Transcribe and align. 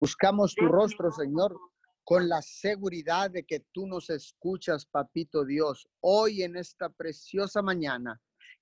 Buscamos 0.00 0.54
tu 0.54 0.64
rostro, 0.66 1.12
Señor, 1.12 1.54
con 2.04 2.26
la 2.26 2.40
seguridad 2.40 3.30
de 3.30 3.44
que 3.44 3.60
tú 3.70 3.86
nos 3.86 4.08
escuchas, 4.08 4.86
papito 4.86 5.44
Dios. 5.44 5.90
Hoy 6.00 6.42
en 6.42 6.56
esta 6.56 6.88
preciosa 6.88 7.60
mañana, 7.60 8.18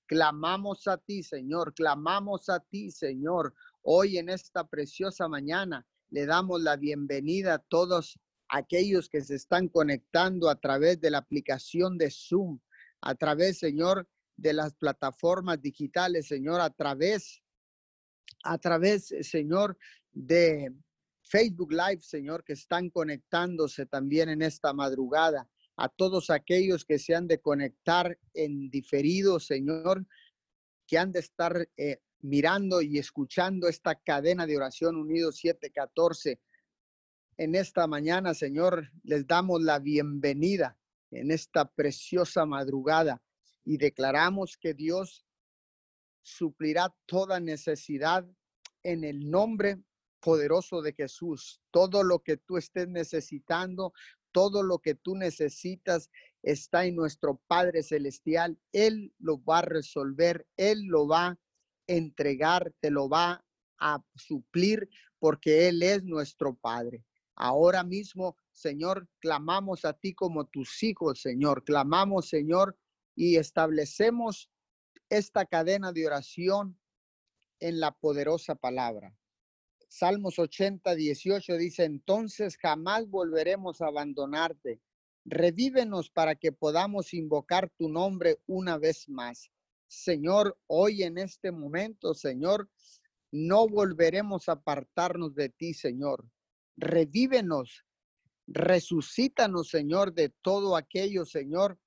clamamos 0.06 0.88
a 0.88 0.98
ti, 0.98 1.22
Señor, 1.22 1.74
clamamos 1.74 2.48
a 2.48 2.59
ti, 2.59 2.90
Señor. 2.90 3.54
Hoy 3.82 4.19
en 4.19 4.30
esta 4.30 4.66
preciosa 4.66 5.29
mañana 5.29 5.87
le 6.11 6.27
damos 6.27 6.61
la 6.61 6.74
bienvenida 6.74 7.55
a 7.55 7.59
todos 7.59 8.18
aquellos 8.48 9.09
que 9.09 9.20
se 9.20 9.36
están 9.36 9.68
conectando 9.68 10.50
a 10.50 10.57
través 10.57 11.00
de 11.00 11.12
la 11.12 11.18
aplicación 11.18 11.98
de 11.98 12.11
Zoom, 12.11 12.59
a 13.00 13.14
través, 13.14 13.61
Señor, 13.61 14.09
de 14.36 14.55
las 14.55 14.75
plataformas 14.75 15.62
digitales, 15.62 16.27
Señor, 16.27 16.61
a 16.61 16.70
través, 16.70 17.45
a 18.43 18.59
través, 18.59 19.14
Señor, 19.20 19.79
de 20.11 20.75
Facebook 21.29 21.72
Live, 21.72 22.00
Señor, 22.00 22.42
que 22.42 22.54
están 22.54 22.88
conectándose 22.90 23.86
también 23.86 24.30
en 24.30 24.42
esta 24.42 24.73
madrugada. 24.73 25.48
A 25.77 25.88
todos 25.88 26.30
aquellos 26.30 26.84
que 26.84 26.98
se 26.98 27.14
han 27.14 27.28
de 27.28 27.41
conectar 27.41 28.19
en 28.34 28.70
diferido, 28.70 29.38
Señor, 29.38 30.06
que 30.86 30.98
han 30.98 31.12
de 31.12 31.20
estar 31.20 31.69
eh, 31.77 32.00
mirando 32.20 32.80
y 32.83 32.98
escuchando 32.98 33.69
esta 33.69 33.95
cadena 33.95 34.46
de 34.46 34.56
oración 34.56 34.96
unido 34.96 35.30
714. 35.30 36.41
En 37.36 37.55
esta 37.55 37.86
mañana, 37.86 38.34
Señor, 38.34 38.91
les 39.05 39.27
damos 39.27 39.62
la 39.62 39.78
bienvenida 39.78 40.77
en 41.10 41.30
esta 41.30 41.70
preciosa 41.70 42.47
madrugada 42.47 43.22
y 43.64 43.77
declaramos 43.77 44.56
que 44.56 44.74
Dios 44.74 45.27
suplirá 46.22 46.92
toda 47.06 47.38
necesidad 47.38 48.27
en 48.83 49.05
el 49.05 49.30
nombre 49.30 49.78
poderoso 50.28 50.82
de 50.82 50.92
Jesús. 50.92 51.59
Todo 51.70 52.02
lo 52.02 52.18
que 52.18 52.36
tú 52.36 52.59
estés 52.59 52.86
necesitando, 52.86 53.95
todo 54.30 54.62
lo 54.62 54.78
que 54.78 54.95
tú 54.95 55.16
necesitas 55.16 56.11
está 56.42 56.84
en 56.84 56.97
nuestro 56.97 57.41
Padre 57.47 57.83
Celestial. 57.83 58.58
Él 58.72 59.14
lo 59.19 59.42
va 59.42 59.61
a 59.61 59.62
resolver, 59.62 60.47
Él 60.58 60.83
lo 60.83 61.08
va 61.08 61.28
a 61.28 61.38
entregar, 61.86 62.75
te 62.80 62.91
lo 62.91 63.08
va 63.08 63.42
a 63.78 64.05
suplir 64.16 64.91
porque 65.19 65.69
Él 65.69 65.83
es 65.83 66.05
nuestro 66.05 66.55
Padre. 66.55 67.06
Ahora 67.34 67.83
mismo, 67.83 68.36
Señor, 68.53 69.08
clamamos 69.20 69.86
a 69.86 69.94
ti 69.94 70.12
como 70.12 70.44
tus 70.44 70.83
hijos, 70.83 71.22
Señor. 71.22 71.64
Clamamos, 71.64 72.28
Señor, 72.28 72.77
y 73.16 73.36
establecemos 73.36 74.50
esta 75.08 75.47
cadena 75.47 75.91
de 75.91 76.06
oración 76.06 76.78
en 77.60 77.81
la 77.81 77.92
poderosa 77.92 78.56
palabra. 78.56 79.17
Salmos 79.89 80.39
80, 80.39 80.94
18 80.94 81.56
dice, 81.56 81.84
entonces 81.84 82.58
jamás 82.58 83.08
volveremos 83.08 83.81
a 83.81 83.86
abandonarte. 83.86 84.81
Revívenos 85.25 86.11
para 86.11 86.34
que 86.34 86.53
podamos 86.53 87.14
invocar 87.14 87.70
tu 87.70 87.89
nombre 87.89 88.39
una 88.47 88.77
vez 88.77 89.09
más. 89.09 89.50
Señor, 89.86 90.59
hoy 90.66 91.03
en 91.03 91.16
este 91.16 91.50
momento, 91.50 92.12
Señor, 92.12 92.69
no 93.33 93.66
volveremos 93.66 94.48
a 94.48 94.53
apartarnos 94.53 95.34
de 95.34 95.48
ti, 95.48 95.72
Señor. 95.72 96.25
Revívenos, 96.77 97.84
resucítanos, 98.47 99.69
Señor, 99.69 100.12
de 100.12 100.28
todo 100.42 100.77
aquello, 100.77 101.25
Señor, 101.25 101.78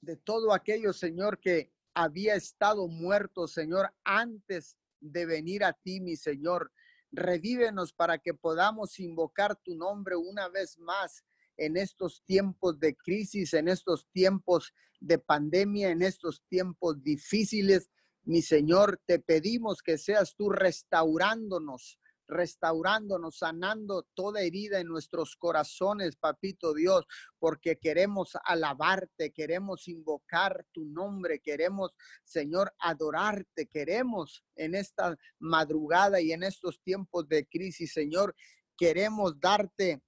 de 0.00 0.16
todo 0.16 0.52
aquello, 0.52 0.92
Señor, 0.92 1.38
que 1.38 1.72
había 1.94 2.34
estado 2.34 2.88
muerto, 2.88 3.46
Señor, 3.46 3.92
antes 4.04 4.76
de 5.00 5.26
venir 5.26 5.64
a 5.64 5.72
ti, 5.72 6.00
mi 6.00 6.16
Señor. 6.16 6.72
Revívenos 7.12 7.92
para 7.92 8.18
que 8.18 8.34
podamos 8.34 8.98
invocar 8.98 9.56
tu 9.56 9.74
nombre 9.74 10.16
una 10.16 10.48
vez 10.48 10.78
más 10.78 11.24
en 11.56 11.76
estos 11.76 12.22
tiempos 12.24 12.78
de 12.78 12.94
crisis, 12.96 13.54
en 13.54 13.68
estos 13.68 14.06
tiempos 14.12 14.74
de 15.00 15.18
pandemia, 15.18 15.90
en 15.90 16.02
estos 16.02 16.42
tiempos 16.48 17.02
difíciles. 17.02 17.90
Mi 18.24 18.42
Señor, 18.42 19.00
te 19.06 19.18
pedimos 19.18 19.82
que 19.82 19.98
seas 19.98 20.34
tú 20.34 20.50
restaurándonos, 20.50 21.98
restaurándonos, 22.28 23.38
sanando 23.38 24.06
toda 24.14 24.42
herida 24.42 24.80
en 24.80 24.88
nuestros 24.88 25.36
corazones, 25.36 26.16
papito 26.16 26.74
Dios, 26.74 27.04
porque 27.38 27.78
queremos 27.78 28.36
alabarte, 28.44 29.32
queremos 29.32 29.88
invocar 29.88 30.64
tu 30.72 30.84
nombre, 30.84 31.40
queremos, 31.40 31.92
Señor, 32.24 32.72
adorarte, 32.78 33.66
queremos 33.66 34.44
en 34.54 34.74
esta 34.74 35.16
madrugada 35.38 36.20
y 36.20 36.32
en 36.32 36.42
estos 36.42 36.80
tiempos 36.82 37.28
de 37.28 37.46
crisis, 37.46 37.92
Señor, 37.92 38.34
queremos 38.76 39.38
darte 39.40 40.02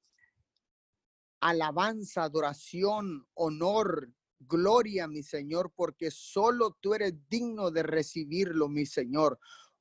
alabanza, 1.41 2.25
adoración, 2.25 3.27
honor, 3.35 4.11
gloria, 4.41 5.07
mi 5.07 5.23
Señor, 5.23 5.73
porque 5.75 6.11
solo 6.11 6.77
tú 6.81 6.95
eres 6.95 7.15
digno 7.29 7.71
de 7.71 7.83
recibirlo, 7.83 8.69
mi 8.69 8.87
Señor. 8.87 9.39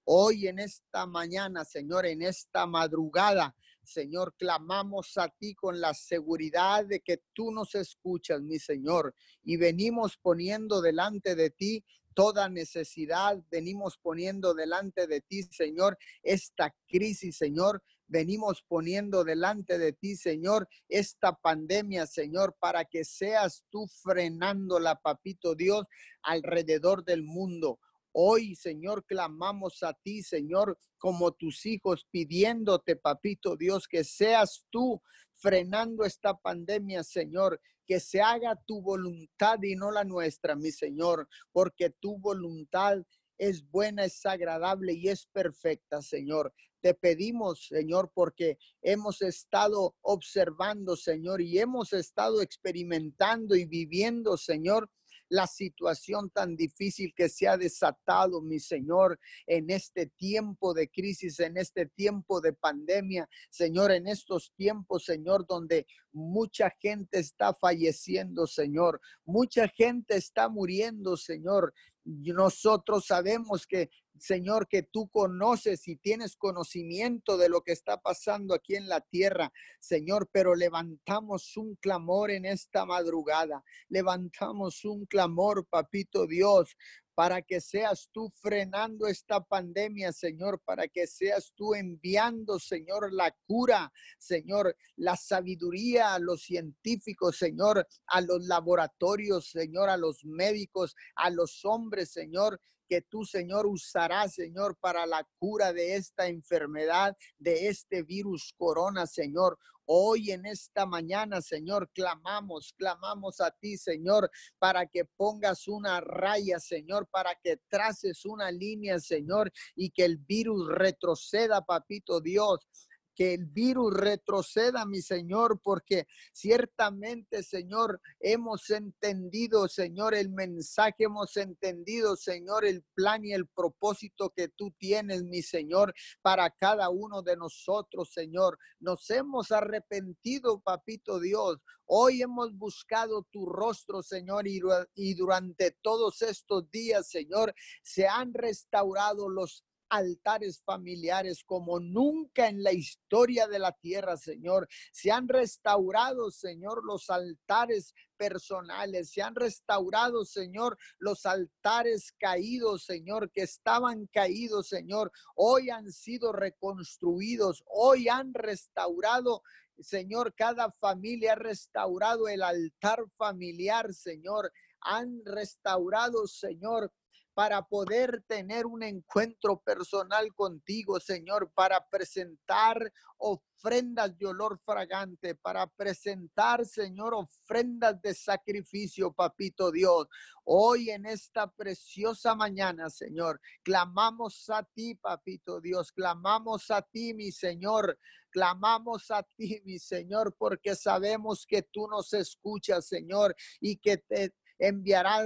Hoy 0.09 0.47
en 0.47 0.59
esta 0.59 1.05
mañana, 1.05 1.65
Señor, 1.65 2.05
en 2.05 2.21
esta 2.21 2.65
madrugada, 2.65 3.53
Señor, 3.83 4.33
clamamos 4.37 5.17
a 5.17 5.27
ti 5.27 5.53
con 5.53 5.81
la 5.81 5.93
seguridad 5.93 6.85
de 6.85 7.01
que 7.01 7.23
tú 7.33 7.51
nos 7.51 7.75
escuchas, 7.75 8.41
mi 8.41 8.57
Señor, 8.57 9.13
y 9.43 9.57
venimos 9.57 10.15
poniendo 10.15 10.81
delante 10.81 11.35
de 11.35 11.49
ti 11.49 11.83
toda 12.13 12.47
necesidad, 12.47 13.37
venimos 13.51 13.97
poniendo 13.97 14.53
delante 14.53 15.07
de 15.07 15.19
ti, 15.19 15.43
Señor, 15.43 15.97
esta 16.23 16.73
crisis, 16.87 17.35
Señor, 17.35 17.83
venimos 18.07 18.63
poniendo 18.65 19.25
delante 19.25 19.77
de 19.77 19.91
ti, 19.91 20.15
Señor, 20.15 20.69
esta 20.87 21.35
pandemia, 21.35 22.07
Señor, 22.07 22.55
para 22.61 22.85
que 22.85 23.03
seas 23.03 23.65
tú 23.69 23.87
frenándola, 23.87 25.01
papito 25.01 25.53
Dios, 25.53 25.85
alrededor 26.21 27.03
del 27.03 27.23
mundo. 27.23 27.81
Hoy, 28.19 28.55
Señor, 28.55 29.05
clamamos 29.05 29.83
a 29.83 29.93
ti, 29.93 30.23
Señor, 30.23 30.79
como 30.97 31.33
tus 31.33 31.67
hijos, 31.67 32.07
pidiéndote, 32.09 32.95
papito 32.95 33.55
Dios, 33.55 33.87
que 33.87 34.03
seas 34.03 34.65
tú 34.71 35.03
frenando 35.35 36.03
esta 36.03 36.35
pandemia, 36.35 37.03
Señor, 37.03 37.61
que 37.85 37.99
se 37.99 38.19
haga 38.19 38.59
tu 38.65 38.81
voluntad 38.81 39.61
y 39.61 39.75
no 39.75 39.91
la 39.91 40.03
nuestra, 40.03 40.55
mi 40.55 40.71
Señor, 40.71 41.29
porque 41.51 41.91
tu 41.91 42.17
voluntad 42.17 43.03
es 43.37 43.63
buena, 43.69 44.05
es 44.05 44.25
agradable 44.25 44.93
y 44.93 45.09
es 45.09 45.27
perfecta, 45.27 46.01
Señor. 46.01 46.51
Te 46.81 46.95
pedimos, 46.95 47.67
Señor, 47.67 48.09
porque 48.15 48.57
hemos 48.81 49.21
estado 49.21 49.95
observando, 50.01 50.95
Señor, 50.95 51.39
y 51.39 51.59
hemos 51.59 51.93
estado 51.93 52.41
experimentando 52.41 53.55
y 53.55 53.65
viviendo, 53.65 54.37
Señor, 54.37 54.89
la 55.29 55.47
situación 55.47 56.29
tan 56.29 56.55
difícil 56.55 57.13
que 57.15 57.29
se 57.29 57.47
ha 57.47 57.57
desatado, 57.57 58.41
mi 58.41 58.59
Señor, 58.59 59.19
en 59.45 59.69
este 59.69 60.07
tiempo 60.07 60.73
de 60.73 60.89
crisis, 60.89 61.39
en 61.39 61.57
este 61.57 61.85
tiempo 61.85 62.41
de 62.41 62.53
pandemia, 62.53 63.27
Señor, 63.49 63.91
en 63.91 64.07
estos 64.07 64.53
tiempos, 64.55 65.05
Señor, 65.05 65.45
donde 65.47 65.85
mucha 66.11 66.73
gente 66.79 67.19
está 67.19 67.53
falleciendo, 67.53 68.47
Señor, 68.47 68.99
mucha 69.25 69.67
gente 69.67 70.17
está 70.17 70.49
muriendo, 70.49 71.17
Señor. 71.17 71.73
Nosotros 72.07 73.05
sabemos 73.05 73.67
que 73.67 73.89
Señor, 74.19 74.67
que 74.67 74.83
tú 74.83 75.09
conoces 75.09 75.87
y 75.87 75.97
tienes 75.97 76.35
conocimiento 76.35 77.37
de 77.37 77.49
lo 77.49 77.61
que 77.61 77.71
está 77.71 77.97
pasando 77.97 78.53
aquí 78.53 78.75
en 78.75 78.87
la 78.87 79.01
tierra, 79.01 79.51
Señor, 79.79 80.29
pero 80.31 80.55
levantamos 80.55 81.55
un 81.57 81.75
clamor 81.75 82.31
en 82.31 82.45
esta 82.45 82.85
madrugada, 82.85 83.63
levantamos 83.89 84.83
un 84.85 85.05
clamor, 85.05 85.67
papito 85.67 86.25
Dios, 86.25 86.75
para 87.17 87.41
que 87.41 87.59
seas 87.59 88.09
tú 88.11 88.31
frenando 88.43 89.07
esta 89.07 89.43
pandemia, 89.43 90.13
Señor, 90.13 90.61
para 90.63 90.87
que 90.87 91.07
seas 91.07 91.51
tú 91.55 91.73
enviando, 91.73 92.59
Señor, 92.59 93.11
la 93.11 93.35
cura, 93.47 93.91
Señor, 94.19 94.77
la 94.97 95.15
sabiduría 95.15 96.13
a 96.13 96.19
los 96.19 96.43
científicos, 96.43 97.39
Señor, 97.39 97.87
a 98.05 98.21
los 98.21 98.45
laboratorios, 98.45 99.49
Señor, 99.49 99.89
a 99.89 99.97
los 99.97 100.23
médicos, 100.25 100.95
a 101.15 101.31
los 101.31 101.65
hombres, 101.65 102.11
Señor, 102.11 102.61
que 102.87 103.01
tú, 103.01 103.25
Señor, 103.25 103.65
usarás, 103.65 104.33
Señor, 104.33 104.77
para 104.79 105.05
la 105.05 105.27
cura 105.37 105.73
de 105.73 105.95
esta 105.95 106.27
enfermedad, 106.27 107.15
de 107.37 107.67
este 107.67 108.03
virus 108.03 108.53
corona, 108.57 109.05
Señor. 109.05 109.57
Hoy 109.85 110.31
en 110.31 110.45
esta 110.45 110.85
mañana, 110.85 111.41
Señor, 111.41 111.89
clamamos, 111.93 112.73
clamamos 112.77 113.39
a 113.39 113.51
ti, 113.51 113.77
Señor, 113.77 114.29
para 114.59 114.85
que 114.85 115.05
pongas 115.05 115.67
una 115.67 116.01
raya, 116.01 116.59
Señor, 116.59 117.07
para 117.07 117.35
que 117.35 117.57
traces 117.69 118.25
una 118.25 118.51
línea, 118.51 118.99
Señor, 118.99 119.51
y 119.75 119.91
que 119.91 120.03
el 120.03 120.17
virus 120.17 120.67
retroceda, 120.67 121.65
papito 121.65 122.19
Dios 122.19 122.67
que 123.17 123.33
el 123.33 123.47
virus 123.47 123.95
retroceda, 123.95 124.85
mi 124.85 125.01
Señor, 125.01 125.59
porque 125.63 126.05
ciertamente, 126.31 127.41
Señor, 127.41 127.99
hemos 128.19 128.69
entendido, 128.69 129.67
Señor, 129.67 130.13
el 130.13 130.29
mensaje, 130.29 131.05
hemos 131.05 131.35
entendido, 131.35 132.15
Señor, 132.15 132.63
el 132.63 132.83
plan 132.93 133.25
y 133.25 133.33
el 133.33 133.47
propósito 133.47 134.29
que 134.29 134.49
tú 134.49 134.71
tienes, 134.77 135.23
mi 135.23 135.41
Señor, 135.41 135.95
para 136.21 136.51
cada 136.51 136.89
uno 136.89 137.23
de 137.23 137.35
nosotros, 137.35 138.11
Señor. 138.13 138.59
Nos 138.79 139.09
hemos 139.09 139.51
arrepentido, 139.51 140.59
papito 140.59 141.19
Dios. 141.19 141.57
Hoy 141.87 142.21
hemos 142.21 142.55
buscado 142.55 143.25
tu 143.31 143.47
rostro, 143.47 144.03
Señor, 144.03 144.47
y, 144.47 144.61
y 144.93 145.15
durante 145.15 145.71
todos 145.81 146.21
estos 146.21 146.69
días, 146.69 147.09
Señor, 147.09 147.55
se 147.81 148.07
han 148.07 148.31
restaurado 148.31 149.27
los 149.27 149.63
altares 149.89 150.61
familiares 150.63 151.43
como 151.43 151.79
nunca 151.79 152.47
en 152.47 152.63
la 152.63 152.73
historia 152.73 153.47
de 153.47 153.59
la 153.59 153.71
tierra, 153.71 154.17
Señor. 154.17 154.67
Se 154.91 155.11
han 155.11 155.27
restaurado, 155.27 156.31
Señor, 156.31 156.83
los 156.85 157.09
altares 157.09 157.93
personales, 158.17 159.11
se 159.11 159.21
han 159.21 159.35
restaurado, 159.35 160.25
Señor, 160.25 160.77
los 160.97 161.25
altares 161.25 162.11
caídos, 162.19 162.85
Señor, 162.85 163.31
que 163.31 163.43
estaban 163.43 164.07
caídos, 164.07 164.67
Señor. 164.67 165.11
Hoy 165.35 165.69
han 165.69 165.91
sido 165.91 166.31
reconstruidos, 166.31 167.63
hoy 167.67 168.07
han 168.07 168.33
restaurado 168.33 169.41
Señor, 169.79 170.33
cada 170.33 170.71
familia 170.71 171.33
ha 171.33 171.35
restaurado 171.35 172.27
el 172.27 172.41
altar 172.41 173.05
familiar, 173.15 173.93
Señor. 173.93 174.51
Han 174.81 175.21
restaurado, 175.23 176.27
Señor, 176.27 176.91
para 177.37 177.61
poder 177.61 178.23
tener 178.25 178.65
un 178.65 178.81
encuentro 178.81 179.61
personal 179.61 180.33
contigo, 180.33 180.99
Señor, 180.99 181.51
para 181.53 181.87
presentar 181.87 182.91
ofrendas 183.19 184.17
de 184.17 184.25
olor 184.25 184.59
fragante, 184.65 185.35
para 185.35 185.67
presentar, 185.67 186.65
Señor, 186.65 187.13
ofrendas 187.13 188.01
de 188.01 188.15
sacrificio, 188.15 189.13
papito 189.13 189.71
Dios. 189.71 190.07
Hoy 190.45 190.89
en 190.89 191.05
esta 191.05 191.45
preciosa 191.45 192.33
mañana, 192.33 192.89
Señor, 192.89 193.39
clamamos 193.61 194.49
a 194.49 194.63
ti, 194.63 194.95
papito 194.95 195.61
Dios, 195.61 195.91
clamamos 195.91 196.71
a 196.71 196.81
ti, 196.81 197.13
mi 197.13 197.31
Señor, 197.31 197.99
clamamos 198.31 199.11
a 199.11 199.21
ti, 199.21 199.61
mi 199.63 199.77
Señor, 199.77 200.35
porque 200.39 200.73
sabemos 200.73 201.45
que 201.47 201.61
tú 201.61 201.87
nos 201.87 202.13
escuchas, 202.13 202.87
Señor, 202.87 203.35
y 203.61 203.77
que 203.77 203.97
te 203.97 204.33
enviará 204.59 205.25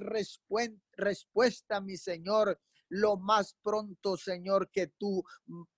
respuesta, 0.93 1.81
mi 1.81 1.97
Señor, 1.97 2.59
lo 2.89 3.17
más 3.17 3.55
pronto, 3.61 4.17
Señor, 4.17 4.69
que 4.69 4.87
tú 4.87 5.23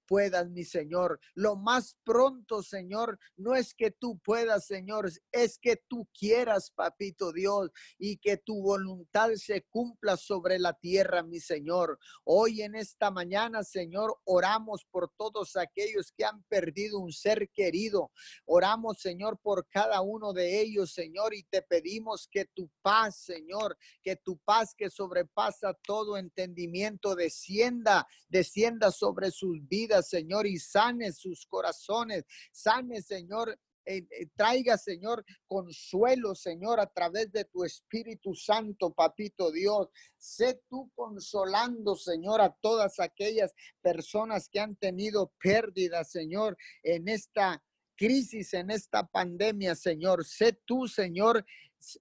puedas, 0.08 0.50
mi 0.50 0.64
Señor. 0.64 1.20
Lo 1.34 1.56
más 1.56 1.98
pronto, 2.04 2.64
Señor, 2.64 3.20
no 3.38 3.56
es 3.56 3.74
que 3.74 3.92
tú 3.92 4.20
puedas, 4.20 4.66
Señor, 4.66 5.10
es 5.32 5.58
que 5.58 5.78
tú 5.88 6.08
quieras, 6.18 6.72
papito 6.72 7.32
Dios, 7.32 7.72
y 7.98 8.18
que 8.18 8.38
tu 8.38 8.62
voluntad 8.62 9.32
se 9.36 9.64
cumpla 9.64 10.18
sobre 10.18 10.60
la 10.60 10.74
tierra, 10.74 11.24
mi 11.24 11.40
Señor. 11.40 12.00
Hoy 12.24 12.62
en 12.62 12.76
esta 12.76 13.12
mañana, 13.12 13.64
Señor, 13.64 14.18
oramos 14.26 14.86
por 14.92 15.12
todos 15.18 15.56
aquellos 15.56 16.12
que 16.16 16.26
han 16.26 16.44
perdido 16.44 17.00
un 17.00 17.12
ser 17.12 17.50
querido. 17.50 18.12
Oramos, 18.46 19.00
Señor, 19.00 19.40
por 19.42 19.68
cada 19.70 20.02
uno 20.02 20.34
de 20.34 20.62
ellos, 20.62 20.94
Señor, 20.94 21.34
y 21.34 21.44
te 21.44 21.62
pedimos 21.62 22.28
que 22.32 22.46
tu 22.46 22.70
paz, 22.82 23.18
Señor, 23.18 23.78
que 24.02 24.16
tu 24.16 24.38
paz 24.40 24.74
que 24.76 24.90
sobrepasa 24.90 25.74
todo 25.86 26.18
entendimiento 26.18 27.16
descienda, 27.16 28.08
descienda 28.28 28.92
sobre 28.92 29.32
sus 29.32 29.58
vidas 29.68 29.93
Señor, 30.02 30.48
y 30.48 30.58
sane 30.58 31.12
sus 31.12 31.46
corazones. 31.46 32.26
Sane, 32.52 33.02
Señor, 33.02 33.58
eh, 33.86 34.08
traiga, 34.36 34.78
Señor, 34.78 35.26
consuelo, 35.46 36.36
Señor, 36.36 36.80
a 36.80 36.88
través 36.88 37.32
de 37.32 37.44
tu 37.46 37.66
Espíritu 37.66 38.34
Santo, 38.34 38.94
Papito 38.94 39.52
Dios. 39.52 39.90
Sé 40.18 40.62
tú 40.70 40.90
consolando, 40.96 41.96
Señor, 41.96 42.40
a 42.40 42.56
todas 42.62 43.00
aquellas 43.00 43.54
personas 43.82 44.48
que 44.50 44.62
han 44.62 44.76
tenido 44.78 45.34
pérdidas, 45.42 46.12
Señor, 46.12 46.58
en 46.82 47.10
esta 47.10 47.62
crisis, 47.98 48.54
en 48.54 48.72
esta 48.72 49.06
pandemia, 49.06 49.76
Señor. 49.76 50.26
Sé 50.26 50.60
tú, 50.66 50.88
Señor, 50.88 51.46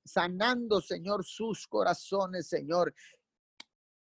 sanando, 0.04 0.80
Señor, 0.80 1.24
sus 1.24 1.66
corazones, 1.66 2.48
Señor. 2.48 2.94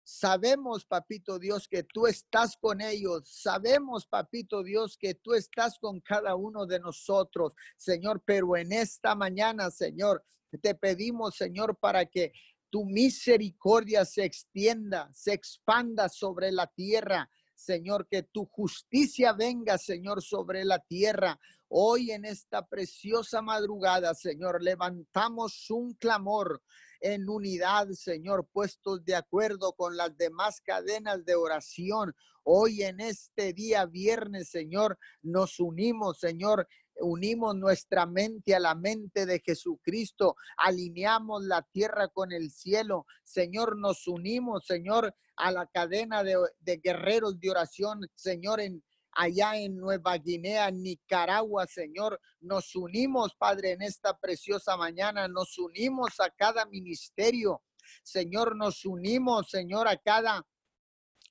Sabemos, 0.07 0.85
papito 0.85 1.39
Dios, 1.39 1.67
que 1.67 1.83
tú 1.83 2.07
estás 2.07 2.59
con 2.59 2.83
ellos. 2.83 3.23
Sabemos, 3.27 4.07
papito 4.07 4.63
Dios, 4.63 4.99
que 4.99 5.15
tú 5.15 5.33
estás 5.33 5.79
con 5.79 6.01
cada 6.01 6.37
uno 6.37 6.67
de 6.67 6.79
nosotros, 6.79 7.55
Señor. 7.79 8.23
Pero 8.27 8.55
en 8.57 8.73
esta 8.73 9.15
mañana, 9.15 9.71
Señor, 9.71 10.23
te 10.61 10.75
pedimos, 10.75 11.37
Señor, 11.37 11.79
para 11.79 12.05
que 12.05 12.33
tu 12.69 12.85
misericordia 12.85 14.05
se 14.05 14.25
extienda, 14.25 15.11
se 15.15 15.33
expanda 15.33 16.11
sobre 16.11 16.53
la 16.53 16.67
tierra. 16.67 17.31
Señor, 17.55 18.07
que 18.07 18.25
tu 18.25 18.45
justicia 18.47 19.33
venga, 19.33 19.79
Señor, 19.79 20.23
sobre 20.23 20.65
la 20.65 20.81
tierra. 20.81 21.41
Hoy 21.69 22.11
en 22.11 22.27
esta 22.27 22.67
preciosa 22.67 23.41
madrugada, 23.41 24.13
Señor, 24.13 24.63
levantamos 24.63 25.71
un 25.71 25.95
clamor 25.95 26.63
en 27.05 27.29
unidad, 27.29 27.91
Señor, 27.91 28.49
puestos 28.51 29.05
de 29.05 29.15
acuerdo 29.15 29.75
con 29.75 29.95
las 29.95 30.17
demás 30.17 30.63
cadenas 30.63 31.23
de 31.27 31.35
oración. 31.35 32.17
Hoy 32.43 32.83
en 32.83 32.99
este 32.99 33.53
día 33.53 33.85
viernes, 33.85 34.49
Señor, 34.49 34.99
nos 35.21 35.61
unimos, 35.61 36.19
Señor, 36.19 36.67
unimos 36.99 37.57
nuestra 37.57 38.07
mente 38.07 38.55
a 38.55 38.61
la 38.61 38.75
mente 38.75 39.27
de 39.27 39.39
Jesucristo, 39.45 40.35
alineamos 40.57 41.45
la 41.45 41.61
tierra 41.61 42.09
con 42.09 42.33
el 42.33 42.51
cielo. 42.51 43.05
Señor, 43.23 43.77
nos 43.77 44.09
unimos, 44.09 44.65
Señor, 44.65 45.15
a 45.37 45.51
la 45.51 45.67
cadena 45.67 46.25
de, 46.25 46.39
guerreros 46.83 47.39
de 47.39 47.51
oración, 47.51 48.01
Señor, 48.15 48.61
en, 48.61 48.83
allá 49.15 49.57
en 49.57 49.77
Nueva 49.77 50.17
Guinea, 50.19 50.71
Nicaragua, 50.71 51.67
Señor. 51.67 52.21
Nos 52.41 52.75
unimos, 52.75 53.35
Padre, 53.35 53.73
en 53.73 53.83
esta 53.83 54.17
preciosa 54.19 54.77
mañana, 54.77 55.29
nos 55.29 55.59
unimos 55.59 56.21
a 56.21 56.31
cada 56.31 56.67
ministerio. 56.67 57.63
Señor, 58.03 58.57
nos 58.57 58.85
unimos, 58.85 59.49
Señor, 59.51 59.89
a 59.89 59.97
cada 59.97 60.45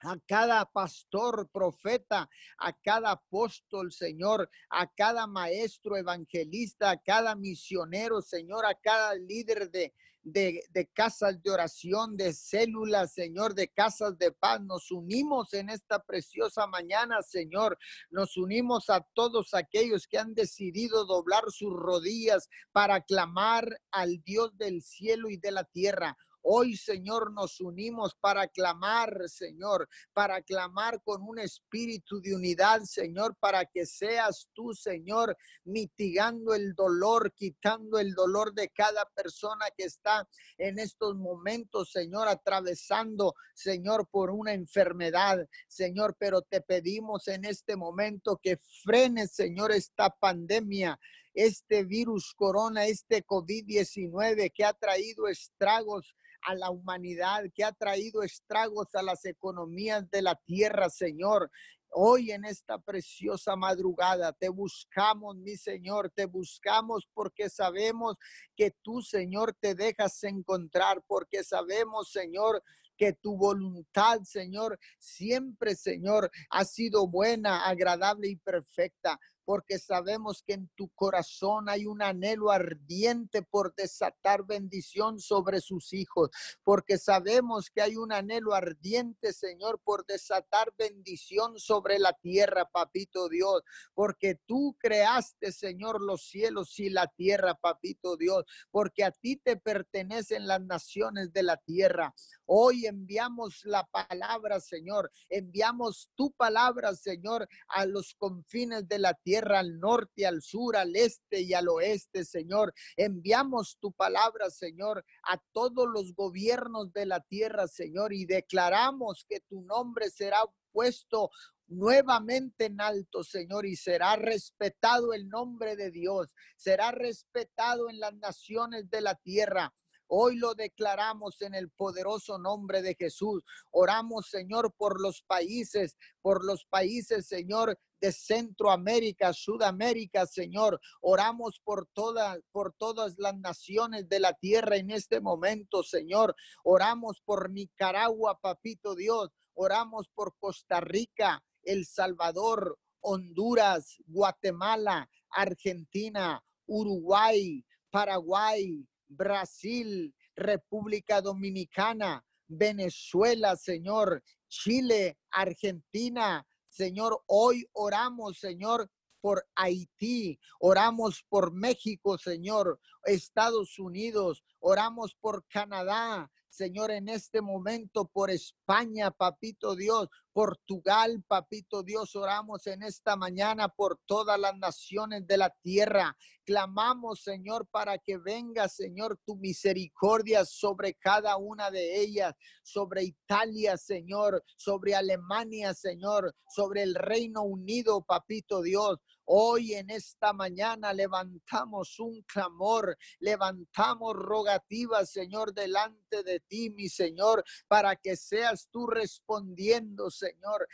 a 0.05 0.17
cada 0.27 0.65
pastor, 0.65 1.49
profeta, 1.49 2.29
a 2.57 2.73
cada 2.73 3.11
apóstol, 3.11 3.91
Señor, 3.93 4.49
a 4.69 4.85
cada 4.91 5.27
maestro 5.27 5.95
evangelista, 5.95 6.91
a 6.91 6.97
cada 6.97 7.35
misionero, 7.35 8.21
Señor, 8.21 8.65
a 8.65 8.75
cada 8.75 9.15
líder 9.15 9.71
de, 9.71 9.93
de, 10.23 10.89
casas 10.93 11.41
de 11.41 11.51
oración, 11.51 12.15
de 12.15 12.33
células, 12.33 13.13
Señor, 13.13 13.53
de 13.53 13.67
casas 13.67 14.17
de 14.17 14.31
paz. 14.31 14.61
Nos 14.61 14.91
unimos 14.91 15.53
en 15.53 15.69
esta 15.69 15.99
preciosa 16.03 16.65
mañana, 16.67 17.21
Señor. 17.21 17.77
Nos 18.09 18.37
unimos 18.37 18.89
a 18.89 19.05
todos 19.13 19.53
aquellos 19.53 20.07
que 20.07 20.17
han 20.17 20.33
decidido 20.33 21.05
doblar 21.05 21.43
sus 21.49 21.73
rodillas 21.73 22.49
para 22.71 23.01
clamar 23.01 23.67
al 23.91 24.21
Dios 24.23 24.57
del 24.57 24.81
cielo 24.81 25.29
y 25.29 25.37
de 25.37 25.51
la 25.51 25.65
tierra. 25.65 26.17
Hoy, 26.45 26.75
Señor, 26.75 27.31
nos 27.31 27.61
unimos 27.61 28.15
para 28.19 28.49
clamar, 28.49 29.29
Señor, 29.29 29.87
para 30.11 30.41
clamar 30.41 31.01
con 31.01 31.21
un 31.23 31.39
espíritu 31.39 32.19
de 32.19 32.35
unidad, 32.35 32.81
Señor, 32.81 33.37
para 33.39 33.65
que 33.65 33.85
seas 33.85 34.49
tú, 34.51 34.73
Señor, 34.73 35.37
mitigando 35.63 36.53
el 36.53 36.75
dolor, 36.75 37.33
quitando 37.33 37.97
el 37.97 38.13
dolor 38.13 38.53
de 38.53 38.67
cada 38.67 39.05
persona 39.15 39.67
que 39.77 39.85
está 39.85 40.27
en 40.57 40.79
estos 40.79 41.15
momentos, 41.15 41.91
Señor, 41.91 42.27
atravesando, 42.27 43.35
Señor, 43.53 44.09
por 44.09 44.29
una 44.29 44.51
enfermedad, 44.51 45.47
Señor, 45.69 46.17
pero 46.19 46.41
te 46.41 46.59
pedimos 46.59 47.29
en 47.29 47.45
este 47.45 47.77
momento 47.77 48.37
que 48.43 48.59
frenes, 48.83 49.31
Señor, 49.31 49.71
esta 49.71 50.09
pandemia 50.09 50.99
este 51.33 51.83
virus 51.83 52.33
corona, 52.35 52.85
este 52.85 53.25
COVID-19 53.25 54.51
que 54.53 54.65
ha 54.65 54.73
traído 54.73 55.27
estragos 55.27 56.15
a 56.43 56.55
la 56.55 56.69
humanidad, 56.69 57.43
que 57.53 57.63
ha 57.63 57.71
traído 57.71 58.21
estragos 58.23 58.93
a 58.93 59.01
las 59.01 59.25
economías 59.25 60.09
de 60.11 60.21
la 60.21 60.35
tierra, 60.35 60.89
Señor. 60.89 61.49
Hoy 61.95 62.31
en 62.31 62.43
esta 62.43 62.79
preciosa 62.79 63.55
madrugada 63.55 64.33
te 64.33 64.49
buscamos, 64.49 65.35
mi 65.37 65.55
Señor, 65.55 66.09
te 66.09 66.25
buscamos 66.25 67.07
porque 67.13 67.49
sabemos 67.49 68.17
que 68.55 68.71
tú, 68.81 69.01
Señor, 69.01 69.55
te 69.59 69.75
dejas 69.75 70.23
encontrar, 70.23 71.03
porque 71.07 71.43
sabemos, 71.43 72.11
Señor, 72.11 72.63
que 72.97 73.13
tu 73.13 73.37
voluntad, 73.37 74.21
Señor, 74.23 74.79
siempre, 74.99 75.75
Señor, 75.75 76.31
ha 76.49 76.65
sido 76.65 77.07
buena, 77.07 77.67
agradable 77.67 78.27
y 78.27 78.35
perfecta 78.37 79.19
porque 79.45 79.79
sabemos 79.79 80.43
que 80.45 80.53
en 80.53 80.69
tu 80.75 80.89
corazón 80.89 81.69
hay 81.69 81.85
un 81.85 82.01
anhelo 82.01 82.51
ardiente 82.51 83.41
por 83.41 83.75
desatar 83.75 84.45
bendición 84.45 85.19
sobre 85.19 85.59
sus 85.61 85.93
hijos, 85.93 86.29
porque 86.63 86.97
sabemos 86.97 87.69
que 87.69 87.81
hay 87.81 87.97
un 87.97 88.11
anhelo 88.11 88.53
ardiente, 88.53 89.33
Señor, 89.33 89.81
por 89.83 90.05
desatar 90.05 90.73
bendición 90.77 91.59
sobre 91.59 91.99
la 91.99 92.13
tierra, 92.13 92.69
papito 92.71 93.27
Dios, 93.27 93.63
porque 93.93 94.39
tú 94.45 94.77
creaste, 94.79 95.51
Señor, 95.51 96.01
los 96.01 96.23
cielos 96.23 96.79
y 96.79 96.89
la 96.89 97.07
tierra, 97.07 97.55
papito 97.55 98.15
Dios, 98.17 98.45
porque 98.71 99.03
a 99.03 99.11
ti 99.11 99.37
te 99.37 99.57
pertenecen 99.57 100.47
las 100.47 100.61
naciones 100.61 101.33
de 101.33 101.43
la 101.43 101.57
tierra. 101.57 102.13
Hoy 102.45 102.85
enviamos 102.85 103.61
la 103.65 103.85
palabra, 103.85 104.59
Señor, 104.59 105.11
enviamos 105.29 106.09
tu 106.15 106.31
palabra, 106.33 106.93
Señor, 106.95 107.47
a 107.67 107.85
los 107.85 108.15
confines 108.15 108.87
de 108.87 108.99
la 108.99 109.13
tierra 109.13 109.32
al 109.37 109.79
norte, 109.79 110.25
al 110.25 110.41
sur, 110.41 110.75
al 110.75 110.95
este 110.95 111.41
y 111.41 111.53
al 111.53 111.67
oeste, 111.69 112.25
Señor. 112.25 112.73
Enviamos 112.95 113.77
tu 113.79 113.91
palabra, 113.91 114.49
Señor, 114.49 115.03
a 115.23 115.37
todos 115.51 115.87
los 115.87 116.13
gobiernos 116.13 116.91
de 116.93 117.05
la 117.05 117.21
tierra, 117.21 117.67
Señor, 117.67 118.13
y 118.13 118.25
declaramos 118.25 119.25
que 119.27 119.39
tu 119.41 119.61
nombre 119.61 120.09
será 120.09 120.43
puesto 120.71 121.29
nuevamente 121.67 122.65
en 122.65 122.81
alto, 122.81 123.23
Señor, 123.23 123.65
y 123.65 123.75
será 123.75 124.15
respetado 124.15 125.13
el 125.13 125.27
nombre 125.27 125.75
de 125.75 125.91
Dios, 125.91 126.33
será 126.55 126.91
respetado 126.91 127.89
en 127.89 127.99
las 127.99 128.13
naciones 128.15 128.89
de 128.89 129.01
la 129.01 129.15
tierra. 129.15 129.73
Hoy 130.15 130.35
lo 130.35 130.53
declaramos 130.53 131.41
en 131.41 131.55
el 131.55 131.71
poderoso 131.71 132.37
nombre 132.37 132.83
de 132.83 132.93
Jesús. 132.93 133.41
Oramos, 133.71 134.29
Señor, 134.29 134.71
por 134.77 135.01
los 135.01 135.23
países, 135.23 135.97
por 136.21 136.45
los 136.45 136.65
países, 136.65 137.25
Señor, 137.25 137.79
de 137.99 138.11
Centroamérica, 138.11 139.33
Sudamérica, 139.33 140.27
Señor. 140.27 140.79
Oramos 141.01 141.59
por 141.63 141.87
todas, 141.93 142.37
por 142.51 142.75
todas 142.77 143.15
las 143.17 143.35
naciones 143.39 144.07
de 144.07 144.19
la 144.19 144.33
tierra 144.33 144.75
en 144.75 144.91
este 144.91 145.19
momento, 145.19 145.81
Señor. 145.81 146.35
Oramos 146.63 147.19
por 147.25 147.49
Nicaragua, 147.49 148.37
papito 148.39 148.93
Dios. 148.93 149.31
Oramos 149.55 150.09
por 150.13 150.35
Costa 150.37 150.79
Rica, 150.79 151.43
El 151.63 151.87
Salvador, 151.87 152.77
Honduras, 153.01 153.97
Guatemala, 154.05 155.09
Argentina, 155.31 156.39
Uruguay, 156.67 157.65
Paraguay, 157.89 158.87
Brasil, 159.07 160.13
República 160.35 161.21
Dominicana, 161.21 162.23
Venezuela, 162.47 163.55
Señor, 163.55 164.23
Chile, 164.47 165.17
Argentina, 165.31 166.45
Señor, 166.69 167.21
hoy 167.27 167.65
oramos, 167.73 168.39
Señor, 168.39 168.89
por 169.21 169.45
Haití, 169.55 170.37
oramos 170.59 171.23
por 171.29 171.53
México, 171.53 172.17
Señor, 172.17 172.79
Estados 173.05 173.79
Unidos, 173.79 174.43
oramos 174.59 175.15
por 175.21 175.45
Canadá, 175.47 176.29
Señor, 176.53 176.91
en 176.91 177.09
este 177.09 177.41
momento 177.41 178.05
por 178.05 178.29
España, 178.29 179.09
papito 179.09 179.75
Dios, 179.75 180.07
Portugal, 180.31 181.23
papito 181.27 181.81
Dios, 181.81 182.15
oramos 182.15 182.67
en 182.67 182.83
esta 182.83 183.15
mañana 183.15 183.69
por 183.69 183.99
todas 184.05 184.39
las 184.39 184.55
naciones 184.59 185.25
de 185.25 185.37
la 185.37 185.49
tierra. 185.63 186.15
Clamamos, 186.45 187.23
Señor, 187.23 187.67
para 187.71 187.97
que 187.97 188.19
venga, 188.19 188.69
Señor, 188.69 189.19
tu 189.25 189.35
misericordia 189.35 190.45
sobre 190.45 190.93
cada 190.93 191.37
una 191.37 191.71
de 191.71 191.99
ellas, 191.99 192.35
sobre 192.61 193.03
Italia, 193.03 193.75
Señor, 193.75 194.43
sobre 194.55 194.93
Alemania, 194.93 195.73
Señor, 195.73 196.35
sobre 196.47 196.83
el 196.83 196.93
Reino 196.93 197.41
Unido, 197.41 198.03
papito 198.03 198.61
Dios. 198.61 198.99
Hoy 199.25 199.73
en 199.73 199.89
esta 199.89 200.33
mañana 200.33 200.91
levantamos 200.91 201.99
un 201.99 202.21
clamor, 202.23 202.97
levantamos 203.19 204.15
rogativas, 204.15 205.11
Señor, 205.11 205.53
delante 205.53 206.23
de 206.23 206.41
ti, 206.41 206.69
mi 206.69 206.89
Señor, 206.89 207.43
para 207.67 207.95
que 207.95 208.17
seas 208.17 208.67
tú 208.69 208.85
respondiendo, 208.85 210.11
Señor. 210.11 210.67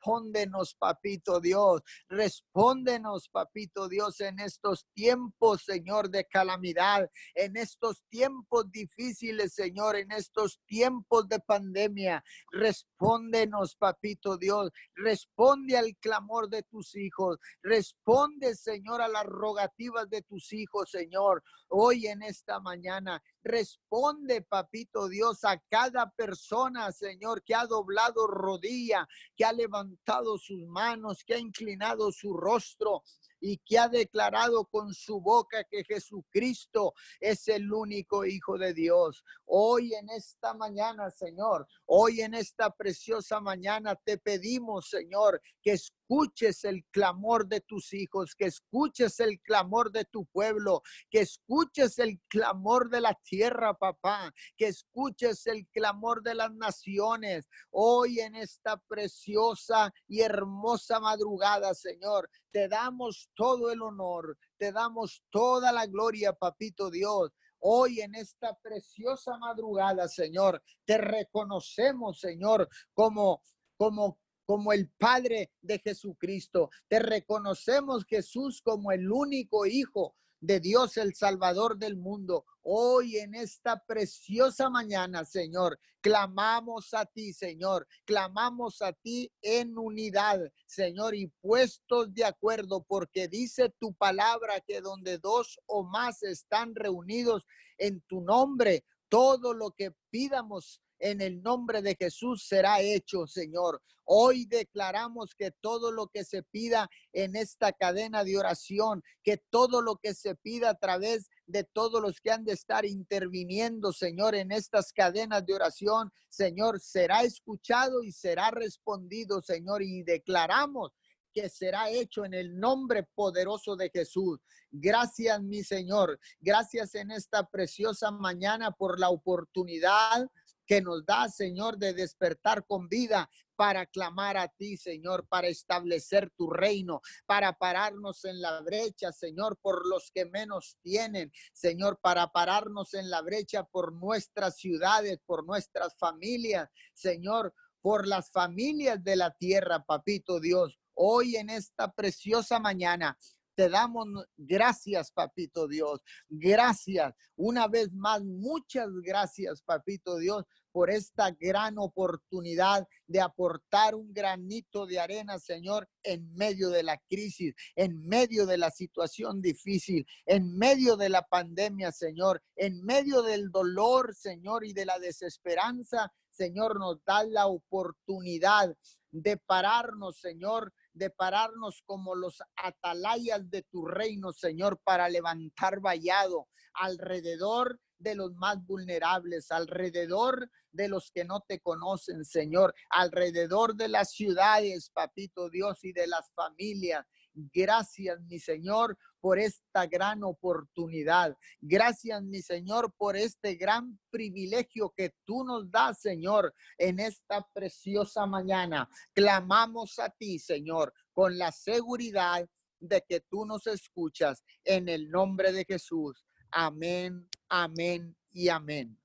Respóndenos, 0.00 0.74
papito 0.74 1.40
Dios. 1.40 1.82
Respóndenos, 2.08 3.28
papito 3.28 3.86
Dios, 3.86 4.20
en 4.20 4.40
estos 4.40 4.86
tiempos, 4.94 5.62
Señor, 5.64 6.08
de 6.08 6.24
calamidad, 6.24 7.10
en 7.34 7.56
estos 7.58 8.02
tiempos 8.08 8.70
difíciles, 8.70 9.52
Señor, 9.52 9.96
en 9.96 10.10
estos 10.12 10.58
tiempos 10.66 11.28
de 11.28 11.38
pandemia. 11.40 12.24
Respóndenos, 12.50 13.76
papito 13.76 14.38
Dios. 14.38 14.70
Responde 14.94 15.76
al 15.76 15.94
clamor 15.98 16.48
de 16.48 16.62
tus 16.62 16.96
hijos. 16.96 17.38
Responde, 17.62 18.54
Señor, 18.54 19.02
a 19.02 19.08
las 19.08 19.26
rogativas 19.26 20.08
de 20.08 20.22
tus 20.22 20.50
hijos, 20.54 20.90
Señor, 20.90 21.42
hoy 21.68 22.06
en 22.06 22.22
esta 22.22 22.58
mañana. 22.58 23.22
Responde, 23.42 24.42
papito 24.42 25.08
Dios, 25.08 25.44
a 25.44 25.58
cada 25.70 26.10
persona, 26.10 26.92
Señor, 26.92 27.42
que 27.42 27.54
ha 27.54 27.66
doblado 27.66 28.26
rodilla, 28.26 29.08
que 29.36 29.44
ha 29.44 29.52
levantado 29.52 30.36
sus 30.38 30.66
manos, 30.66 31.24
que 31.24 31.34
ha 31.34 31.38
inclinado 31.38 32.12
su 32.12 32.34
rostro 32.34 33.02
y 33.40 33.58
que 33.58 33.78
ha 33.78 33.88
declarado 33.88 34.66
con 34.66 34.92
su 34.92 35.20
boca 35.20 35.64
que 35.64 35.84
Jesucristo 35.84 36.92
es 37.18 37.48
el 37.48 37.72
único 37.72 38.24
Hijo 38.24 38.58
de 38.58 38.74
Dios. 38.74 39.24
Hoy 39.46 39.94
en 39.94 40.10
esta 40.10 40.52
mañana, 40.54 41.10
Señor, 41.10 41.66
hoy 41.86 42.20
en 42.20 42.34
esta 42.34 42.70
preciosa 42.70 43.40
mañana 43.40 43.96
te 43.96 44.18
pedimos, 44.18 44.90
Señor, 44.90 45.40
que 45.62 45.78
escuches 46.10 46.64
el 46.64 46.84
clamor 46.90 47.46
de 47.46 47.60
tus 47.60 47.92
hijos, 47.92 48.34
que 48.34 48.46
escuches 48.46 49.20
el 49.20 49.40
clamor 49.42 49.92
de 49.92 50.04
tu 50.04 50.26
pueblo, 50.26 50.82
que 51.08 51.20
escuches 51.20 52.00
el 52.00 52.20
clamor 52.28 52.90
de 52.90 53.00
la 53.00 53.14
tierra, 53.22 53.74
papá, 53.74 54.32
que 54.56 54.66
escuches 54.66 55.46
el 55.46 55.68
clamor 55.68 56.22
de 56.22 56.34
las 56.34 56.52
naciones. 56.52 57.48
Hoy 57.70 58.18
en 58.18 58.34
esta 58.34 58.76
preciosa 58.88 59.92
y 60.08 60.22
hermosa 60.22 60.98
madrugada, 60.98 61.74
Señor, 61.74 62.28
te 62.50 62.66
damos 62.66 63.30
todo 63.36 63.70
el 63.70 63.80
honor, 63.80 64.36
te 64.58 64.72
damos 64.72 65.22
toda 65.30 65.70
la 65.70 65.86
gloria, 65.86 66.32
papito 66.32 66.90
Dios. 66.90 67.30
Hoy 67.60 68.00
en 68.00 68.16
esta 68.16 68.58
preciosa 68.60 69.38
madrugada, 69.38 70.08
Señor, 70.08 70.60
te 70.84 70.98
reconocemos, 70.98 72.18
Señor, 72.18 72.68
como 72.94 73.42
como 73.76 74.18
como 74.50 74.72
el 74.72 74.88
Padre 74.88 75.52
de 75.62 75.78
Jesucristo. 75.78 76.70
Te 76.88 76.98
reconocemos, 76.98 78.04
Jesús, 78.04 78.60
como 78.60 78.90
el 78.90 79.08
único 79.08 79.64
Hijo 79.64 80.16
de 80.40 80.58
Dios, 80.58 80.96
el 80.96 81.14
Salvador 81.14 81.78
del 81.78 81.96
mundo. 81.96 82.44
Hoy 82.62 83.18
en 83.18 83.36
esta 83.36 83.80
preciosa 83.86 84.68
mañana, 84.68 85.24
Señor, 85.24 85.78
clamamos 86.00 86.92
a 86.94 87.06
ti, 87.06 87.32
Señor, 87.32 87.86
clamamos 88.04 88.82
a 88.82 88.92
ti 88.92 89.32
en 89.40 89.78
unidad, 89.78 90.40
Señor, 90.66 91.14
y 91.14 91.28
puestos 91.40 92.12
de 92.12 92.24
acuerdo, 92.24 92.82
porque 92.82 93.28
dice 93.28 93.72
tu 93.78 93.94
palabra 93.94 94.60
que 94.66 94.80
donde 94.80 95.18
dos 95.18 95.60
o 95.66 95.84
más 95.84 96.24
están 96.24 96.74
reunidos 96.74 97.46
en 97.78 98.00
tu 98.00 98.20
nombre, 98.20 98.84
todo 99.08 99.54
lo 99.54 99.70
que 99.70 99.94
pidamos 100.10 100.82
en 101.00 101.20
el 101.20 101.42
nombre 101.42 101.82
de 101.82 101.96
Jesús 101.98 102.46
será 102.46 102.80
hecho, 102.80 103.26
Señor. 103.26 103.82
Hoy 104.04 104.44
declaramos 104.44 105.34
que 105.36 105.52
todo 105.60 105.92
lo 105.92 106.08
que 106.08 106.24
se 106.24 106.42
pida 106.42 106.88
en 107.12 107.36
esta 107.36 107.72
cadena 107.72 108.24
de 108.24 108.36
oración, 108.36 109.02
que 109.22 109.36
todo 109.50 109.82
lo 109.82 109.96
que 109.96 110.14
se 110.14 110.34
pida 110.34 110.70
a 110.70 110.74
través 110.74 111.30
de 111.46 111.64
todos 111.64 112.02
los 112.02 112.20
que 112.20 112.32
han 112.32 112.44
de 112.44 112.52
estar 112.52 112.84
interviniendo, 112.84 113.92
Señor, 113.92 114.34
en 114.34 114.50
estas 114.50 114.92
cadenas 114.92 115.46
de 115.46 115.54
oración, 115.54 116.10
Señor, 116.28 116.80
será 116.80 117.22
escuchado 117.22 118.02
y 118.02 118.12
será 118.12 118.50
respondido, 118.50 119.40
Señor, 119.40 119.82
y 119.82 120.02
declaramos 120.02 120.92
que 121.32 121.48
será 121.48 121.88
hecho 121.90 122.24
en 122.24 122.34
el 122.34 122.58
nombre 122.58 123.04
poderoso 123.14 123.76
de 123.76 123.90
Jesús. 123.90 124.40
Gracias, 124.72 125.40
mi 125.42 125.62
Señor. 125.62 126.18
Gracias 126.40 126.94
en 126.94 127.12
esta 127.12 127.48
preciosa 127.48 128.10
mañana 128.10 128.72
por 128.72 128.98
la 128.98 129.10
oportunidad 129.10 130.28
que 130.70 130.80
nos 130.80 131.04
da, 131.04 131.28
Señor, 131.28 131.78
de 131.78 131.92
despertar 131.92 132.64
con 132.64 132.88
vida 132.88 133.28
para 133.56 133.86
clamar 133.86 134.36
a 134.36 134.46
ti, 134.46 134.76
Señor, 134.76 135.26
para 135.26 135.48
establecer 135.48 136.30
tu 136.36 136.48
reino, 136.48 137.00
para 137.26 137.54
pararnos 137.54 138.24
en 138.24 138.40
la 138.40 138.60
brecha, 138.60 139.10
Señor, 139.10 139.58
por 139.60 139.84
los 139.88 140.12
que 140.12 140.26
menos 140.26 140.78
tienen, 140.80 141.32
Señor, 141.52 141.98
para 142.00 142.28
pararnos 142.28 142.94
en 142.94 143.10
la 143.10 143.20
brecha 143.20 143.64
por 143.64 143.92
nuestras 143.92 144.58
ciudades, 144.58 145.18
por 145.26 145.44
nuestras 145.44 145.96
familias, 145.98 146.70
Señor, 146.94 147.52
por 147.82 148.06
las 148.06 148.30
familias 148.30 149.02
de 149.02 149.16
la 149.16 149.32
tierra, 149.32 149.84
papito 149.84 150.38
Dios. 150.38 150.78
Hoy 150.94 151.34
en 151.34 151.50
esta 151.50 151.90
preciosa 151.90 152.60
mañana 152.60 153.18
te 153.60 153.68
damos 153.68 154.06
gracias, 154.38 155.12
papito 155.12 155.68
Dios. 155.68 156.00
Gracias. 156.30 157.12
Una 157.36 157.68
vez 157.68 157.92
más, 157.92 158.24
muchas 158.24 158.88
gracias, 159.02 159.60
papito 159.60 160.16
Dios, 160.16 160.44
por 160.72 160.88
esta 160.88 161.30
gran 161.32 161.74
oportunidad 161.76 162.88
de 163.06 163.20
aportar 163.20 163.94
un 163.94 164.14
granito 164.14 164.86
de 164.86 164.98
arena, 164.98 165.38
Señor, 165.38 165.90
en 166.02 166.32
medio 166.32 166.70
de 166.70 166.82
la 166.82 166.98
crisis, 167.06 167.54
en 167.76 168.02
medio 168.06 168.46
de 168.46 168.56
la 168.56 168.70
situación 168.70 169.42
difícil, 169.42 170.06
en 170.24 170.56
medio 170.56 170.96
de 170.96 171.10
la 171.10 171.20
pandemia, 171.20 171.92
Señor, 171.92 172.42
en 172.56 172.82
medio 172.82 173.20
del 173.20 173.50
dolor, 173.50 174.14
Señor, 174.14 174.64
y 174.64 174.72
de 174.72 174.86
la 174.86 174.98
desesperanza. 174.98 176.10
Señor, 176.30 176.78
nos 176.78 177.04
da 177.04 177.24
la 177.24 177.46
oportunidad 177.46 178.74
de 179.10 179.36
pararnos, 179.36 180.18
Señor, 180.18 180.72
de 181.00 181.08
pararnos 181.08 181.82
como 181.86 182.14
los 182.14 182.42
atalayas 182.56 183.50
de 183.50 183.62
tu 183.62 183.86
reino, 183.86 184.32
Señor, 184.32 184.78
para 184.84 185.08
levantar 185.08 185.80
vallado 185.80 186.46
alrededor 186.74 187.80
de 187.98 188.14
los 188.14 188.34
más 188.34 188.62
vulnerables, 188.66 189.50
alrededor 189.50 190.50
de 190.72 190.88
los 190.88 191.10
que 191.10 191.24
no 191.24 191.40
te 191.40 191.58
conocen, 191.60 192.24
Señor, 192.26 192.74
alrededor 192.90 193.76
de 193.76 193.88
las 193.88 194.12
ciudades, 194.12 194.90
papito 194.90 195.48
Dios, 195.48 195.82
y 195.84 195.92
de 195.92 196.06
las 196.06 196.30
familias. 196.34 197.06
Gracias, 197.34 198.20
mi 198.22 198.38
Señor, 198.38 198.96
por 199.20 199.38
esta 199.38 199.86
gran 199.86 200.24
oportunidad. 200.24 201.36
Gracias, 201.60 202.22
mi 202.22 202.40
Señor, 202.42 202.92
por 202.96 203.16
este 203.16 203.54
gran 203.54 203.98
privilegio 204.10 204.92
que 204.96 205.14
tú 205.24 205.44
nos 205.44 205.70
das, 205.70 206.00
Señor, 206.00 206.54
en 206.78 206.98
esta 206.98 207.46
preciosa 207.52 208.26
mañana. 208.26 208.88
Clamamos 209.14 209.98
a 209.98 210.10
ti, 210.10 210.38
Señor, 210.38 210.92
con 211.12 211.38
la 211.38 211.52
seguridad 211.52 212.48
de 212.80 213.04
que 213.06 213.20
tú 213.20 213.44
nos 213.44 213.66
escuchas 213.66 214.42
en 214.64 214.88
el 214.88 215.10
nombre 215.10 215.52
de 215.52 215.64
Jesús. 215.64 216.24
Amén, 216.50 217.28
amén 217.48 218.16
y 218.32 218.48
amén. 218.48 218.98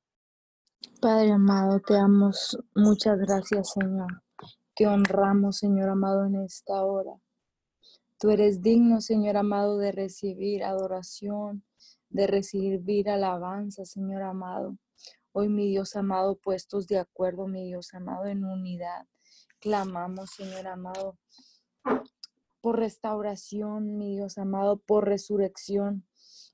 Padre 1.02 1.32
amado, 1.32 1.80
te 1.80 1.94
damos 1.94 2.58
muchas 2.74 3.18
gracias, 3.20 3.74
Señor. 3.74 4.24
Te 4.76 4.88
honramos, 4.88 5.58
Señor 5.60 5.90
amado, 5.90 6.26
en 6.26 6.36
esta 6.44 6.84
hora. 6.84 7.12
Tú 8.18 8.30
eres 8.30 8.62
digno, 8.62 9.02
Señor 9.02 9.36
amado, 9.36 9.78
de 9.78 9.92
recibir 9.92 10.64
adoración, 10.64 11.66
de 12.10 12.28
recibir 12.28 13.10
alabanza, 13.10 13.84
Señor 13.84 14.24
amado. 14.24 14.78
Hoy, 15.34 15.50
mi 15.50 15.68
Dios 15.68 15.98
amado, 15.98 16.38
puestos 16.38 16.88
de 16.88 16.98
acuerdo, 16.98 17.46
mi 17.50 17.66
Dios 17.66 17.94
amado, 17.94 18.26
en 18.28 18.46
unidad, 18.46 19.06
clamamos, 19.60 20.32
Señor 20.32 20.66
amado, 20.66 21.18
por 22.62 22.80
restauración, 22.80 23.98
mi 23.98 24.16
Dios 24.16 24.38
amado, 24.38 24.78
por 24.78 25.06
resurrección, 25.06 26.08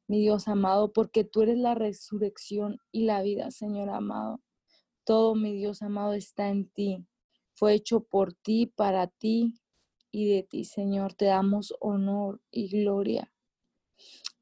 mi 0.07 0.19
Dios 0.19 0.47
amado, 0.47 0.91
porque 0.91 1.23
tú 1.23 1.43
eres 1.43 1.59
la 1.59 1.75
resurrección 1.75 2.79
y 2.91 3.05
la 3.05 3.21
vida, 3.21 3.51
Señor 3.51 3.91
amado. 3.91 4.41
Todo, 5.03 5.35
mi 5.35 5.53
Dios 5.53 5.83
amado, 5.83 6.13
está 6.13 6.49
en 6.49 6.67
ti. 6.71 7.05
Fue 7.53 7.75
hecho 7.75 8.03
por 8.03 8.33
ti, 8.33 8.65
para 8.65 9.05
ti 9.05 9.61
y 10.11 10.33
de 10.33 10.43
ti, 10.43 10.65
Señor. 10.65 11.13
Te 11.13 11.25
damos 11.25 11.73
honor 11.79 12.41
y 12.51 12.69
gloria. 12.69 13.31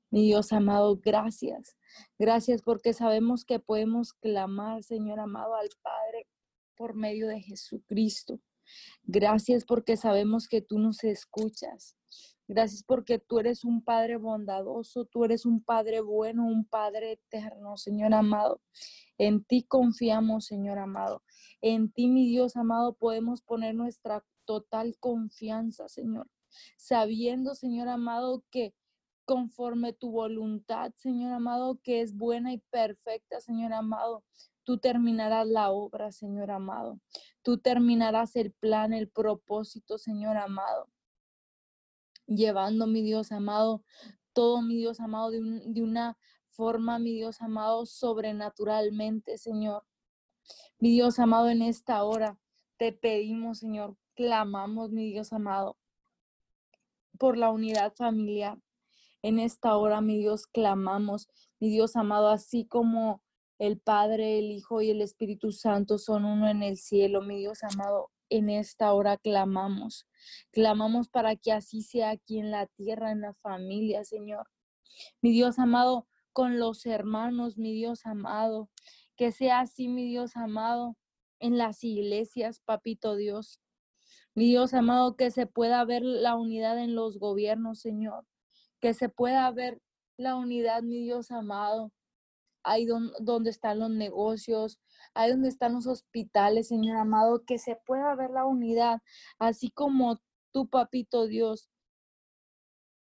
Mi 0.09 0.23
Dios 0.23 0.51
amado, 0.53 0.97
gracias. 0.97 1.77
Gracias 2.17 2.61
porque 2.61 2.93
sabemos 2.93 3.45
que 3.45 3.59
podemos 3.59 4.13
clamar, 4.13 4.83
Señor 4.83 5.19
amado, 5.19 5.55
al 5.55 5.69
Padre 5.81 6.27
por 6.75 6.95
medio 6.95 7.27
de 7.27 7.41
Jesucristo. 7.41 8.39
Gracias 9.03 9.65
porque 9.65 9.97
sabemos 9.97 10.47
que 10.47 10.61
tú 10.61 10.79
nos 10.79 11.03
escuchas. 11.03 11.95
Gracias 12.47 12.83
porque 12.83 13.19
tú 13.19 13.37
eres 13.37 13.63
un 13.63 13.83
Padre 13.83 14.17
bondadoso, 14.17 15.05
tú 15.05 15.23
eres 15.23 15.45
un 15.45 15.63
Padre 15.63 16.01
bueno, 16.01 16.47
un 16.47 16.65
Padre 16.65 17.11
eterno, 17.11 17.77
Señor 17.77 18.13
amado. 18.15 18.61
En 19.19 19.43
ti 19.43 19.63
confiamos, 19.63 20.45
Señor 20.45 20.79
amado. 20.79 21.21
En 21.61 21.91
ti, 21.91 22.07
mi 22.07 22.27
Dios 22.27 22.55
amado, 22.55 22.93
podemos 22.93 23.43
poner 23.43 23.75
nuestra 23.75 24.25
total 24.49 24.97
confianza, 24.99 25.87
Señor. 25.87 26.27
Sabiendo, 26.75 27.53
Señor 27.53 27.87
amado, 27.87 28.43
que 28.49 28.73
conforme 29.25 29.93
tu 29.93 30.09
voluntad, 30.09 30.91
Señor 30.95 31.33
amado, 31.33 31.79
que 31.83 32.01
es 32.01 32.17
buena 32.17 32.51
y 32.51 32.57
perfecta, 32.57 33.41
Señor 33.41 33.73
amado, 33.73 34.23
tú 34.63 34.79
terminarás 34.79 35.45
la 35.45 35.69
obra, 35.69 36.11
Señor 36.11 36.49
amado. 36.49 36.99
Tú 37.43 37.59
terminarás 37.59 38.35
el 38.35 38.51
plan, 38.51 38.91
el 38.91 39.07
propósito, 39.07 39.99
Señor 39.99 40.35
amado 40.37 40.89
llevando, 42.25 42.87
mi 42.87 43.03
Dios 43.03 43.31
amado, 43.31 43.83
todo, 44.33 44.63
mi 44.63 44.77
Dios 44.77 44.99
amado, 44.99 45.29
de, 45.29 45.41
de 45.65 45.81
una 45.83 46.17
forma, 46.49 46.97
mi 46.97 47.13
Dios 47.13 47.39
amado, 47.41 47.85
sobrenaturalmente, 47.85 49.37
Señor. 49.37 49.83
Mi 50.79 50.91
Dios 50.91 51.19
amado, 51.19 51.49
en 51.49 51.61
esta 51.61 52.03
hora 52.03 52.39
te 52.77 52.93
pedimos, 52.93 53.59
Señor, 53.59 53.97
clamamos, 54.19 54.91
mi 54.91 55.09
Dios 55.09 55.31
amado, 55.31 55.77
por 57.17 57.37
la 57.37 57.51
unidad 57.51 57.93
familiar. 57.95 58.59
En 59.21 59.39
esta 59.39 59.77
hora, 59.77 60.01
mi 60.01 60.17
Dios, 60.17 60.45
clamamos, 60.45 61.29
mi 61.61 61.69
Dios 61.69 61.95
amado, 61.95 62.27
así 62.27 62.65
como 62.65 63.23
el 63.59 63.79
Padre, 63.79 64.39
el 64.39 64.51
Hijo 64.51 64.81
y 64.81 64.89
el 64.89 65.01
Espíritu 65.01 65.53
Santo 65.53 65.97
son 65.97 66.25
uno 66.25 66.49
en 66.49 66.63
el 66.63 66.75
cielo, 66.75 67.21
mi 67.21 67.37
Dios 67.37 67.63
amado, 67.63 68.11
en 68.27 68.49
esta 68.49 68.91
hora 68.91 69.15
clamamos. 69.15 70.05
Clamamos 70.51 71.07
para 71.07 71.37
que 71.37 71.53
así 71.53 71.81
sea 71.81 72.09
aquí 72.09 72.39
en 72.39 72.51
la 72.51 72.65
tierra, 72.67 73.13
en 73.13 73.21
la 73.21 73.33
familia, 73.35 74.03
Señor. 74.03 74.49
Mi 75.21 75.31
Dios 75.31 75.59
amado, 75.59 76.09
con 76.33 76.59
los 76.59 76.85
hermanos, 76.85 77.57
mi 77.57 77.71
Dios 77.71 78.05
amado. 78.05 78.69
Que 79.15 79.31
sea 79.31 79.61
así, 79.61 79.87
mi 79.87 80.05
Dios 80.05 80.35
amado, 80.35 80.97
en 81.39 81.57
las 81.57 81.85
iglesias, 81.85 82.59
papito 82.59 83.15
Dios. 83.15 83.61
Mi 84.35 84.47
Dios 84.47 84.73
amado, 84.73 85.15
que 85.15 85.31
se 85.31 85.47
pueda 85.47 85.83
ver 85.85 86.03
la 86.03 86.35
unidad 86.35 86.79
en 86.79 86.95
los 86.95 87.19
gobiernos, 87.19 87.79
Señor. 87.79 88.25
Que 88.79 88.93
se 88.93 89.09
pueda 89.09 89.49
ver 89.51 89.81
la 90.17 90.35
unidad, 90.35 90.83
mi 90.83 91.01
Dios 91.01 91.31
amado, 91.31 91.91
ahí 92.63 92.85
donde 92.85 93.49
están 93.49 93.79
los 93.79 93.89
negocios, 93.89 94.79
ahí 95.13 95.31
donde 95.31 95.49
están 95.49 95.73
los 95.73 95.87
hospitales, 95.87 96.67
Señor 96.67 96.97
amado, 96.97 97.43
que 97.45 97.57
se 97.57 97.75
pueda 97.85 98.15
ver 98.15 98.31
la 98.31 98.45
unidad, 98.45 99.01
así 99.39 99.69
como 99.69 100.21
tu 100.51 100.69
papito 100.69 101.27
Dios, 101.27 101.69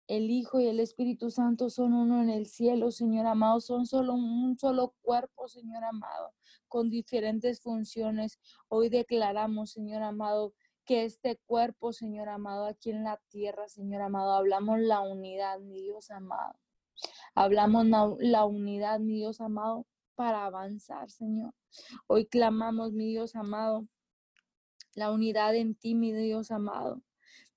el 0.08 0.30
Hijo 0.30 0.58
y 0.58 0.66
el 0.66 0.80
Espíritu 0.80 1.30
Santo 1.30 1.68
son 1.68 1.92
uno 1.92 2.22
en 2.22 2.30
el 2.30 2.46
cielo, 2.46 2.90
Señor 2.90 3.26
amado, 3.26 3.60
son 3.60 3.86
solo 3.86 4.14
un 4.14 4.58
solo 4.58 4.94
cuerpo, 5.02 5.48
Señor 5.48 5.84
amado, 5.84 6.32
con 6.66 6.88
diferentes 6.88 7.60
funciones. 7.60 8.38
Hoy 8.68 8.88
declaramos, 8.88 9.72
Señor 9.72 10.02
amado, 10.02 10.54
que 10.88 11.04
este 11.04 11.36
cuerpo, 11.44 11.92
Señor 11.92 12.30
amado, 12.30 12.64
aquí 12.64 12.90
en 12.90 13.04
la 13.04 13.20
tierra, 13.28 13.68
Señor 13.68 14.00
amado, 14.00 14.32
hablamos 14.32 14.80
la 14.80 15.00
unidad, 15.00 15.60
mi 15.60 15.82
Dios 15.82 16.10
amado. 16.10 16.58
Hablamos 17.34 17.86
la 18.18 18.46
unidad, 18.46 18.98
mi 18.98 19.16
Dios 19.16 19.42
amado, 19.42 19.86
para 20.14 20.46
avanzar, 20.46 21.10
Señor. 21.10 21.52
Hoy 22.06 22.24
clamamos, 22.24 22.94
mi 22.94 23.04
Dios 23.04 23.36
amado, 23.36 23.86
la 24.94 25.12
unidad 25.12 25.54
en 25.56 25.74
ti, 25.74 25.94
mi 25.94 26.14
Dios 26.14 26.50
amado. 26.50 27.02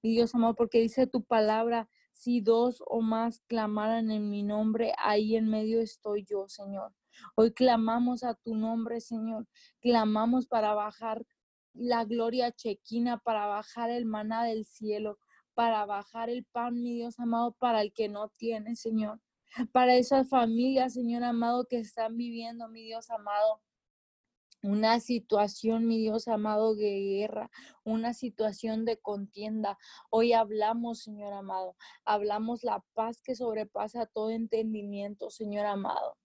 Mi 0.04 0.12
Dios 0.12 0.36
amado, 0.36 0.54
porque 0.56 0.82
dice 0.82 1.08
tu 1.08 1.24
palabra, 1.24 1.88
si 2.12 2.42
dos 2.42 2.84
o 2.86 3.00
más 3.00 3.40
clamaran 3.48 4.12
en 4.12 4.30
mi 4.30 4.44
nombre, 4.44 4.94
ahí 4.98 5.38
en 5.38 5.50
medio 5.50 5.80
estoy 5.80 6.26
yo, 6.26 6.50
Señor. 6.50 6.94
Hoy 7.36 7.54
clamamos 7.54 8.26
a 8.26 8.34
tu 8.34 8.56
nombre, 8.56 9.00
Señor. 9.00 9.48
Clamamos 9.80 10.48
para 10.48 10.74
bajar 10.74 11.26
la 11.74 12.06
gloria 12.06 12.52
chequina, 12.52 13.18
para 13.18 13.48
bajar 13.48 13.90
el 13.90 14.06
maná 14.06 14.44
del 14.46 14.66
cielo, 14.66 15.20
para 15.54 15.86
bajar 15.86 16.30
el 16.30 16.46
pan, 16.46 16.82
mi 16.82 16.94
Dios 16.94 17.20
amado, 17.20 17.54
para 17.54 17.82
el 17.82 17.94
que 17.94 18.10
no 18.10 18.30
tiene, 18.30 18.76
Señor 18.76 19.20
para 19.72 19.96
esas 19.96 20.30
familias, 20.30 20.94
Señor 20.94 21.24
amado, 21.24 21.66
que 21.66 21.80
están 21.80 22.18
viviendo, 22.18 22.68
mi 22.68 22.84
Dios 22.84 23.10
amado, 23.10 23.62
una 24.64 25.00
situación, 25.00 25.88
mi 25.88 25.98
Dios 25.98 26.28
amado, 26.28 26.76
de 26.76 27.00
guerra, 27.00 27.50
una 27.84 28.14
situación 28.14 28.86
de 28.86 28.98
contienda. 29.00 29.78
Hoy 30.10 30.34
hablamos, 30.34 31.02
Señor 31.02 31.34
amado, 31.34 31.76
hablamos 32.06 32.64
la 32.64 32.84
paz 32.94 33.22
que 33.22 33.36
sobrepasa 33.36 34.06
todo 34.06 34.30
entendimiento, 34.30 35.30
Señor 35.30 35.66
amado. 35.66 36.18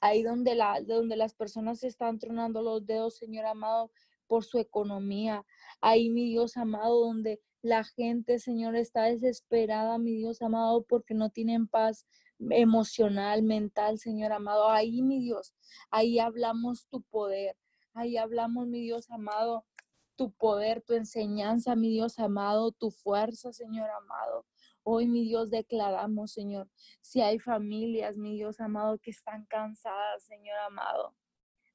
Ahí 0.00 0.22
donde, 0.22 0.56
donde 0.86 1.16
las 1.16 1.34
personas 1.34 1.82
están 1.82 2.18
tronando 2.18 2.62
los 2.62 2.86
dedos, 2.86 3.16
Señor 3.16 3.46
amado, 3.46 3.90
por 4.26 4.44
su 4.44 4.58
economía. 4.58 5.44
Ahí, 5.80 6.10
mi 6.10 6.28
Dios 6.28 6.56
amado, 6.56 7.00
donde 7.00 7.40
la 7.62 7.84
gente, 7.84 8.38
Señor, 8.38 8.76
está 8.76 9.04
desesperada, 9.04 9.98
mi 9.98 10.14
Dios 10.14 10.42
amado, 10.42 10.84
porque 10.84 11.14
no 11.14 11.30
tienen 11.30 11.66
paz 11.66 12.06
emocional, 12.50 13.42
mental, 13.42 13.98
Señor 13.98 14.32
amado. 14.32 14.70
Ahí, 14.70 15.02
mi 15.02 15.20
Dios, 15.20 15.54
ahí 15.90 16.18
hablamos 16.18 16.86
tu 16.88 17.02
poder. 17.02 17.56
Ahí 17.94 18.16
hablamos, 18.16 18.66
mi 18.66 18.80
Dios 18.80 19.10
amado, 19.10 19.64
tu 20.16 20.32
poder, 20.32 20.82
tu 20.82 20.94
enseñanza, 20.94 21.76
mi 21.76 21.90
Dios 21.90 22.18
amado, 22.18 22.72
tu 22.72 22.90
fuerza, 22.90 23.52
Señor 23.52 23.88
amado. 23.90 24.46
Hoy, 24.82 25.06
mi 25.06 25.24
Dios, 25.24 25.50
declaramos, 25.50 26.32
Señor, 26.32 26.68
si 27.00 27.22
hay 27.22 27.38
familias, 27.38 28.16
mi 28.16 28.34
Dios 28.34 28.60
amado, 28.60 28.98
que 28.98 29.10
están 29.10 29.46
cansadas, 29.46 30.24
Señor 30.24 30.58
amado, 30.58 31.14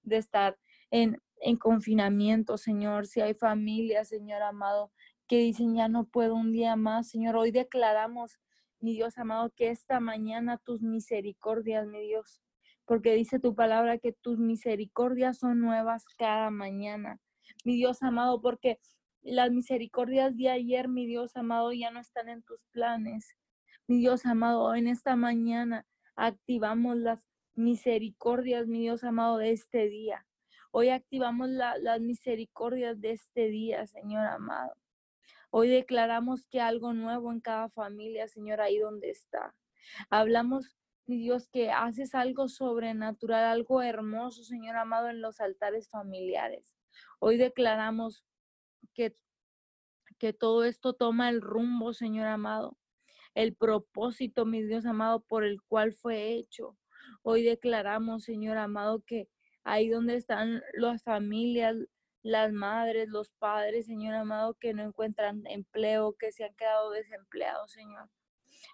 de 0.04 0.18
estar 0.18 0.58
en, 0.92 1.18
en 1.40 1.58
confinamiento, 1.58 2.58
Señor, 2.58 3.08
si 3.08 3.22
hay 3.22 3.34
familias, 3.34 4.10
Señor 4.10 4.42
amado, 4.42 4.92
que 5.28 5.38
dicen 5.38 5.76
ya 5.76 5.88
no 5.88 6.06
puedo 6.06 6.36
un 6.36 6.52
día 6.52 6.76
más, 6.76 7.10
Señor, 7.10 7.36
hoy 7.36 7.52
declaramos, 7.52 8.40
mi 8.80 8.94
Dios 8.94 9.18
amado, 9.18 9.52
que 9.56 9.70
esta 9.70 10.00
mañana 10.00 10.58
tus 10.58 10.82
misericordias, 10.82 11.86
mi 11.88 12.02
Dios, 12.02 12.42
porque 12.86 13.14
dice 13.14 13.40
tu 13.40 13.56
palabra 13.56 13.98
que 13.98 14.14
tus 14.14 14.40
misericordias 14.40 15.38
son 15.38 15.60
nuevas 15.60 16.06
cada 16.18 16.50
mañana, 16.50 17.20
mi 17.64 17.76
Dios 17.76 18.02
amado, 18.04 18.42
porque 18.42 18.80
las 19.22 19.52
misericordias 19.52 20.36
de 20.38 20.50
ayer, 20.50 20.88
mi 20.88 21.06
Dios 21.06 21.36
amado, 21.36 21.74
ya 21.74 21.92
no 21.92 22.00
están 22.00 22.30
en 22.30 22.42
tus 22.44 22.66
planes. 22.72 23.36
Mi 23.88 23.98
Dios 23.98 24.26
amado, 24.26 24.76
en 24.76 24.88
esta 24.88 25.16
mañana 25.16 25.86
activamos 26.16 26.98
las 26.98 27.28
misericordias, 27.56 28.68
mi 28.68 28.82
Dios 28.82 29.04
amado, 29.04 29.38
de 29.38 29.52
este 29.52 29.88
día. 29.88 30.26
Hoy 30.72 30.90
activamos 30.90 31.50
las 31.50 32.00
misericordias 32.00 33.02
de 33.02 33.12
este 33.12 33.48
día, 33.48 33.88
Señor 33.88 34.26
amado. 34.28 34.76
Hoy 35.50 35.68
declaramos 35.68 36.46
que 36.46 36.62
algo 36.62 36.94
nuevo 36.94 37.32
en 37.32 37.40
cada 37.40 37.70
familia, 37.70 38.28
Señor, 38.28 38.62
ahí 38.62 38.78
donde 38.78 39.10
está. 39.10 39.56
Hablamos, 40.12 40.78
mi 41.08 41.18
Dios, 41.18 41.50
que 41.50 41.72
haces 41.72 42.14
algo 42.14 42.48
sobrenatural, 42.50 43.46
algo 43.46 43.82
hermoso, 43.82 44.44
Señor 44.44 44.76
amado, 44.76 45.10
en 45.10 45.22
los 45.22 45.40
altares 45.40 45.90
familiares. 45.90 46.76
Hoy 47.18 47.38
declaramos 47.38 48.24
que, 48.94 49.18
que 50.20 50.34
todo 50.34 50.66
esto 50.66 50.94
toma 50.94 51.30
el 51.30 51.42
rumbo, 51.42 51.94
Señor 51.94 52.28
amado, 52.28 52.78
el 53.34 53.56
propósito, 53.56 54.46
mi 54.46 54.62
Dios 54.62 54.86
amado, 54.86 55.22
por 55.22 55.44
el 55.44 55.64
cual 55.64 55.94
fue 55.94 56.34
hecho. 56.34 56.78
Hoy 57.24 57.42
declaramos, 57.42 58.26
Señor 58.26 58.60
amado, 58.60 59.04
que 59.04 59.30
ahí 59.64 59.90
donde 59.90 60.16
están 60.16 60.62
las 60.74 61.04
familias, 61.04 61.76
las 62.22 62.52
madres, 62.52 63.08
los 63.10 63.32
padres, 63.32 63.86
Señor 63.86 64.16
amado, 64.16 64.56
que 64.56 64.74
no 64.74 64.84
encuentran 64.84 65.44
empleo, 65.48 66.16
que 66.18 66.32
se 66.32 66.46
han 66.46 66.56
quedado 66.56 66.92
desempleados, 66.92 67.72
Señor. 67.72 68.10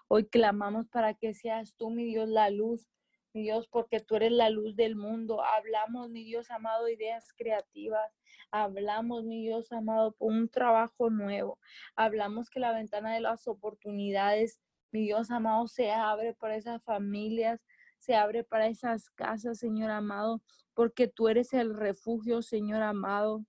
Hoy 0.08 0.26
clamamos 0.26 0.88
para 0.88 1.14
que 1.14 1.34
seas 1.34 1.74
tú, 1.76 1.90
mi 1.90 2.04
Dios, 2.04 2.28
la 2.28 2.50
luz, 2.50 2.88
mi 3.32 3.42
Dios, 3.42 3.68
porque 3.68 4.00
tú 4.00 4.16
eres 4.16 4.32
la 4.32 4.50
luz 4.50 4.74
del 4.76 4.96
mundo. 4.96 5.42
Hablamos, 5.44 6.10
mi 6.10 6.24
Dios 6.24 6.50
amado, 6.50 6.88
ideas 6.88 7.32
creativas. 7.36 8.10
Hablamos, 8.50 9.24
mi 9.24 9.42
Dios 9.42 9.70
amado, 9.72 10.12
por 10.12 10.32
un 10.32 10.48
trabajo 10.48 11.10
nuevo. 11.10 11.58
Hablamos 11.94 12.50
que 12.50 12.60
la 12.60 12.72
ventana 12.72 13.14
de 13.14 13.20
las 13.20 13.46
oportunidades, 13.46 14.60
mi 14.90 15.02
Dios 15.02 15.30
amado, 15.30 15.68
se 15.68 15.90
abre 15.90 16.34
para 16.34 16.56
esas 16.56 16.82
familias, 16.82 17.60
se 17.98 18.14
abre 18.14 18.44
para 18.44 18.68
esas 18.68 19.10
casas, 19.10 19.58
Señor 19.58 19.90
amado, 19.90 20.42
porque 20.74 21.08
tú 21.08 21.28
eres 21.28 21.52
el 21.52 21.74
refugio, 21.74 22.42
Señor 22.42 22.82
amado, 22.82 23.44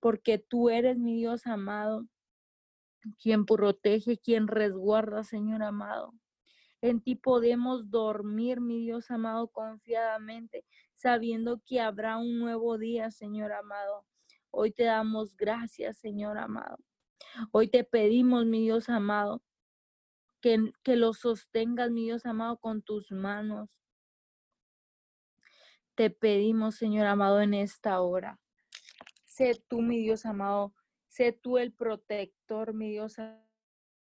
porque 0.00 0.38
tú 0.38 0.70
eres 0.70 0.98
mi 0.98 1.16
Dios 1.16 1.46
amado, 1.46 2.06
quien 3.18 3.46
protege, 3.46 4.18
quien 4.18 4.48
resguarda, 4.48 5.24
Señor 5.24 5.62
amado. 5.62 6.14
En 6.80 7.00
ti 7.00 7.14
podemos 7.14 7.90
dormir, 7.90 8.60
mi 8.60 8.80
Dios 8.80 9.10
amado, 9.10 9.48
confiadamente, 9.48 10.64
sabiendo 10.94 11.60
que 11.64 11.80
habrá 11.80 12.16
un 12.16 12.38
nuevo 12.38 12.78
día, 12.78 13.10
Señor 13.10 13.52
amado. 13.52 14.04
Hoy 14.50 14.72
te 14.72 14.84
damos 14.84 15.36
gracias, 15.36 15.98
Señor 15.98 16.38
amado. 16.38 16.78
Hoy 17.52 17.68
te 17.68 17.84
pedimos, 17.84 18.46
mi 18.46 18.62
Dios 18.62 18.88
amado, 18.88 19.42
que, 20.42 20.72
que 20.82 20.96
lo 20.96 21.14
sostengas, 21.14 21.90
mi 21.90 22.04
Dios 22.04 22.26
amado, 22.26 22.58
con 22.58 22.82
tus 22.82 23.10
manos. 23.10 23.80
Te 25.94 26.10
pedimos, 26.10 26.74
Señor 26.74 27.06
amado, 27.06 27.40
en 27.40 27.54
esta 27.54 28.00
hora. 28.02 28.38
Sé 29.24 29.62
tú, 29.68 29.80
mi 29.80 29.98
Dios 30.02 30.26
amado, 30.26 30.74
sé 31.08 31.32
tú 31.32 31.56
el 31.56 31.72
protector, 31.72 32.74
mi 32.74 32.90
Dios, 32.90 33.16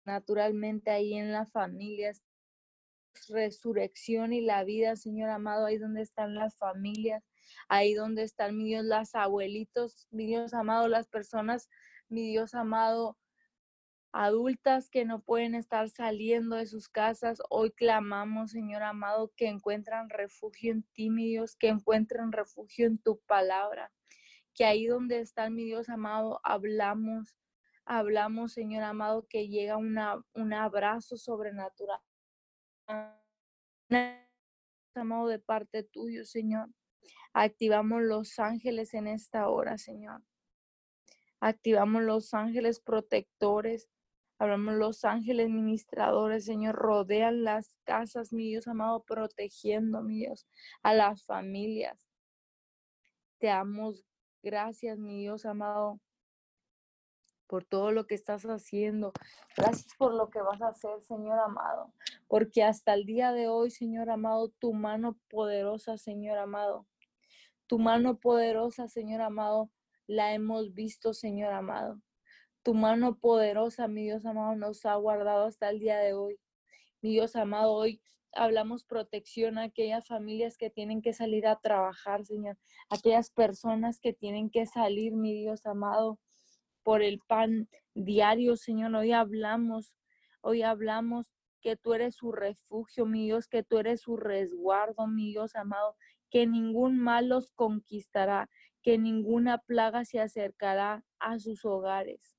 naturalmente 0.05 0.91
ahí 0.91 1.15
en 1.15 1.31
las 1.31 1.53
familias. 1.53 2.23
Resurrección 3.29 4.33
y 4.33 4.41
la 4.41 4.65
vida, 4.65 4.97
Señor 4.97 5.31
amado, 5.31 5.67
ahí 5.67 5.79
donde 5.79 6.03
están 6.03 6.35
las 6.35 6.57
familias 6.57 7.23
ahí 7.69 7.95
donde 7.95 8.23
están, 8.23 8.57
mi 8.57 8.65
Dios, 8.65 8.85
las 8.85 9.15
abuelitos, 9.15 10.07
mi 10.11 10.27
Dios 10.27 10.55
amado, 10.55 10.89
las 10.89 11.09
personas, 11.09 11.69
mi 12.09 12.29
Dios 12.29 12.55
amado, 12.55 13.17
adultas 14.13 14.91
que 14.91 15.05
no 15.05 15.21
pueden 15.23 15.55
estar 15.55 15.89
saliendo 15.89 16.57
de 16.57 16.67
sus 16.67 16.89
casas. 16.89 17.41
Hoy 17.49 17.71
clamamos, 17.73 18.51
Señor 18.51 18.83
amado, 18.83 19.33
que 19.37 19.49
encuentran 19.49 20.11
refugio 20.11 20.73
en 20.73 20.83
ti, 20.93 21.11
mi 21.11 21.29
Dios, 21.29 21.57
que 21.57 21.69
encuentren 21.69 22.31
refugio 22.31 22.87
en 22.87 22.99
tu 22.99 23.19
palabra. 23.21 23.91
Que 24.55 24.67
ahí 24.67 24.87
donde 24.87 25.21
están, 25.21 25.55
mi 25.55 25.65
Dios 25.65 25.89
amado, 25.89 26.41
hablamos, 26.45 27.39
hablamos, 27.87 28.53
Señor 28.53 28.83
amado, 28.83 29.27
que 29.29 29.49
llega 29.49 29.79
una, 29.79 30.23
un 30.35 30.53
abrazo 30.53 31.17
sobrenatural. 31.17 32.01
Amado 34.95 35.29
de 35.29 35.39
parte 35.39 35.83
tuyo, 35.85 36.27
Señor. 36.27 36.69
Activamos 37.33 38.03
los 38.03 38.39
ángeles 38.39 38.93
en 38.93 39.07
esta 39.07 39.49
hora, 39.49 39.79
Señor. 39.79 40.23
Activamos 41.41 42.03
los 42.03 42.35
ángeles 42.35 42.79
protectores. 42.79 43.89
Hablamos 44.43 44.75
los 44.75 45.05
ángeles 45.05 45.51
ministradores, 45.51 46.47
Señor. 46.47 46.75
Rodean 46.75 47.45
las 47.45 47.77
casas, 47.85 48.33
mi 48.33 48.49
Dios 48.49 48.67
amado, 48.67 49.05
protegiendo, 49.05 50.03
mi 50.03 50.17
Dios, 50.17 50.49
a 50.83 50.95
las 50.95 51.25
familias. 51.25 52.11
Te 53.39 53.47
damos 53.47 54.05
gracias, 54.43 54.99
mi 54.99 55.21
Dios 55.21 55.47
amado, 55.47 56.01
por 57.47 57.65
todo 57.65 57.93
lo 57.93 58.09
que 58.09 58.17
estás 58.17 58.43
haciendo. 58.43 59.13
Gracias 59.57 59.95
por 59.97 60.13
lo 60.13 60.29
que 60.29 60.43
vas 60.43 60.61
a 60.61 60.71
hacer, 60.71 61.01
Señor 61.03 61.39
amado. 61.39 61.95
Porque 62.27 62.65
hasta 62.65 62.95
el 62.95 63.07
día 63.07 63.31
de 63.31 63.47
hoy, 63.47 63.71
Señor 63.71 64.11
amado, 64.11 64.49
tu 64.59 64.73
mano 64.73 65.21
poderosa, 65.31 65.97
Señor 65.99 66.39
amado, 66.39 66.89
tu 67.69 67.79
mano 67.79 68.19
poderosa, 68.19 68.89
Señor 68.89 69.21
amado, 69.21 69.71
la 70.09 70.35
hemos 70.35 70.75
visto, 70.75 71.15
Señor 71.15 71.53
amado. 71.53 72.03
Tu 72.65 72.75
mano 72.75 73.19
poderosa, 73.19 73.89
mi 73.89 74.05
Dios 74.05 74.25
amado, 74.25 74.55
nos 74.55 74.87
ha 74.87 74.95
guardado 74.95 75.47
hasta 75.47 75.69
el 75.71 75.81
día 75.81 75.99
de 75.99 76.15
hoy. 76.15 76.39
Mi 77.01 77.11
Dios 77.11 77.35
amado, 77.35 77.73
hoy 77.73 78.01
hablamos 78.35 78.85
protección 78.85 79.59
a 79.59 79.65
aquellas 79.65 80.07
familias 80.07 80.57
que 80.57 80.71
tienen 80.71 81.03
que 81.03 81.13
salir 81.13 81.49
a 81.49 81.59
trabajar, 81.59 82.25
Señor. 82.25 82.57
Aquellas 82.89 83.31
personas 83.31 83.99
que 83.99 84.13
tienen 84.13 84.49
que 84.49 84.67
salir, 84.67 85.17
mi 85.17 85.35
Dios 85.35 85.67
amado, 85.67 86.21
por 86.85 87.03
el 87.03 87.19
pan 87.27 87.69
diario, 87.95 88.57
Señor. 88.57 88.95
Hoy 88.95 89.11
hablamos, 89.11 89.97
hoy 90.41 90.63
hablamos 90.63 91.33
que 91.61 91.77
tú 91.77 91.95
eres 91.95 92.15
su 92.15 92.31
refugio, 92.31 93.07
mi 93.07 93.25
Dios, 93.25 93.49
que 93.49 93.65
tú 93.65 93.79
eres 93.79 94.03
su 94.03 94.17
resguardo, 94.17 95.09
mi 95.09 95.31
Dios 95.31 95.57
amado, 95.57 95.97
que 96.31 96.47
ningún 96.47 96.97
mal 96.97 97.29
los 97.29 97.51
conquistará, 97.51 98.49
que 98.83 98.99
ninguna 98.99 99.59
plaga 99.59 100.05
se 100.05 100.21
acercará 100.21 101.05
a 101.19 101.39
sus 101.39 101.65
hogares, 101.65 102.37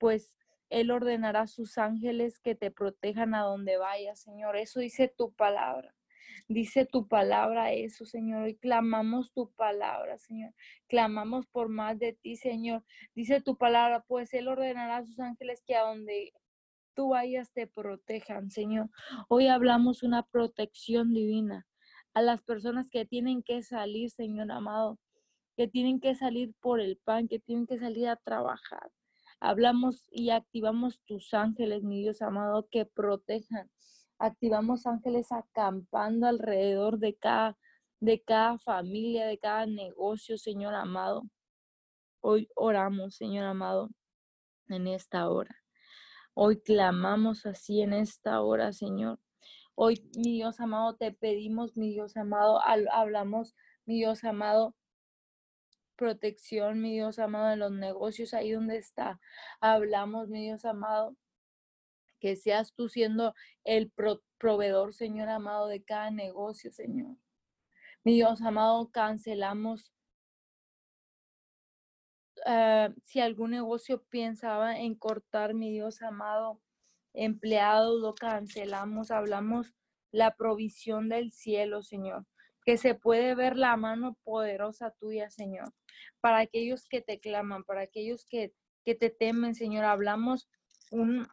pues 0.00 0.34
Él 0.70 0.90
ordenará 0.90 1.42
a 1.42 1.46
sus 1.46 1.78
ángeles 1.78 2.40
que 2.40 2.56
te 2.56 2.72
protejan 2.72 3.34
a 3.34 3.42
donde 3.42 3.76
vayas, 3.76 4.20
Señor. 4.20 4.56
Eso 4.56 4.80
dice 4.80 5.06
tu 5.06 5.32
palabra. 5.32 5.94
Dice 6.48 6.86
tu 6.86 7.06
palabra 7.06 7.72
eso, 7.72 8.06
Señor. 8.06 8.48
Y 8.48 8.56
clamamos 8.56 9.32
tu 9.32 9.52
palabra, 9.52 10.18
Señor. 10.18 10.52
Clamamos 10.88 11.46
por 11.46 11.68
más 11.68 11.98
de 11.98 12.14
ti, 12.14 12.36
Señor. 12.36 12.82
Dice 13.14 13.40
tu 13.40 13.56
palabra, 13.56 14.04
pues 14.08 14.32
Él 14.34 14.48
ordenará 14.48 14.96
a 14.96 15.04
sus 15.04 15.20
ángeles 15.20 15.62
que 15.64 15.76
a 15.76 15.82
donde 15.82 16.32
tú 16.94 17.10
vayas 17.10 17.52
te 17.52 17.66
protejan, 17.66 18.50
Señor. 18.50 18.88
Hoy 19.28 19.48
hablamos 19.48 20.02
una 20.02 20.22
protección 20.22 21.12
divina 21.12 21.66
a 22.14 22.22
las 22.22 22.42
personas 22.42 22.88
que 22.90 23.04
tienen 23.04 23.42
que 23.42 23.62
salir, 23.62 24.10
Señor 24.10 24.50
amado, 24.50 24.98
que 25.56 25.68
tienen 25.68 26.00
que 26.00 26.14
salir 26.14 26.54
por 26.60 26.80
el 26.80 26.96
pan, 26.96 27.28
que 27.28 27.38
tienen 27.38 27.66
que 27.66 27.78
salir 27.78 28.08
a 28.08 28.16
trabajar. 28.16 28.90
Hablamos 29.40 30.06
y 30.10 30.30
activamos 30.30 31.00
tus 31.06 31.32
ángeles, 31.32 31.82
mi 31.82 32.02
Dios 32.02 32.20
amado, 32.20 32.68
que 32.70 32.84
protejan. 32.84 33.70
Activamos 34.18 34.86
ángeles 34.86 35.32
acampando 35.32 36.26
alrededor 36.26 36.98
de 36.98 37.16
cada, 37.16 37.56
de 38.00 38.22
cada 38.22 38.58
familia, 38.58 39.26
de 39.26 39.38
cada 39.38 39.64
negocio, 39.64 40.36
Señor 40.36 40.74
amado. 40.74 41.22
Hoy 42.20 42.50
oramos, 42.54 43.16
Señor 43.16 43.46
amado, 43.46 43.88
en 44.68 44.86
esta 44.86 45.30
hora. 45.30 45.56
Hoy 46.34 46.60
clamamos 46.60 47.46
así 47.46 47.80
en 47.80 47.94
esta 47.94 48.42
hora, 48.42 48.74
Señor. 48.74 49.18
Hoy, 49.74 50.06
mi 50.16 50.32
Dios 50.34 50.60
amado, 50.60 50.96
te 50.96 51.12
pedimos, 51.12 51.78
mi 51.78 51.90
Dios 51.94 52.14
amado, 52.18 52.60
hablamos, 52.92 53.54
mi 53.86 53.96
Dios 53.96 54.22
amado, 54.22 54.74
protección, 56.00 56.80
mi 56.80 56.92
Dios 56.94 57.18
amado, 57.18 57.52
en 57.52 57.58
los 57.58 57.72
negocios, 57.72 58.32
ahí 58.32 58.52
donde 58.52 58.78
está. 58.78 59.20
Hablamos, 59.60 60.28
mi 60.28 60.44
Dios 60.44 60.64
amado, 60.64 61.14
que 62.20 62.36
seas 62.36 62.72
tú 62.72 62.88
siendo 62.88 63.34
el 63.64 63.92
proveedor, 64.38 64.94
Señor 64.94 65.28
amado, 65.28 65.68
de 65.68 65.84
cada 65.84 66.10
negocio, 66.10 66.72
Señor. 66.72 67.16
Mi 68.02 68.14
Dios 68.14 68.40
amado, 68.40 68.90
cancelamos 68.90 69.92
ah, 72.46 72.88
si 73.04 73.20
algún 73.20 73.50
negocio 73.50 74.02
pensaba 74.04 74.78
en 74.78 74.94
cortar, 74.94 75.52
mi 75.52 75.70
Dios 75.70 76.00
amado, 76.00 76.62
empleados, 77.12 78.00
lo 78.00 78.14
cancelamos, 78.14 79.10
hablamos 79.10 79.74
la 80.12 80.34
provisión 80.34 81.10
del 81.10 81.30
cielo, 81.30 81.82
Señor, 81.82 82.24
que 82.70 82.78
se 82.78 82.94
puede 82.94 83.34
ver 83.34 83.56
la 83.56 83.76
mano 83.76 84.16
poderosa 84.22 84.92
tuya, 84.92 85.28
Señor, 85.28 85.74
para 86.20 86.38
aquellos 86.38 86.86
que 86.86 87.00
te 87.00 87.18
claman, 87.18 87.64
para 87.64 87.80
aquellos 87.80 88.24
que, 88.26 88.54
que 88.84 88.94
te 88.94 89.10
temen, 89.10 89.56
Señor, 89.56 89.84
hablamos 89.84 90.48
un, 90.92 91.26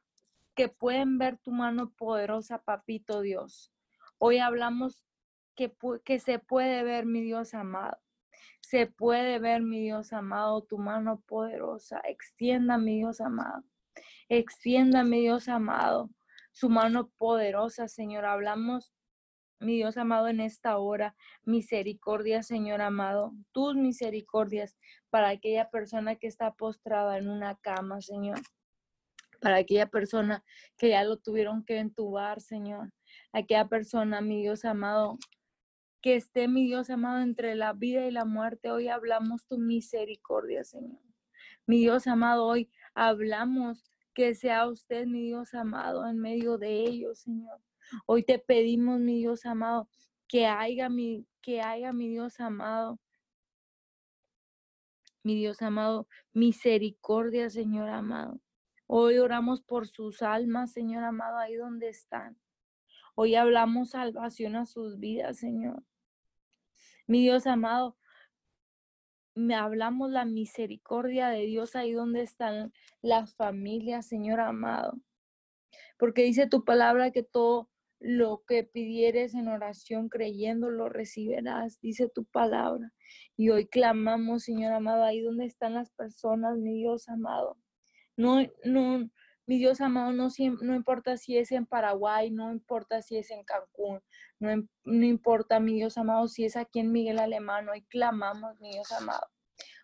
que 0.56 0.67
pueden 0.67 1.19
ver 1.19 1.38
tu 1.38 1.52
mano 1.52 1.91
poderosa, 1.91 2.63
papito 2.63 3.21
Dios. 3.21 3.71
Hoy 4.17 4.39
hablamos 4.39 5.06
que, 5.56 5.71
que 6.04 6.17
se 6.17 6.39
puede 6.39 6.82
ver, 6.82 7.06
mi 7.06 7.21
Dios 7.21 7.54
amado. 7.54 8.00
Se 8.62 8.88
puede 8.88 9.38
ver, 9.38 9.62
mi 9.62 9.80
Dios 9.80 10.13
amado, 10.13 10.63
tu 10.63 10.80
mano 10.80 11.21
poderosa. 11.28 12.02
Extienda, 12.06 12.80
mi 12.80 12.97
Dios 12.97 13.21
amado. 13.21 13.63
Extienda, 14.28 15.04
mi 15.04 15.21
Dios 15.21 15.50
amado, 15.50 16.10
su 16.52 16.67
mano 16.67 17.12
poderosa, 17.19 17.88
Señor. 17.88 18.26
Hablamos, 18.26 18.91
mi 19.60 19.76
Dios 19.76 19.98
amado, 19.98 20.28
en 20.28 20.39
esta 20.39 20.78
hora. 20.78 21.15
Misericordia, 21.43 22.43
Señor 22.43 22.82
amado. 22.82 23.34
Tus 23.52 23.76
misericordias 23.76 24.78
para 25.10 25.30
aquella 25.30 25.70
persona 25.70 26.15
que 26.15 26.28
está 26.28 26.54
postrada 26.54 27.17
en 27.17 27.30
una 27.30 27.56
cama, 27.56 28.02
Señor 28.02 28.39
para 29.39 29.58
aquella 29.58 29.88
persona 29.88 30.43
que 30.78 30.89
ya 30.89 31.04
lo 31.04 31.17
tuvieron 31.17 31.63
que 31.63 31.78
entubar, 31.78 32.41
Señor. 32.41 32.91
Aquella 33.32 33.67
persona, 33.67 34.22
mi 34.22 34.41
Dios 34.41 34.65
amado, 34.65 35.17
que 36.02 36.15
esté, 36.15 36.48
mi 36.48 36.65
Dios 36.65 36.89
amado, 36.89 37.22
entre 37.22 37.56
la 37.56 37.74
vida 37.74 38.06
y 38.08 38.12
la 38.12 38.26
muerte. 38.26 38.72
Hoy 38.72 38.88
hablamos 38.88 39.46
tu 39.48 39.58
misericordia, 39.58 40.63
Señor. 40.63 41.02
Mi 41.65 41.80
Dios 41.80 42.08
amado, 42.08 42.46
hoy 42.46 42.70
hablamos 42.93 43.91
que 44.13 44.34
sea 44.36 44.67
usted, 44.67 45.06
mi 45.06 45.28
Dios 45.28 45.54
amado, 45.54 46.08
en 46.08 46.17
medio 46.17 46.58
de 46.58 46.82
ellos, 46.82 47.20
Señor. 47.20 47.60
Hoy 48.06 48.23
te 48.23 48.39
pedimos, 48.39 49.00
mi 49.00 49.17
Dios 49.17 49.45
amado, 49.45 49.89
que 50.28 50.45
haya 50.45 50.89
mi, 50.89 51.26
que 51.41 51.62
haya, 51.62 51.93
mi 51.93 52.10
Dios 52.10 52.39
amado, 52.39 53.00
mi 55.23 55.36
Dios 55.36 55.62
amado, 55.62 56.08
misericordia, 56.34 57.50
Señor 57.50 57.89
amado. 57.89 58.39
Hoy 58.88 59.17
oramos 59.17 59.62
por 59.62 59.88
sus 59.88 60.21
almas, 60.21 60.71
Señor 60.71 61.04
amado, 61.04 61.38
ahí 61.38 61.56
donde 61.56 61.89
están. 61.89 62.38
Hoy 63.15 63.36
hablamos 63.36 63.89
salvación 63.89 64.56
a 64.56 64.65
sus 64.65 65.00
vidas, 65.00 65.39
Señor. 65.39 65.84
Mi 67.08 67.21
Dios 67.21 67.47
amado, 67.47 67.97
me 69.34 69.56
hablamos 69.56 70.12
la 70.12 70.26
misericordia 70.26 71.30
de 71.30 71.45
Dios 71.45 71.76
ahí 71.76 71.91
donde 71.93 72.21
están 72.21 72.73
las 73.02 73.36
familias, 73.36 74.08
Señor 74.08 74.39
amado. 74.39 75.00
Porque 75.97 76.23
dice 76.23 76.47
tu 76.47 76.63
palabra 76.63 77.12
que 77.12 77.23
todo 77.23 77.69
lo 77.99 78.43
que 78.47 78.63
pidieres 78.63 79.33
en 79.33 79.47
oración 79.47 80.10
creyendo 80.10 80.69
lo 80.69 80.89
recibirás, 80.89 81.79
dice 81.81 82.10
tu 82.10 82.25
palabra. 82.25 82.93
Y 83.36 83.49
hoy 83.49 83.67
clamamos, 83.67 84.43
Señor 84.43 84.73
amado, 84.73 85.03
ahí 85.03 85.21
donde 85.21 85.45
están 85.45 85.73
las 85.73 85.91
personas, 85.91 86.57
mi 86.57 86.75
Dios 86.75 87.10
amado 87.10 87.57
no, 88.17 88.41
no, 88.65 89.10
mi 89.45 89.57
Dios 89.60 89.79
amado, 89.79 90.12
no, 90.12 90.27
no 90.62 90.75
importa 90.75 91.15
si 91.17 91.38
es 91.38 91.51
en 91.51 91.65
Paraguay, 91.65 92.31
no 92.31 92.51
importa 92.51 93.01
si 93.01 93.17
es 93.17 93.31
en 93.31 93.43
Cancún, 93.45 94.01
no, 94.39 94.67
no 94.83 95.05
importa, 95.05 95.60
mi 95.60 95.75
Dios 95.75 95.97
amado, 95.97 96.27
si 96.27 96.43
es 96.43 96.57
aquí 96.57 96.79
en 96.79 96.91
Miguel 96.91 97.19
Alemán, 97.19 97.69
hoy 97.69 97.83
clamamos, 97.83 98.60
mi 98.60 98.71
Dios 98.71 98.91
amado. 98.91 99.27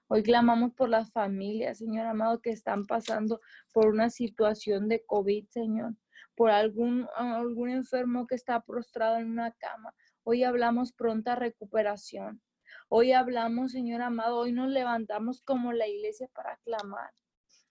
Hoy 0.08 0.21
clamamos 0.21 0.73
por 0.73 0.89
las 0.89 1.12
familias, 1.12 1.78
Señor 1.78 2.06
amado, 2.08 2.41
que 2.41 2.49
están 2.52 2.86
pasando 2.86 3.39
por 3.71 3.88
una 3.88 4.10
situación 4.10 4.89
de 4.89 5.04
COVID, 5.06 5.47
Señor, 5.49 5.95
por 6.36 6.52
algún, 6.52 7.08
algún 7.15 7.69
enfermo 7.69 8.28
que 8.28 8.36
está 8.36 8.62
prostrado 8.62 9.17
en 9.17 9.32
una 9.32 9.52
cama. 9.52 9.93
Hoy 10.24 10.43
hablamos 10.43 10.93
pronta 10.93 11.36
recuperación. 11.36 12.41
Hoy 12.89 13.12
hablamos, 13.12 13.72
Señor 13.72 14.02
amado, 14.02 14.38
hoy 14.38 14.52
nos 14.52 14.69
levantamos 14.69 15.41
como 15.41 15.74
la 15.74 15.88
iglesia 15.88 16.30
para 16.34 16.58
clamar. 16.58 17.12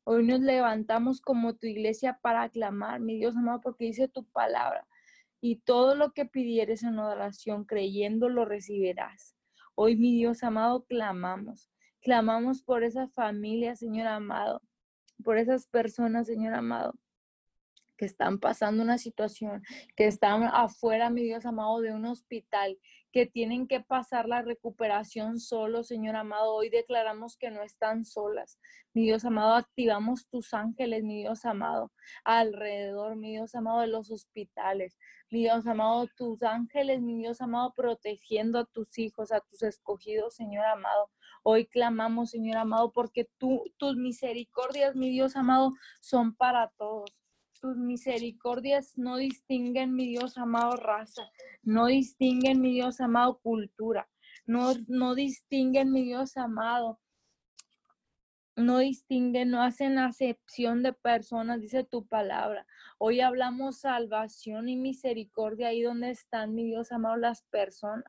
Hoy 0.05 0.27
nos 0.27 0.40
levantamos 0.40 1.20
como 1.20 1.55
tu 1.55 1.66
iglesia 1.66 2.18
para 2.22 2.42
aclamar, 2.42 3.01
mi 3.01 3.16
Dios 3.18 3.37
amado, 3.37 3.61
porque 3.61 3.85
dice 3.85 4.09
tu 4.09 4.25
palabra. 4.25 4.87
Y 5.40 5.61
todo 5.61 5.94
lo 5.94 6.12
que 6.12 6.25
pidieres 6.25 6.83
en 6.83 6.98
oración, 6.98 7.64
creyendo, 7.64 8.29
lo 8.29 8.44
recibirás. 8.44 9.37
Hoy, 9.75 9.96
mi 9.96 10.12
Dios 10.12 10.42
amado, 10.42 10.85
clamamos. 10.85 11.70
Clamamos 12.01 12.62
por 12.62 12.83
esa 12.83 13.07
familia, 13.07 13.77
Señor 13.77 14.09
amado, 14.09 14.61
por 15.22 15.38
esas 15.38 15.68
personas, 15.68 16.27
Señor 16.27 16.55
amado, 16.55 16.94
que 17.96 18.05
están 18.05 18.38
pasando 18.38 18.83
una 18.83 18.98
situación, 18.98 19.62
que 19.96 20.07
están 20.07 20.44
afuera, 20.44 21.11
mi 21.11 21.22
Dios 21.22 21.46
amado, 21.46 21.81
de 21.81 21.92
un 21.92 22.07
hospital, 22.07 22.78
que 23.12 23.26
tienen 23.26 23.68
que 23.68 23.81
pasar 23.81 24.26
la 24.26 24.42
recuperación 24.42 25.38
solo, 25.38 25.85
Señor 25.85 26.16
amado. 26.16 26.55
Hoy 26.55 26.70
declaramos 26.70 27.37
que 27.37 27.50
no 27.50 27.62
están 27.62 28.05
solas. 28.05 28.59
Mi 28.94 29.02
Dios 29.05 29.24
amado, 29.24 29.55
activamos 29.55 30.28
tus 30.28 30.55
ángeles, 30.55 31.05
mi 31.05 31.18
Dios 31.20 31.44
amado, 31.44 31.92
alrededor, 32.24 33.16
mi 33.16 33.33
Dios 33.33 33.55
amado, 33.55 33.81
de 33.81 33.88
los 33.88 34.11
hospitales. 34.11 34.98
Mi 35.31 35.40
Dios 35.40 35.66
amado, 35.66 36.09
tus 36.16 36.42
ángeles, 36.42 37.00
mi 37.00 37.18
Dios 37.18 37.40
amado, 37.40 37.72
protegiendo 37.74 38.59
a 38.59 38.64
tus 38.64 38.98
hijos, 38.98 39.31
a 39.33 39.40
tus 39.40 39.62
escogidos, 39.62 40.35
Señor 40.35 40.64
amado. 40.64 41.11
Hoy 41.42 41.66
clamamos, 41.66 42.31
Señor 42.31 42.57
amado, 42.57 42.92
porque 42.92 43.28
tú, 43.38 43.62
tus 43.76 43.96
misericordias, 43.96 44.96
mi 44.96 45.11
Dios 45.11 45.37
amado, 45.37 45.72
son 46.00 46.35
para 46.35 46.68
todos 46.76 47.11
tus 47.62 47.77
misericordias 47.77 48.98
no 48.98 49.16
distinguen, 49.16 49.94
mi 49.94 50.09
Dios 50.09 50.37
amado, 50.37 50.72
raza, 50.72 51.22
no 51.62 51.87
distinguen, 51.87 52.61
mi 52.61 52.72
Dios 52.72 53.01
amado, 53.01 53.38
cultura, 53.38 54.11
no, 54.46 54.72
no 54.88 55.14
distinguen, 55.14 55.92
mi 55.92 56.03
Dios 56.03 56.37
amado, 56.37 57.01
no 58.57 58.79
distinguen, 58.79 59.51
no 59.51 59.62
hacen 59.62 59.96
acepción 59.98 60.83
de 60.83 60.92
personas, 60.92 61.61
dice 61.61 61.85
tu 61.85 62.05
palabra. 62.05 62.66
Hoy 62.98 63.20
hablamos 63.20 63.79
salvación 63.79 64.68
y 64.68 64.77
misericordia 64.77 65.68
ahí 65.68 65.83
donde 65.83 66.11
están, 66.11 66.57
mi 66.57 66.64
Dios 66.64 66.90
amado, 66.90 67.16
las 67.16 67.42
personas. 67.44 68.05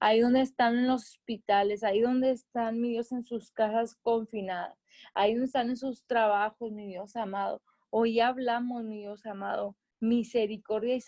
Ahí 0.00 0.18
donde 0.18 0.40
están 0.40 0.76
en 0.76 0.88
los 0.88 1.02
hospitales, 1.04 1.84
ahí 1.84 2.00
donde 2.00 2.32
están, 2.32 2.80
mi 2.80 2.90
Dios, 2.90 3.12
en 3.12 3.22
sus 3.22 3.52
casas 3.52 3.94
confinadas, 4.02 4.76
ahí 5.14 5.34
donde 5.34 5.46
están 5.46 5.68
en 5.68 5.76
sus 5.76 6.04
trabajos, 6.04 6.72
mi 6.72 6.88
Dios 6.88 7.14
amado. 7.14 7.62
Hoy 7.90 8.20
hablamos, 8.20 8.84
mi 8.84 8.98
Dios 8.98 9.24
amado, 9.24 9.76
misericordia 10.00 10.94
y 10.94 11.00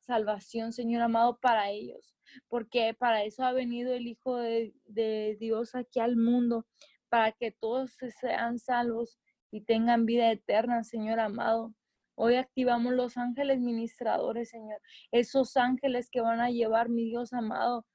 salvación, 0.00 0.72
Señor 0.72 1.02
amado, 1.02 1.38
para 1.40 1.70
ellos, 1.70 2.14
porque 2.48 2.94
para 2.94 3.24
eso 3.24 3.44
ha 3.44 3.52
venido 3.52 3.94
el 3.94 4.06
Hijo 4.06 4.36
de, 4.36 4.74
de 4.84 5.36
Dios 5.40 5.74
aquí 5.74 5.98
al 6.00 6.16
mundo, 6.16 6.66
para 7.08 7.32
que 7.32 7.52
todos 7.52 7.96
sean 8.20 8.58
salvos 8.58 9.18
y 9.50 9.62
tengan 9.62 10.04
vida 10.06 10.30
eterna, 10.30 10.84
Señor 10.84 11.20
amado. 11.20 11.74
Hoy 12.14 12.36
activamos 12.36 12.92
los 12.92 13.16
ángeles 13.16 13.60
ministradores, 13.60 14.50
Señor, 14.50 14.80
esos 15.12 15.56
ángeles 15.56 16.10
que 16.10 16.20
van 16.20 16.40
a 16.40 16.50
llevar, 16.50 16.88
mi 16.88 17.04
Dios 17.04 17.32
amado, 17.32 17.86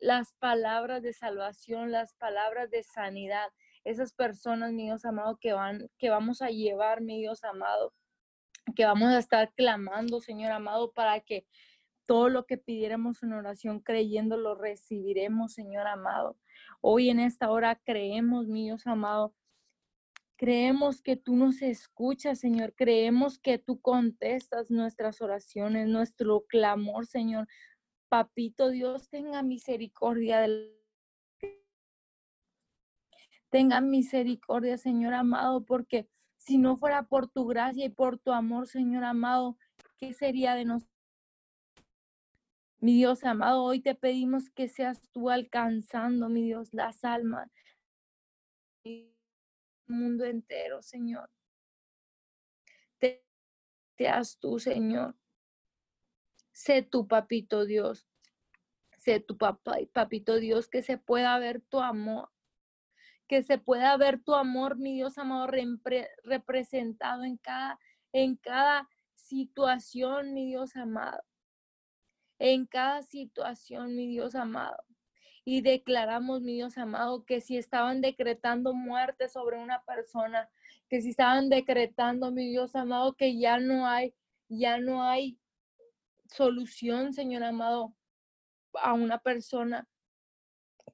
las 0.00 0.32
palabras 0.34 1.02
de 1.02 1.12
salvación, 1.12 1.92
las 1.92 2.14
palabras 2.14 2.70
de 2.70 2.82
sanidad, 2.82 3.48
esas 3.84 4.12
personas, 4.12 4.72
mi 4.72 4.84
Dios 4.84 5.04
amado, 5.04 5.38
que 5.40 5.52
van, 5.52 5.88
que 5.98 6.10
vamos 6.10 6.42
a 6.42 6.48
llevar, 6.48 7.00
mi 7.00 7.18
Dios 7.18 7.44
amado, 7.44 7.92
que 8.76 8.84
vamos 8.84 9.08
a 9.10 9.18
estar 9.18 9.52
clamando, 9.54 10.20
Señor 10.20 10.52
amado, 10.52 10.92
para 10.92 11.20
que 11.20 11.46
todo 12.06 12.28
lo 12.28 12.46
que 12.46 12.58
pidiéramos 12.58 13.22
en 13.22 13.32
oración 13.32 13.80
creyendo 13.80 14.36
lo 14.36 14.54
recibiremos, 14.54 15.54
Señor 15.54 15.86
amado. 15.86 16.36
Hoy 16.80 17.10
en 17.10 17.20
esta 17.20 17.50
hora 17.50 17.80
creemos, 17.84 18.48
mi 18.48 18.64
Dios 18.64 18.86
amado, 18.86 19.34
Creemos 20.42 21.02
que 21.02 21.14
tú 21.14 21.36
nos 21.36 21.62
escuchas, 21.62 22.40
Señor. 22.40 22.74
Creemos 22.74 23.38
que 23.38 23.58
tú 23.58 23.80
contestas 23.80 24.72
nuestras 24.72 25.22
oraciones, 25.22 25.86
nuestro 25.86 26.46
clamor, 26.48 27.06
Señor. 27.06 27.46
Papito 28.08 28.70
Dios, 28.70 29.08
tenga 29.08 29.44
misericordia 29.44 30.40
del 30.40 30.81
Tenga 33.52 33.82
misericordia, 33.82 34.78
Señor 34.78 35.12
amado, 35.12 35.62
porque 35.66 36.08
si 36.38 36.56
no 36.56 36.78
fuera 36.78 37.02
por 37.02 37.28
tu 37.28 37.46
gracia 37.46 37.84
y 37.84 37.90
por 37.90 38.18
tu 38.18 38.32
amor, 38.32 38.66
Señor 38.66 39.04
amado, 39.04 39.58
¿qué 39.98 40.14
sería 40.14 40.54
de 40.54 40.64
nosotros? 40.64 40.96
Mi 42.78 42.94
Dios 42.94 43.22
amado, 43.24 43.62
hoy 43.62 43.80
te 43.80 43.94
pedimos 43.94 44.48
que 44.48 44.68
seas 44.68 45.02
tú 45.10 45.28
alcanzando, 45.28 46.30
mi 46.30 46.42
Dios, 46.42 46.72
las 46.72 47.04
almas 47.04 47.50
del 48.84 49.14
mundo 49.86 50.24
entero, 50.24 50.80
Señor. 50.80 51.28
Te, 52.96 53.22
seas 53.98 54.38
tú, 54.38 54.58
Señor. 54.60 55.14
Sé 56.52 56.80
tu 56.80 57.06
papito 57.06 57.66
Dios. 57.66 58.08
Sé 58.96 59.20
tu 59.20 59.36
papá 59.36 59.76
papito 59.92 60.36
Dios, 60.36 60.68
que 60.68 60.82
se 60.82 60.96
pueda 60.96 61.38
ver 61.38 61.60
tu 61.60 61.80
amor 61.80 62.31
que 63.28 63.42
se 63.42 63.58
pueda 63.58 63.96
ver 63.96 64.22
tu 64.22 64.34
amor, 64.34 64.76
mi 64.76 64.94
Dios 64.94 65.18
amado, 65.18 65.48
representado 66.24 67.24
en 67.24 67.36
cada, 67.38 67.78
en 68.12 68.36
cada 68.36 68.88
situación, 69.14 70.34
mi 70.34 70.46
Dios 70.46 70.76
amado. 70.76 71.22
En 72.38 72.66
cada 72.66 73.02
situación, 73.02 73.94
mi 73.94 74.06
Dios 74.08 74.34
amado. 74.34 74.82
Y 75.44 75.60
declaramos, 75.60 76.42
mi 76.42 76.54
Dios 76.54 76.76
amado, 76.78 77.24
que 77.24 77.40
si 77.40 77.56
estaban 77.56 78.00
decretando 78.00 78.74
muerte 78.74 79.28
sobre 79.28 79.58
una 79.58 79.82
persona, 79.84 80.50
que 80.88 81.00
si 81.00 81.10
estaban 81.10 81.48
decretando, 81.48 82.30
mi 82.30 82.48
Dios 82.50 82.74
amado, 82.76 83.14
que 83.14 83.38
ya 83.38 83.58
no 83.58 83.86
hay, 83.86 84.14
ya 84.48 84.78
no 84.78 85.02
hay 85.02 85.38
solución, 86.26 87.12
Señor 87.12 87.44
amado, 87.44 87.94
a 88.74 88.92
una 88.92 89.18
persona 89.18 89.88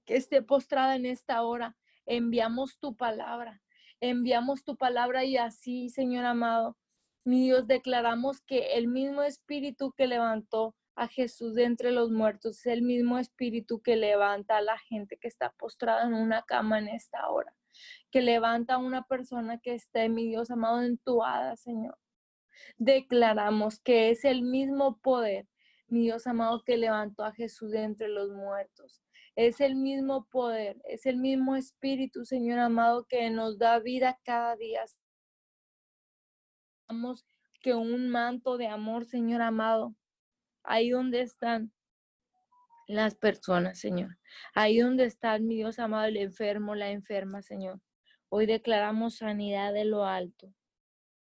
que 0.04 0.16
esté 0.16 0.42
postrada 0.42 0.96
en 0.96 1.06
esta 1.06 1.42
hora. 1.42 1.76
Enviamos 2.10 2.78
tu 2.78 2.96
palabra, 2.96 3.60
enviamos 4.00 4.64
tu 4.64 4.78
palabra 4.78 5.26
y 5.26 5.36
así, 5.36 5.90
Señor 5.90 6.24
amado, 6.24 6.78
mi 7.22 7.44
Dios, 7.44 7.66
declaramos 7.66 8.40
que 8.40 8.78
el 8.78 8.88
mismo 8.88 9.22
espíritu 9.22 9.92
que 9.92 10.06
levantó 10.06 10.74
a 10.94 11.06
Jesús 11.06 11.54
de 11.54 11.64
entre 11.64 11.92
los 11.92 12.10
muertos 12.10 12.60
es 12.60 12.66
el 12.66 12.80
mismo 12.80 13.18
espíritu 13.18 13.82
que 13.82 13.96
levanta 13.96 14.56
a 14.56 14.62
la 14.62 14.78
gente 14.78 15.18
que 15.18 15.28
está 15.28 15.50
postrada 15.50 16.06
en 16.06 16.14
una 16.14 16.44
cama 16.44 16.78
en 16.78 16.88
esta 16.88 17.28
hora, 17.28 17.54
que 18.10 18.22
levanta 18.22 18.76
a 18.76 18.78
una 18.78 19.02
persona 19.02 19.58
que 19.58 19.74
esté, 19.74 20.08
mi 20.08 20.26
Dios 20.26 20.50
amado, 20.50 20.80
entuada, 20.80 21.56
Señor. 21.56 21.98
Declaramos 22.78 23.80
que 23.80 24.08
es 24.08 24.24
el 24.24 24.40
mismo 24.40 24.98
poder, 25.02 25.46
mi 25.88 26.04
Dios 26.04 26.26
amado, 26.26 26.62
que 26.64 26.78
levantó 26.78 27.22
a 27.22 27.32
Jesús 27.32 27.72
de 27.72 27.82
entre 27.82 28.08
los 28.08 28.30
muertos. 28.30 29.02
Es 29.38 29.60
el 29.60 29.76
mismo 29.76 30.26
poder, 30.32 30.82
es 30.82 31.06
el 31.06 31.16
mismo 31.16 31.54
espíritu, 31.54 32.24
Señor 32.24 32.58
amado, 32.58 33.06
que 33.08 33.30
nos 33.30 33.56
da 33.56 33.78
vida 33.78 34.18
cada 34.24 34.56
día 34.56 34.84
que 37.60 37.74
un 37.74 38.08
manto 38.08 38.56
de 38.56 38.66
amor, 38.66 39.04
Señor 39.04 39.42
amado, 39.42 39.94
ahí 40.64 40.90
donde 40.90 41.20
están 41.20 41.72
las 42.88 43.14
personas, 43.14 43.78
Señor. 43.78 44.18
Ahí 44.54 44.78
donde 44.80 45.04
está 45.04 45.38
mi 45.38 45.54
Dios 45.54 45.78
amado, 45.78 46.06
el 46.06 46.16
enfermo, 46.16 46.74
la 46.74 46.90
enferma, 46.90 47.40
Señor. 47.40 47.80
Hoy 48.30 48.46
declaramos 48.46 49.18
sanidad 49.18 49.72
de 49.72 49.84
lo 49.84 50.04
alto. 50.04 50.52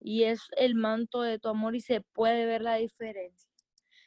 Y 0.01 0.23
es 0.23 0.41
el 0.57 0.75
manto 0.75 1.21
de 1.21 1.39
tu 1.39 1.47
amor 1.47 1.77
y 1.77 1.79
se 1.79 2.01
puede 2.01 2.45
ver 2.45 2.61
la 2.61 2.75
diferencia. 2.75 3.50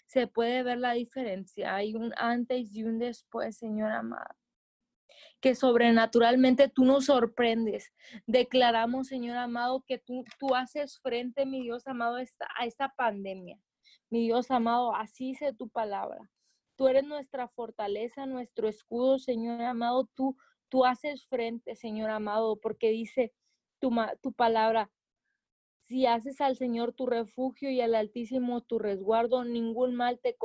Se 0.07 0.27
puede 0.27 0.62
ver 0.62 0.79
la 0.79 0.93
diferencia. 0.93 1.75
Hay 1.75 1.95
un 1.95 2.12
antes 2.17 2.75
y 2.75 2.85
un 2.85 2.99
después, 2.99 3.57
Señor 3.57 3.90
amado 3.90 4.35
que 5.45 5.55
sobrenaturalmente 5.55 6.71
tú 6.71 6.87
nos 6.87 7.05
sorprendes. 7.05 7.93
Declaramos, 8.27 9.09
Señor 9.09 9.37
amado, 9.37 9.85
que 9.87 9.99
tú, 9.99 10.25
tú 10.38 10.55
haces 10.55 10.99
frente, 11.01 11.45
mi 11.45 11.61
Dios 11.61 11.87
amado, 11.87 12.17
a 12.17 12.64
esta 12.64 12.95
pandemia. 12.97 13.61
Mi 14.09 14.23
Dios 14.23 14.51
amado, 14.51 14.95
así 14.95 15.33
dice 15.33 15.53
tu 15.53 15.69
palabra. 15.69 16.31
Tú 16.77 16.88
eres 16.88 17.05
nuestra 17.05 17.47
fortaleza, 17.49 18.25
nuestro 18.25 18.69
escudo, 18.69 19.19
Señor 19.19 19.61
amado. 19.61 20.09
Tú, 20.14 20.35
tú 20.71 20.87
haces 20.87 21.27
frente, 21.27 21.77
Señor 21.77 22.09
amado, 22.09 22.59
porque 22.59 22.88
dice 22.88 23.35
tu, 23.81 23.90
tu 24.23 24.33
palabra, 24.33 24.90
si 25.87 26.07
haces 26.07 26.40
al 26.40 26.57
Señor 26.57 26.92
tu 26.92 27.07
refugio 27.07 27.70
y 27.70 27.81
al 27.81 27.94
Altísimo 27.94 28.62
tu 28.62 28.79
resguardo, 28.79 29.44
ningún 29.44 29.94
mal 29.94 30.18
te 30.18 30.37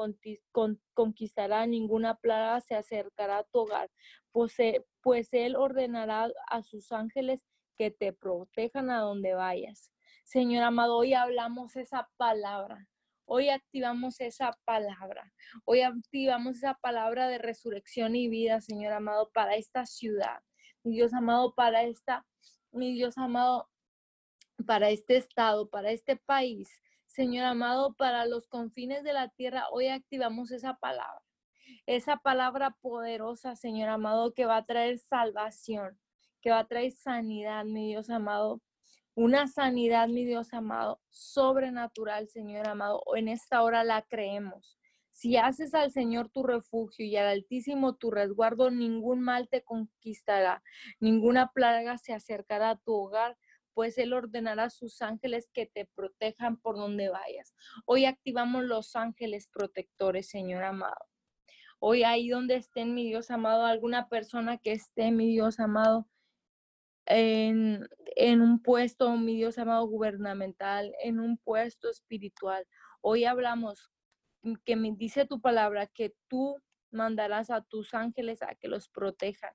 conquistará, 0.94 1.66
ninguna 1.66 2.16
plaga 2.16 2.60
se 2.62 2.76
acercará 2.76 3.40
a 3.40 3.44
tu 3.44 3.60
hogar, 3.60 3.90
pues, 4.32 4.60
e, 4.60 4.86
pues 5.02 5.34
Él 5.34 5.56
ordenará 5.56 6.30
a 6.50 6.62
sus 6.64 6.92
ángeles 6.92 7.46
que 7.78 7.90
te 7.92 8.12
protejan 8.12 8.90
a 8.90 9.00
donde 9.00 9.34
vayas. 9.34 9.92
Señor 10.26 10.64
amado, 10.64 10.98
hoy 10.98 11.14
hablamos 11.14 11.76
esa 11.78 12.10
palabra. 12.18 12.88
Hoy 13.26 13.50
activamos 13.50 14.20
esa 14.22 14.58
palabra. 14.66 15.32
Hoy 15.64 15.82
activamos 15.82 16.58
esa 16.58 16.74
palabra 16.74 17.28
de 17.28 17.38
resurrección 17.38 18.16
y 18.16 18.28
vida, 18.28 18.60
Señor 18.60 18.92
amado, 18.92 19.32
para 19.34 19.56
esta 19.56 19.86
ciudad. 19.86 20.42
Mi 20.84 20.96
Dios 20.96 21.14
amado, 21.14 21.54
para 21.56 21.84
esta, 21.84 22.26
mi 22.72 22.94
Dios 22.94 23.18
amado, 23.18 23.70
para 24.66 24.90
este 24.90 25.18
estado, 25.18 25.70
para 25.70 25.92
este 25.92 26.16
país. 26.16 26.70
Señor 27.06 27.46
amado, 27.46 27.94
para 27.96 28.26
los 28.26 28.48
confines 28.48 29.04
de 29.04 29.14
la 29.14 29.30
tierra, 29.30 29.66
hoy 29.72 29.88
activamos 29.88 30.52
esa 30.52 30.76
palabra. 30.76 31.22
Esa 31.86 32.18
palabra 32.18 32.78
poderosa, 32.82 33.56
Señor 33.56 33.90
amado, 33.90 34.34
que 34.34 34.46
va 34.46 34.58
a 34.58 34.66
traer 34.66 35.00
salvación, 35.00 36.00
que 36.42 36.52
va 36.52 36.60
a 36.60 36.68
traer 36.68 36.92
sanidad, 36.92 37.66
mi 37.66 37.88
Dios 37.88 38.10
amado. 38.10 38.62
Una 39.16 39.48
sanidad, 39.48 40.08
mi 40.08 40.24
Dios 40.24 40.54
amado, 40.54 41.02
sobrenatural, 41.10 42.30
Señor 42.30 42.68
amado. 42.68 43.02
En 43.16 43.28
esta 43.28 43.64
hora 43.64 43.84
la 43.84 44.04
creemos. 44.04 44.78
Si 45.12 45.36
haces 45.36 45.74
al 45.74 45.92
Señor 45.92 46.30
tu 46.30 46.44
refugio 46.44 47.06
y 47.06 47.18
al 47.18 47.28
Altísimo 47.28 47.96
tu 47.96 48.10
resguardo, 48.10 48.72
ningún 48.72 49.20
mal 49.20 49.50
te 49.50 49.64
conquistará, 49.64 50.64
ninguna 51.02 51.52
plaga 51.52 51.98
se 51.98 52.14
acercará 52.14 52.70
a 52.70 52.78
tu 52.78 52.94
hogar, 52.94 53.38
pues 53.74 53.98
Él 53.98 54.14
ordenará 54.14 54.66
a 54.66 54.70
sus 54.70 55.02
ángeles 55.02 55.50
que 55.54 55.66
te 55.66 55.86
protejan 55.96 56.58
por 56.58 56.76
donde 56.76 57.10
vayas. 57.10 57.54
Hoy 57.86 58.06
activamos 58.06 58.64
los 58.64 58.96
ángeles 58.96 59.48
protectores, 59.48 60.30
Señor 60.30 60.64
amado. 60.64 61.06
Hoy 61.80 62.04
ahí 62.04 62.30
donde 62.30 62.56
esté 62.56 62.86
mi 62.86 63.08
Dios 63.08 63.32
amado, 63.32 63.66
alguna 63.66 64.10
persona 64.10 64.58
que 64.58 64.74
esté, 64.74 65.12
mi 65.12 65.28
Dios 65.28 65.60
amado, 65.60 66.08
en, 67.06 67.88
en 68.16 68.42
un 68.42 68.62
puesto, 68.62 69.16
mi 69.18 69.36
Dios 69.36 69.58
amado, 69.58 69.88
gubernamental, 69.88 70.94
en 71.02 71.20
un 71.20 71.38
puesto 71.38 71.90
espiritual. 71.90 72.68
Hoy 73.02 73.24
hablamos 73.26 73.92
que 74.66 74.76
me 74.76 74.92
dice 74.92 75.26
tu 75.26 75.42
palabra 75.42 75.88
que 75.88 76.14
tú 76.28 76.62
mandarás 76.92 77.50
a 77.50 77.62
tus 77.62 77.94
ángeles 77.94 78.42
a 78.42 78.56
que 78.56 78.68
los 78.68 78.90
protejan. 78.90 79.54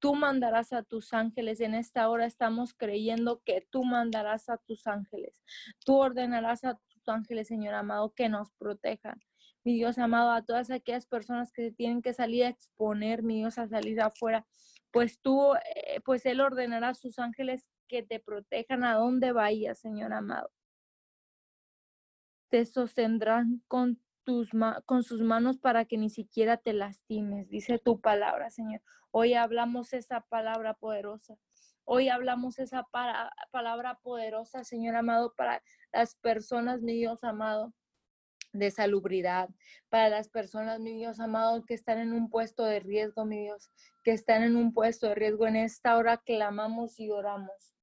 Tú 0.00 0.14
mandarás 0.14 0.72
a 0.72 0.82
tus 0.82 1.12
ángeles. 1.12 1.60
En 1.60 1.74
esta 1.74 2.08
hora 2.08 2.26
estamos 2.26 2.74
creyendo 2.74 3.42
que 3.44 3.66
tú 3.70 3.84
mandarás 3.84 4.48
a 4.48 4.58
tus 4.58 4.86
ángeles. 4.86 5.42
Tú 5.84 5.96
ordenarás 5.96 6.64
a 6.64 6.74
tus 6.74 7.08
ángeles, 7.08 7.48
Señor 7.48 7.74
amado, 7.74 8.12
que 8.14 8.28
nos 8.28 8.52
protejan. 8.52 9.20
Mi 9.64 9.74
Dios 9.74 9.98
amado, 9.98 10.30
a 10.30 10.42
todas 10.42 10.70
aquellas 10.70 11.06
personas 11.06 11.52
que 11.52 11.62
se 11.62 11.72
tienen 11.72 12.00
que 12.00 12.14
salir 12.14 12.44
a 12.44 12.48
exponer, 12.48 13.22
mi 13.22 13.38
Dios, 13.38 13.58
a 13.58 13.68
salir 13.68 14.00
afuera, 14.00 14.46
pues 14.92 15.20
tú, 15.20 15.54
eh, 15.54 16.00
pues 16.04 16.24
Él 16.26 16.40
ordenará 16.40 16.90
a 16.90 16.94
sus 16.94 17.18
ángeles 17.18 17.68
que 17.88 18.02
te 18.02 18.20
protejan 18.20 18.84
a 18.84 18.94
donde 18.94 19.32
vayas, 19.32 19.78
Señor 19.80 20.12
amado. 20.12 20.50
Te 22.50 22.64
sostendrán 22.64 23.62
con 23.68 24.00
con 24.84 25.02
sus 25.02 25.22
manos 25.22 25.58
para 25.58 25.86
que 25.86 25.96
ni 25.96 26.10
siquiera 26.10 26.58
te 26.58 26.74
lastimes, 26.74 27.48
dice 27.48 27.78
tu 27.78 28.00
palabra, 28.00 28.50
Señor. 28.50 28.82
Hoy 29.10 29.32
hablamos 29.32 29.94
esa 29.94 30.20
palabra 30.20 30.74
poderosa. 30.74 31.38
Hoy 31.84 32.10
hablamos 32.10 32.58
esa 32.58 32.86
palabra 33.50 33.98
poderosa, 34.02 34.64
Señor 34.64 34.96
amado, 34.96 35.32
para 35.34 35.62
las 35.92 36.14
personas, 36.16 36.82
mi 36.82 36.92
Dios 36.92 37.24
amado, 37.24 37.72
de 38.52 38.70
salubridad, 38.70 39.48
para 39.88 40.10
las 40.10 40.28
personas, 40.28 40.80
mi 40.80 40.92
Dios 40.92 41.20
amado, 41.20 41.64
que 41.64 41.72
están 41.72 41.98
en 41.98 42.12
un 42.12 42.28
puesto 42.28 42.64
de 42.64 42.80
riesgo, 42.80 43.24
mi 43.24 43.40
Dios, 43.44 43.70
que 44.04 44.12
están 44.12 44.42
en 44.42 44.56
un 44.56 44.74
puesto 44.74 45.08
de 45.08 45.14
riesgo. 45.14 45.46
En 45.46 45.56
esta 45.56 45.96
hora 45.96 46.18
clamamos 46.18 47.00
y 47.00 47.10
oramos, 47.10 47.74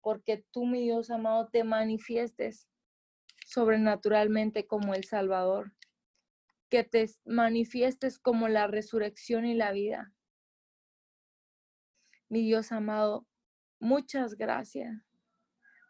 porque 0.00 0.44
tú, 0.50 0.66
mi 0.66 0.82
Dios 0.82 1.10
amado, 1.10 1.48
te 1.52 1.62
manifiestes 1.62 2.68
sobrenaturalmente 3.46 4.66
como 4.66 4.94
el 4.94 5.04
Salvador 5.04 5.72
que 6.70 6.84
te 6.84 7.08
manifiestes 7.24 8.18
como 8.18 8.48
la 8.48 8.66
resurrección 8.66 9.44
y 9.44 9.54
la 9.54 9.72
vida. 9.72 10.12
Mi 12.28 12.42
Dios 12.42 12.72
amado, 12.72 13.26
muchas 13.78 14.34
gracias. 14.36 15.14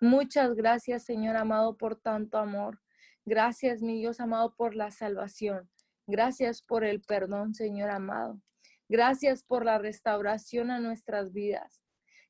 Muchas 0.01 0.55
gracias, 0.55 1.05
Señor 1.05 1.37
amado, 1.37 1.77
por 1.77 1.97
tanto 1.97 2.39
amor. 2.39 2.81
Gracias, 3.25 3.81
mi 3.81 3.97
Dios 3.99 4.21
amado, 4.21 4.55
por 4.55 4.75
la 4.75 4.91
salvación. 4.91 5.71
Gracias 6.07 6.61
por 6.61 6.85
el 6.85 7.01
perdón, 7.01 7.55
Señor 7.55 7.91
amado. 7.91 8.41
Gracias 8.89 9.43
por 9.43 9.65
la 9.65 9.79
restauración 9.79 10.71
a 10.71 10.79
nuestras 10.79 11.33
vidas. 11.33 11.81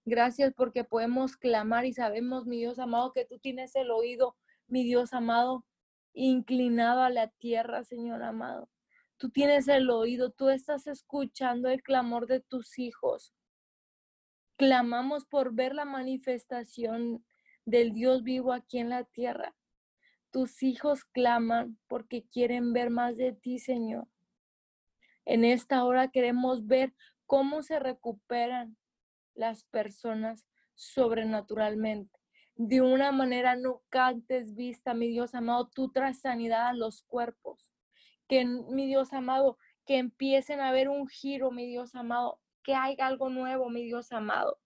Gracias 0.04 0.52
porque 0.54 0.84
podemos 0.84 1.36
clamar 1.36 1.84
y 1.84 1.92
sabemos, 1.92 2.46
mi 2.46 2.58
Dios 2.58 2.78
amado, 2.78 3.12
que 3.12 3.24
tú 3.24 3.38
tienes 3.38 3.74
el 3.74 3.90
oído, 3.90 4.36
mi 4.68 4.84
Dios 4.84 5.12
amado, 5.12 5.64
inclinado 6.14 7.02
a 7.02 7.10
la 7.10 7.28
tierra, 7.28 7.84
Señor 7.84 8.22
amado. 8.22 8.70
Tú 9.16 9.30
tienes 9.30 9.68
el 9.68 9.90
oído, 9.90 10.30
tú 10.30 10.48
estás 10.48 10.86
escuchando 10.86 11.68
el 11.68 11.82
clamor 11.82 12.26
de 12.26 12.40
tus 12.40 12.78
hijos. 12.78 13.34
Clamamos 14.56 15.26
por 15.26 15.54
ver 15.54 15.74
la 15.74 15.84
manifestación 15.84 17.24
del 17.64 17.92
Dios 17.92 18.22
vivo 18.22 18.52
aquí 18.52 18.78
en 18.78 18.90
la 18.90 19.04
tierra. 19.04 19.54
Tus 20.30 20.62
hijos 20.62 21.04
claman 21.04 21.78
porque 21.88 22.24
quieren 22.26 22.72
ver 22.72 22.90
más 22.90 23.16
de 23.16 23.32
ti, 23.32 23.58
Señor. 23.58 24.08
En 25.24 25.44
esta 25.44 25.84
hora 25.84 26.08
queremos 26.08 26.66
ver 26.66 26.92
cómo 27.26 27.62
se 27.62 27.78
recuperan 27.78 28.76
las 29.34 29.64
personas 29.64 30.46
sobrenaturalmente. 30.74 32.23
De 32.56 32.80
una 32.80 33.10
manera 33.10 33.56
nunca 33.56 34.06
antes 34.06 34.54
vista, 34.54 34.94
mi 34.94 35.08
Dios 35.08 35.34
amado, 35.34 35.68
tú 35.74 35.90
traes 35.90 36.20
sanidad 36.20 36.68
a 36.68 36.72
los 36.72 37.02
cuerpos. 37.02 37.72
Que, 38.28 38.44
mi 38.44 38.86
Dios 38.86 39.12
amado, 39.12 39.58
que 39.84 39.98
empiecen 39.98 40.60
a 40.60 40.70
ver 40.70 40.88
un 40.88 41.08
giro, 41.08 41.50
mi 41.50 41.66
Dios 41.66 41.94
amado, 41.94 42.40
que 42.62 42.74
haya 42.74 43.06
algo 43.06 43.28
nuevo, 43.28 43.70
mi 43.70 43.84
Dios 43.84 44.12
amado. 44.12 44.58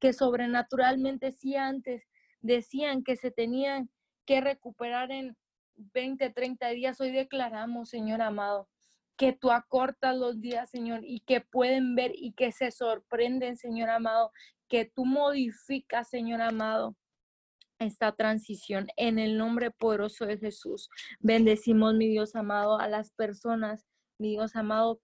Que 0.00 0.12
sobrenaturalmente, 0.12 1.30
si 1.32 1.54
antes 1.54 2.02
decían 2.40 3.04
que 3.04 3.16
se 3.16 3.30
tenían 3.30 3.88
que 4.26 4.40
recuperar 4.40 5.10
en 5.12 5.36
20, 5.76 6.30
30 6.30 6.68
días, 6.70 7.00
hoy 7.00 7.12
declaramos, 7.12 7.88
Señor 7.88 8.20
amado, 8.20 8.68
que 9.16 9.32
tú 9.32 9.50
acortas 9.50 10.16
los 10.16 10.40
días, 10.40 10.70
Señor, 10.70 11.00
y 11.04 11.20
que 11.20 11.40
pueden 11.40 11.94
ver 11.94 12.12
y 12.14 12.32
que 12.32 12.52
se 12.52 12.70
sorprenden, 12.70 13.56
Señor 13.56 13.90
amado, 13.90 14.32
que 14.68 14.84
tú 14.84 15.04
modificas, 15.04 16.08
Señor 16.08 16.42
amado, 16.42 16.96
esta 17.78 18.12
transición 18.12 18.88
en 18.96 19.18
el 19.18 19.38
nombre 19.38 19.70
poderoso 19.70 20.26
de 20.26 20.38
Jesús. 20.38 20.88
Bendecimos, 21.20 21.94
mi 21.94 22.08
Dios 22.08 22.34
amado, 22.34 22.78
a 22.78 22.88
las 22.88 23.10
personas, 23.10 23.86
mi 24.18 24.30
Dios 24.30 24.56
amado, 24.56 25.00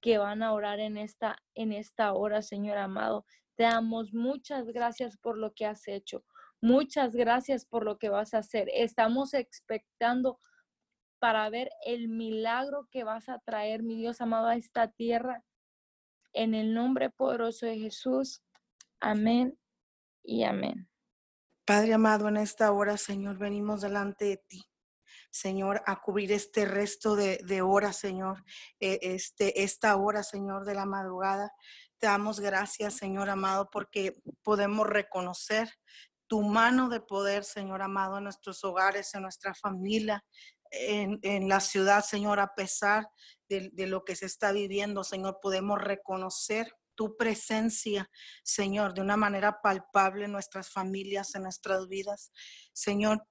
que 0.00 0.18
van 0.18 0.42
a 0.42 0.52
orar 0.52 0.80
en 0.80 0.96
esta 0.96 1.36
en 1.54 1.72
esta 1.72 2.12
hora, 2.12 2.42
Señor 2.42 2.78
amado. 2.78 3.24
Te 3.56 3.64
damos 3.64 4.12
muchas 4.12 4.66
gracias 4.66 5.16
por 5.16 5.38
lo 5.38 5.52
que 5.54 5.66
has 5.66 5.88
hecho. 5.88 6.24
Muchas 6.60 7.14
gracias 7.14 7.64
por 7.64 7.84
lo 7.84 7.98
que 7.98 8.08
vas 8.08 8.34
a 8.34 8.38
hacer. 8.38 8.68
Estamos 8.72 9.34
expectando 9.34 10.38
para 11.18 11.48
ver 11.50 11.70
el 11.84 12.08
milagro 12.08 12.88
que 12.90 13.04
vas 13.04 13.28
a 13.28 13.38
traer, 13.38 13.82
mi 13.82 13.96
Dios 13.96 14.20
amado, 14.20 14.48
a 14.48 14.56
esta 14.56 14.88
tierra. 14.88 15.44
En 16.32 16.54
el 16.54 16.74
nombre 16.74 17.10
poderoso 17.10 17.66
de 17.66 17.78
Jesús. 17.78 18.42
Amén 19.00 19.58
y 20.22 20.44
amén. 20.44 20.88
Padre 21.66 21.94
amado, 21.94 22.28
en 22.28 22.36
esta 22.36 22.70
hora, 22.70 22.96
Señor, 22.96 23.38
venimos 23.38 23.80
delante 23.80 24.26
de 24.26 24.36
ti. 24.36 24.70
Señor, 25.32 25.82
a 25.84 26.00
cubrir 26.00 26.30
este 26.30 26.64
resto 26.64 27.16
de, 27.16 27.40
de 27.42 27.60
horas, 27.60 27.96
Señor, 27.96 28.44
eh, 28.78 29.00
este, 29.02 29.64
esta 29.64 29.96
hora, 29.96 30.22
Señor, 30.22 30.64
de 30.64 30.74
la 30.74 30.86
madrugada. 30.86 31.52
Te 31.98 32.06
damos 32.06 32.38
gracias, 32.38 32.94
Señor 32.94 33.30
amado, 33.30 33.68
porque 33.68 34.14
podemos 34.44 34.86
reconocer 34.86 35.68
tu 36.28 36.42
mano 36.42 36.88
de 36.88 37.00
poder, 37.00 37.42
Señor 37.42 37.82
amado, 37.82 38.18
en 38.18 38.24
nuestros 38.24 38.62
hogares, 38.62 39.12
en 39.14 39.22
nuestra 39.22 39.52
familia, 39.52 40.24
en, 40.70 41.18
en 41.22 41.48
la 41.48 41.58
ciudad, 41.58 42.04
Señor, 42.04 42.38
a 42.38 42.54
pesar 42.54 43.08
de, 43.48 43.70
de 43.72 43.88
lo 43.88 44.04
que 44.04 44.14
se 44.14 44.26
está 44.26 44.52
viviendo, 44.52 45.02
Señor, 45.02 45.40
podemos 45.42 45.80
reconocer 45.82 46.72
tu 46.96 47.16
presencia, 47.16 48.10
Señor, 48.42 48.94
de 48.94 49.02
una 49.02 49.16
manera 49.16 49.60
palpable 49.62 50.24
en 50.24 50.32
nuestras 50.32 50.70
familias, 50.70 51.34
en 51.34 51.44
nuestras 51.44 51.86
vidas. 51.86 52.32
Señor, 52.72 53.26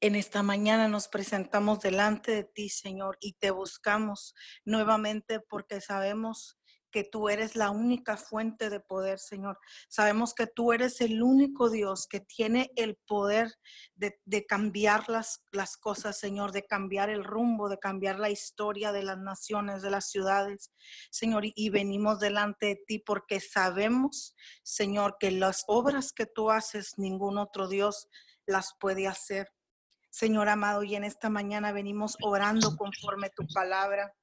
en 0.00 0.16
esta 0.16 0.42
mañana 0.42 0.86
nos 0.88 1.08
presentamos 1.08 1.80
delante 1.80 2.32
de 2.32 2.44
ti, 2.44 2.68
Señor, 2.68 3.16
y 3.20 3.32
te 3.34 3.50
buscamos 3.50 4.34
nuevamente 4.66 5.40
porque 5.40 5.80
sabemos 5.80 6.58
que 6.94 7.02
tú 7.02 7.28
eres 7.28 7.56
la 7.56 7.70
única 7.72 8.16
fuente 8.16 8.70
de 8.70 8.78
poder, 8.78 9.18
Señor. 9.18 9.58
Sabemos 9.88 10.32
que 10.32 10.46
tú 10.46 10.72
eres 10.72 11.00
el 11.00 11.24
único 11.24 11.68
Dios 11.68 12.06
que 12.06 12.20
tiene 12.20 12.70
el 12.76 12.94
poder 12.94 13.52
de, 13.96 14.46
cambiar 14.46 15.08
las, 15.08 15.42
cosas, 15.80 16.20
Señor, 16.20 16.52
de 16.52 16.64
cambiar 16.64 17.10
el 17.10 17.24
rumbo, 17.24 17.68
de 17.68 17.80
cambiar 17.80 18.20
la 18.20 18.30
historia 18.30 18.92
de 18.92 19.02
las 19.02 19.18
naciones, 19.18 19.82
de 19.82 19.90
las 19.90 20.08
ciudades, 20.08 20.70
Señor. 21.10 21.46
Y, 21.46 21.52
y 21.56 21.70
venimos 21.70 22.20
delante 22.20 22.66
de 22.66 22.82
ti 22.86 23.00
porque 23.00 23.40
sabemos, 23.40 24.36
Señor, 24.62 25.16
que 25.18 25.32
las 25.32 25.64
obras 25.66 26.12
que 26.12 26.26
tú 26.26 26.52
haces, 26.52 26.96
ningún 26.96 27.38
otro 27.38 27.66
Dios 27.66 28.06
las 28.46 28.72
puede 28.78 29.08
hacer. 29.08 29.48
Señor 30.10 30.48
amado, 30.48 30.84
y 30.84 30.94
en 30.94 31.02
esta 31.02 31.28
mañana 31.28 31.72
venimos 31.72 32.16
orando 32.22 32.76
conforme 32.76 33.30
tu 33.30 33.48
palabra. 33.52 34.14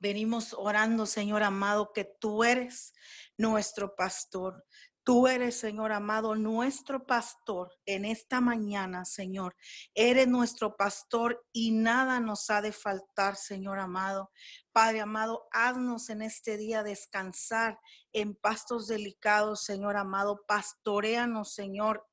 Venimos 0.00 0.54
orando, 0.56 1.06
Señor 1.06 1.42
amado, 1.42 1.92
que 1.92 2.04
tú 2.04 2.44
eres 2.44 2.92
nuestro 3.36 3.94
pastor. 3.96 4.64
Tú 5.08 5.26
eres, 5.26 5.58
Señor 5.58 5.92
amado, 5.92 6.34
nuestro 6.34 7.06
pastor 7.06 7.72
en 7.86 8.04
esta 8.04 8.42
mañana, 8.42 9.06
Señor. 9.06 9.56
Eres 9.94 10.28
nuestro 10.28 10.76
pastor 10.76 11.46
y 11.50 11.70
nada 11.70 12.20
nos 12.20 12.50
ha 12.50 12.60
de 12.60 12.72
faltar, 12.72 13.36
Señor 13.36 13.78
amado. 13.78 14.30
Padre 14.70 15.00
amado, 15.00 15.48
haznos 15.50 16.10
en 16.10 16.20
este 16.20 16.58
día 16.58 16.82
descansar 16.82 17.78
en 18.12 18.34
pastos 18.34 18.86
delicados, 18.86 19.64
Señor 19.64 19.96
amado. 19.96 20.44
Pastoreanos, 20.46 21.54
Señor, 21.54 22.06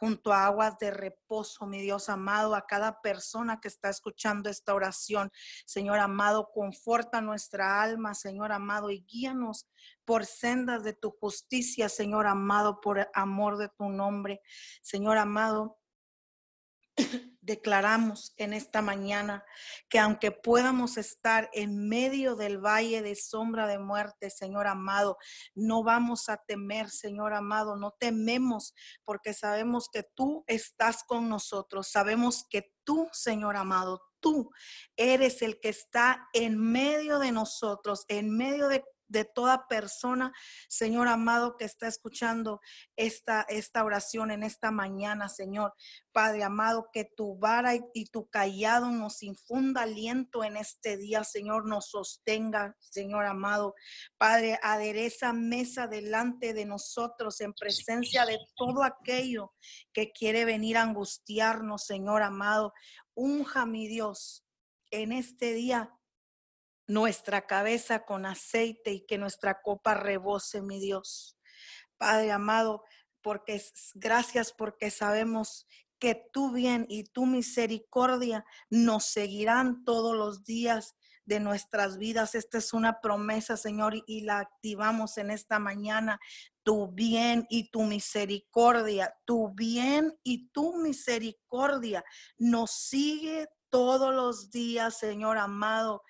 junto 0.00 0.32
a 0.32 0.46
aguas 0.46 0.78
de 0.78 0.90
reposo, 0.90 1.66
mi 1.66 1.82
Dios 1.82 2.08
amado, 2.08 2.54
a 2.54 2.66
cada 2.66 3.02
persona 3.02 3.60
que 3.60 3.68
está 3.68 3.90
escuchando 3.90 4.48
esta 4.48 4.74
oración. 4.74 5.30
Señor 5.66 5.98
amado, 5.98 6.50
conforta 6.54 7.20
nuestra 7.20 7.82
alma, 7.82 8.14
Señor 8.14 8.50
amado, 8.50 8.90
y 8.90 9.04
guíanos 9.04 9.68
por 10.06 10.24
sendas 10.24 10.84
de 10.84 10.94
tu 10.94 11.10
justicia, 11.10 11.90
Señor 11.90 12.26
amado, 12.26 12.80
por 12.80 13.10
amor 13.12 13.58
de 13.58 13.68
tu 13.68 13.90
nombre. 13.90 14.40
Señor 14.80 15.18
amado, 15.18 15.78
declaramos 17.40 18.34
en 18.36 18.52
esta 18.52 18.82
mañana 18.82 19.44
que 19.88 19.98
aunque 19.98 20.30
podamos 20.30 20.96
estar 20.96 21.50
en 21.52 21.88
medio 21.88 22.36
del 22.36 22.58
valle 22.58 23.02
de 23.02 23.16
sombra 23.16 23.66
de 23.66 23.78
muerte, 23.78 24.30
Señor 24.30 24.66
amado, 24.66 25.16
no 25.54 25.82
vamos 25.82 26.28
a 26.28 26.36
temer, 26.36 26.90
Señor 26.90 27.32
amado, 27.32 27.76
no 27.76 27.92
tememos 27.98 28.74
porque 29.04 29.32
sabemos 29.34 29.88
que 29.92 30.04
tú 30.14 30.44
estás 30.46 31.02
con 31.04 31.28
nosotros, 31.28 31.88
sabemos 31.90 32.46
que 32.48 32.72
tú, 32.84 33.08
Señor 33.12 33.56
amado, 33.56 34.02
tú 34.20 34.50
eres 34.96 35.42
el 35.42 35.58
que 35.60 35.70
está 35.70 36.28
en 36.32 36.58
medio 36.58 37.18
de 37.18 37.32
nosotros, 37.32 38.04
en 38.08 38.36
medio 38.36 38.68
de 38.68 38.84
de 39.10 39.24
toda 39.24 39.66
persona, 39.66 40.32
Señor 40.68 41.08
amado, 41.08 41.56
que 41.56 41.64
está 41.64 41.88
escuchando 41.88 42.60
esta, 42.96 43.44
esta 43.48 43.84
oración 43.84 44.30
en 44.30 44.44
esta 44.44 44.70
mañana, 44.70 45.28
Señor. 45.28 45.74
Padre 46.12 46.44
amado, 46.44 46.88
que 46.92 47.04
tu 47.04 47.36
vara 47.36 47.74
y, 47.74 48.04
tu 48.06 48.28
callado 48.28 48.90
nos 48.90 49.22
infunda 49.22 49.82
aliento 49.82 50.44
en 50.44 50.56
este 50.56 50.96
día, 50.96 51.24
Señor, 51.24 51.66
nos 51.66 51.90
sostenga, 51.90 52.76
Señor 52.78 53.26
amado. 53.26 53.74
Padre, 54.16 54.58
adereza 54.62 55.32
mesa 55.32 55.86
delante 55.86 56.54
de 56.54 56.64
nosotros 56.64 57.40
en 57.40 57.52
presencia 57.52 58.24
de 58.26 58.38
todo 58.56 58.84
aquello 58.84 59.52
que 59.92 60.12
quiere 60.12 60.44
venir 60.44 60.76
a 60.76 60.82
angustiarnos, 60.82 61.84
Señor 61.84 62.22
amado. 62.22 62.72
Unja, 63.14 63.66
mi 63.66 63.88
Dios, 63.88 64.44
en 64.90 65.12
este 65.12 65.52
día 65.52 65.92
nuestra 66.90 67.46
cabeza 67.46 68.04
con 68.04 68.26
aceite 68.26 68.92
y 68.92 69.06
que 69.06 69.16
nuestra 69.16 69.62
copa 69.62 69.94
rebose, 69.94 70.60
mi 70.60 70.80
Dios. 70.80 71.38
Padre 71.96 72.32
amado, 72.32 72.82
porque 73.22 73.62
gracias 73.94 74.52
porque 74.52 74.90
sabemos 74.90 75.68
que 76.00 76.20
tu 76.32 76.50
bien 76.50 76.86
y 76.88 77.04
tu 77.04 77.26
misericordia 77.26 78.44
nos 78.70 79.04
seguirán 79.04 79.84
todos 79.84 80.16
los 80.16 80.44
días 80.44 80.96
de 81.26 81.38
nuestras 81.38 81.96
vidas. 81.96 82.34
Esta 82.34 82.58
es 82.58 82.72
una 82.72 83.00
promesa, 83.00 83.56
Señor, 83.56 83.94
y 84.06 84.22
la 84.22 84.40
activamos 84.40 85.16
en 85.16 85.30
esta 85.30 85.60
mañana. 85.60 86.18
Tu 86.64 86.90
bien 86.90 87.46
y 87.50 87.70
tu 87.70 87.82
misericordia, 87.84 89.14
tu 89.24 89.54
bien 89.54 90.18
y 90.24 90.48
tu 90.48 90.76
misericordia 90.78 92.04
nos 92.36 92.72
sigue 92.72 93.46
todos 93.68 94.12
los 94.12 94.50
días, 94.50 94.98
Señor 94.98 95.38
amado 95.38 96.02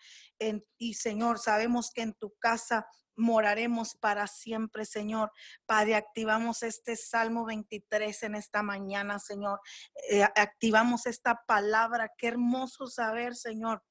y 0.78 0.94
Señor, 0.94 1.38
sabemos 1.38 1.90
que 1.92 2.02
en 2.02 2.14
tu 2.14 2.34
casa 2.38 2.86
moraremos 3.16 3.94
para 3.94 4.26
siempre, 4.26 4.84
Señor. 4.84 5.30
Padre, 5.66 5.94
activamos 5.94 6.62
este 6.62 6.96
Salmo 6.96 7.44
23 7.44 8.22
en 8.24 8.34
esta 8.34 8.62
mañana, 8.62 9.18
Señor. 9.18 9.60
Eh, 10.10 10.22
activamos 10.22 11.06
esta 11.06 11.40
palabra. 11.46 12.10
Qué 12.16 12.28
hermoso 12.28 12.86
saber, 12.86 13.36
Señor. 13.36 13.82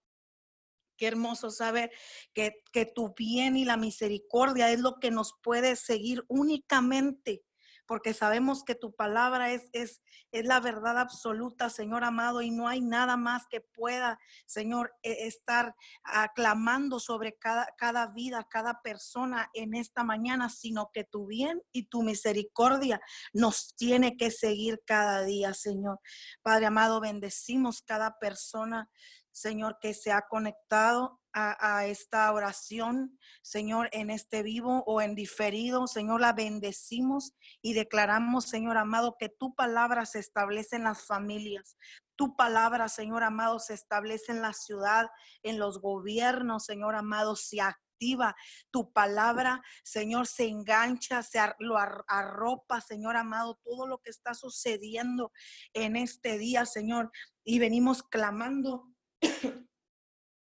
Qué 0.97 1.07
hermoso 1.07 1.49
saber 1.49 1.91
que, 2.33 2.61
que 2.73 2.85
tu 2.85 3.13
bien 3.15 3.55
y 3.55 3.63
la 3.63 3.77
misericordia 3.77 4.69
es 4.69 4.79
lo 4.79 4.99
que 4.99 5.11
nos 5.11 5.33
puede 5.41 5.77
seguir 5.77 6.25
únicamente 6.27 7.43
porque 7.89 8.13
sabemos 8.13 8.63
que 8.63 8.75
tu 8.75 8.93
palabra 8.93 9.51
es, 9.51 9.67
es, 9.73 10.03
es 10.31 10.45
la 10.45 10.59
verdad 10.59 10.99
absoluta, 10.99 11.71
Señor 11.71 12.03
amado, 12.03 12.43
y 12.43 12.51
no 12.51 12.67
hay 12.67 12.81
nada 12.81 13.17
más 13.17 13.47
que 13.49 13.61
pueda, 13.61 14.19
Señor, 14.45 14.93
e, 15.01 15.25
estar 15.25 15.75
aclamando 16.03 16.99
sobre 16.99 17.35
cada, 17.39 17.67
cada 17.79 18.05
vida, 18.05 18.45
cada 18.47 18.83
persona 18.83 19.49
en 19.55 19.73
esta 19.73 20.03
mañana, 20.03 20.49
sino 20.49 20.91
que 20.93 21.03
tu 21.03 21.25
bien 21.25 21.63
y 21.71 21.87
tu 21.87 22.03
misericordia 22.03 23.01
nos 23.33 23.73
tiene 23.75 24.17
que 24.17 24.29
seguir 24.29 24.83
cada 24.85 25.23
día, 25.23 25.55
Señor. 25.55 25.99
Padre 26.43 26.67
amado, 26.67 27.01
bendecimos 27.01 27.81
cada 27.81 28.19
persona 28.19 28.87
Señor, 29.31 29.77
que 29.79 29.93
se 29.93 30.11
ha 30.11 30.23
conectado 30.27 31.21
a, 31.59 31.85
esta 31.87 32.31
oración, 32.31 33.17
Señor, 33.41 33.89
en 33.91 34.09
este 34.09 34.43
vivo 34.43 34.83
o 34.85 35.01
en 35.01 35.15
diferido. 35.15 35.87
Señor, 35.87 36.21
la 36.21 36.33
bendecimos 36.33 37.33
y 37.61 37.73
declaramos, 37.73 38.45
Señor 38.45 38.77
amado, 38.77 39.15
que 39.17 39.29
tu 39.29 39.55
palabra 39.55 40.05
se 40.05 40.19
establece 40.19 40.75
en 40.75 40.83
las 40.83 41.05
familias. 41.05 41.77
Tu 42.15 42.35
palabra, 42.35 42.89
Señor 42.89 43.23
amado, 43.23 43.59
se 43.59 43.73
establece 43.73 44.31
en 44.31 44.41
la 44.41 44.53
ciudad, 44.53 45.07
en 45.43 45.59
los 45.59 45.79
gobiernos, 45.79 46.65
Señor 46.65 46.95
amado, 46.95 47.35
se 47.35 47.61
activa. 47.61 48.35
Tu 48.71 48.91
palabra, 48.91 49.61
Señor, 49.83 50.27
se 50.27 50.47
engancha, 50.47 51.23
se 51.23 51.39
arropa, 51.39 52.81
Señor 52.81 53.15
amado, 53.17 53.59
todo 53.63 53.87
lo 53.87 53.99
que 53.99 54.09
está 54.09 54.33
sucediendo 54.33 55.31
en 55.73 55.95
este 55.95 56.37
día, 56.37 56.65
Señor. 56.65 57.11
Y 57.43 57.59
venimos 57.59 58.03
clamando 58.03 58.89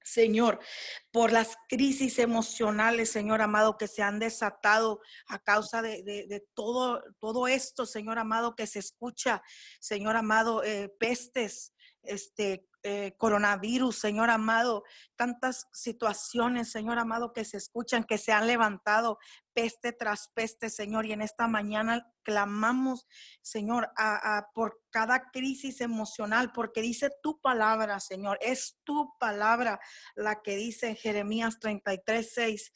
Señor, 0.04 0.60
por 1.10 1.32
las 1.32 1.56
crisis 1.68 2.18
emocionales, 2.18 3.10
Señor 3.10 3.42
amado, 3.42 3.78
que 3.78 3.88
se 3.88 4.02
han 4.02 4.18
desatado 4.18 5.00
a 5.26 5.38
causa 5.38 5.82
de, 5.82 6.44
todo, 6.54 7.02
todo 7.18 7.48
esto, 7.48 7.86
Señor 7.86 8.18
amado, 8.18 8.54
que 8.54 8.66
se 8.66 8.78
escucha, 8.78 9.42
Señor 9.80 10.16
amado, 10.16 10.62
eh, 10.62 10.94
pestes, 10.98 11.73
este, 12.06 12.68
eh, 12.86 13.14
coronavirus, 13.16 13.98
Señor 13.98 14.28
amado, 14.28 14.84
tantas 15.16 15.68
situaciones, 15.72 16.70
Señor 16.70 16.98
amado, 16.98 17.32
que 17.32 17.46
se 17.46 17.56
escuchan, 17.56 18.04
que 18.04 18.18
se 18.18 18.30
han 18.30 18.46
levantado 18.46 19.18
peste 19.54 19.92
tras 19.92 20.28
peste, 20.34 20.68
Señor, 20.68 21.06
y 21.06 21.12
en 21.12 21.22
esta 21.22 21.48
mañana 21.48 22.12
clamamos, 22.22 23.06
Señor, 23.40 23.90
a, 23.96 24.48
por 24.52 24.82
cada 24.90 25.30
crisis 25.30 25.80
emocional, 25.80 26.52
porque 26.52 26.82
dice 26.82 27.08
tu 27.22 27.40
palabra, 27.40 28.00
Señor, 28.00 28.36
es 28.42 28.76
tu 28.84 29.16
palabra 29.18 29.80
la 30.14 30.42
que 30.42 30.54
dice 30.56 30.94
Jeremías 30.94 31.58
33, 31.60 32.32
6. 32.34 32.72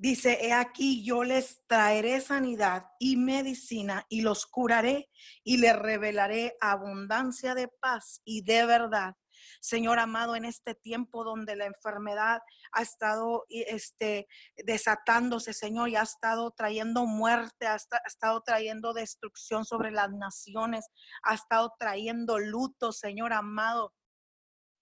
Dice, 0.00 0.38
he 0.46 0.52
aquí 0.52 1.04
yo 1.04 1.24
les 1.24 1.60
traeré 1.66 2.20
sanidad 2.20 2.86
y 3.00 3.16
medicina 3.16 4.06
y 4.08 4.20
los 4.20 4.46
curaré 4.46 5.10
y 5.42 5.56
les 5.56 5.76
revelaré 5.76 6.56
abundancia 6.60 7.56
de 7.56 7.66
paz 7.66 8.22
y 8.24 8.42
de 8.42 8.64
verdad. 8.64 9.16
Señor 9.60 9.98
amado, 9.98 10.36
en 10.36 10.44
este 10.44 10.76
tiempo 10.76 11.24
donde 11.24 11.56
la 11.56 11.66
enfermedad 11.66 12.42
ha 12.70 12.82
estado 12.82 13.44
este, 13.48 14.28
desatándose, 14.56 15.52
Señor, 15.52 15.88
y 15.88 15.96
ha 15.96 16.02
estado 16.02 16.52
trayendo 16.52 17.04
muerte, 17.04 17.66
ha, 17.66 17.74
ha 17.74 18.06
estado 18.06 18.42
trayendo 18.42 18.92
destrucción 18.92 19.64
sobre 19.64 19.90
las 19.90 20.12
naciones, 20.12 20.86
ha 21.24 21.34
estado 21.34 21.74
trayendo 21.76 22.38
luto, 22.38 22.92
Señor 22.92 23.32
amado 23.32 23.92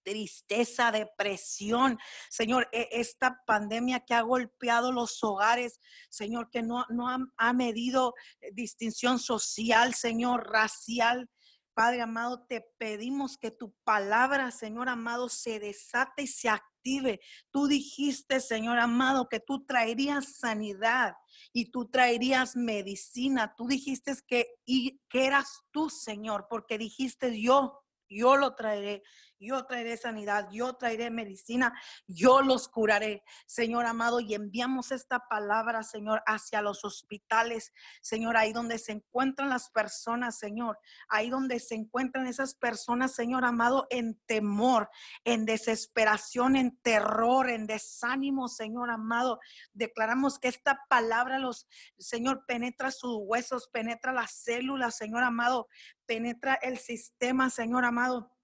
tristeza, 0.07 0.89
depresión. 0.89 1.99
Señor, 2.29 2.69
e, 2.71 2.87
esta 2.93 3.43
pandemia 3.45 3.99
que 3.99 4.13
ha 4.13 4.21
golpeado 4.21 4.93
los 4.93 5.21
hogares, 5.21 5.81
Señor, 6.09 6.49
que 6.49 6.63
no, 6.63 6.85
no 6.89 7.09
ha, 7.35 7.53
medido 7.53 8.13
eh, 8.39 8.51
distinción 8.53 9.19
social, 9.19 9.93
Señor, 9.93 10.49
racial. 10.49 11.29
Padre 11.73 12.01
amado, 12.01 12.45
te 12.47 12.65
pedimos 12.77 13.37
que 13.37 13.51
tu 13.51 13.75
palabra, 13.83 14.49
Señor 14.51 14.87
amado, 14.87 15.27
se 15.27 15.59
desate 15.59 16.23
y 16.23 16.27
se 16.27 16.47
active. 16.47 17.19
Tú 17.51 17.67
dijiste, 17.67 18.39
Señor 18.39 18.79
amado, 18.79 19.27
que 19.27 19.41
tú 19.41 19.65
traerías 19.65 20.37
sanidad 20.37 21.15
y 21.51 21.69
tú 21.69 21.89
traerías 21.89 22.55
medicina. 22.55 23.53
Tú 23.57 23.67
dijiste 23.67 24.15
que, 24.25 24.47
y, 24.65 25.01
que 25.09 25.25
eras 25.25 25.49
tú, 25.71 25.89
Señor, 25.89 26.47
porque 26.49 26.77
dijiste 26.77 27.39
yo, 27.39 27.83
yo 28.09 28.37
lo 28.37 28.55
traeré 28.55 29.03
yo 29.39 29.65
traeré 29.65 29.97
sanidad, 29.97 30.47
yo 30.51 30.75
traeré 30.75 31.09
medicina, 31.09 31.73
yo 32.07 32.41
los 32.41 32.67
curaré, 32.67 33.23
Señor 33.45 33.85
amado, 33.85 34.19
y 34.19 34.33
enviamos 34.33 34.91
esta 34.91 35.27
palabra, 35.27 35.83
Señor, 35.83 36.23
hacia 36.25 36.61
los 36.61 36.83
hospitales, 36.83 37.73
Señor, 38.01 38.37
ahí 38.37 38.53
donde 38.53 38.79
se 38.79 38.93
encuentran 38.93 39.49
las 39.49 39.69
personas, 39.69 40.37
Señor, 40.37 40.79
ahí 41.09 41.29
donde 41.29 41.59
se 41.59 41.75
encuentran 41.75 42.27
esas 42.27 42.55
personas, 42.55 43.13
Señor 43.13 43.45
amado, 43.45 43.87
en 43.89 44.19
temor, 44.25 44.89
en 45.23 45.45
desesperación, 45.45 46.55
en 46.55 46.77
terror, 46.81 47.49
en 47.49 47.67
desánimo, 47.67 48.47
Señor 48.47 48.89
amado. 48.89 49.39
Declaramos 49.73 50.39
que 50.39 50.47
esta 50.47 50.85
palabra 50.89 51.39
los, 51.39 51.67
Señor, 51.97 52.45
penetra 52.47 52.91
sus 52.91 53.17
huesos, 53.21 53.67
penetra 53.67 54.11
las 54.11 54.31
células, 54.31 54.97
Señor 54.97 55.23
amado, 55.23 55.67
penetra 56.05 56.55
el 56.55 56.77
sistema, 56.77 57.49
Señor 57.49 57.85
amado 57.85 58.36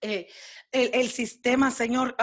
eh, 0.00 0.28
el, 0.72 1.10
sistema, 1.10 1.70
Señor. 1.70 2.16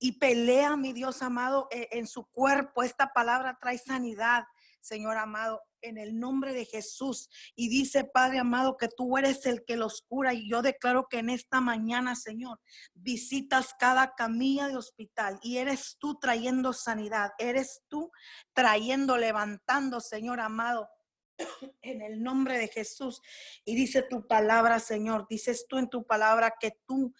y 0.00 0.12
pelea, 0.12 0.76
mi 0.76 0.92
Dios 0.92 1.22
amado, 1.22 1.68
eh, 1.70 1.88
en 1.92 2.06
su 2.06 2.26
cuerpo. 2.26 2.82
Esta 2.82 3.12
palabra 3.12 3.58
trae 3.60 3.78
sanidad, 3.78 4.44
Señor 4.80 5.16
amado, 5.16 5.62
en 5.80 5.96
el 5.96 6.18
nombre 6.18 6.52
de 6.52 6.64
Jesús. 6.64 7.28
Y 7.54 7.68
dice, 7.68 8.04
Padre 8.04 8.40
amado, 8.40 8.76
que 8.76 8.88
tú 8.88 9.16
eres 9.16 9.46
el 9.46 9.64
que 9.64 9.76
los 9.76 10.02
cura. 10.02 10.34
Y 10.34 10.48
yo 10.50 10.62
declaro 10.62 11.06
que 11.08 11.18
en 11.18 11.30
esta 11.30 11.60
mañana, 11.60 12.16
Señor, 12.16 12.60
visitas 12.94 13.74
cada 13.78 14.14
camilla 14.14 14.68
de 14.68 14.76
hospital 14.76 15.38
y 15.42 15.58
eres 15.58 15.96
tú 15.98 16.18
trayendo 16.18 16.72
sanidad. 16.72 17.30
Eres 17.38 17.82
tú 17.88 18.10
trayendo, 18.54 19.16
levantando, 19.16 20.00
Señor 20.00 20.40
amado 20.40 20.88
en 21.82 22.02
el 22.02 22.22
nombre 22.22 22.58
de 22.58 22.68
Jesús. 22.68 23.20
Y 23.64 23.74
dice 23.74 24.02
tu 24.02 24.26
palabra, 24.26 24.78
Señor, 24.80 25.26
dices 25.28 25.66
tú 25.68 25.78
en 25.78 25.88
tu 25.88 26.04
palabra 26.04 26.54
que 26.60 26.78
tú 26.86 27.14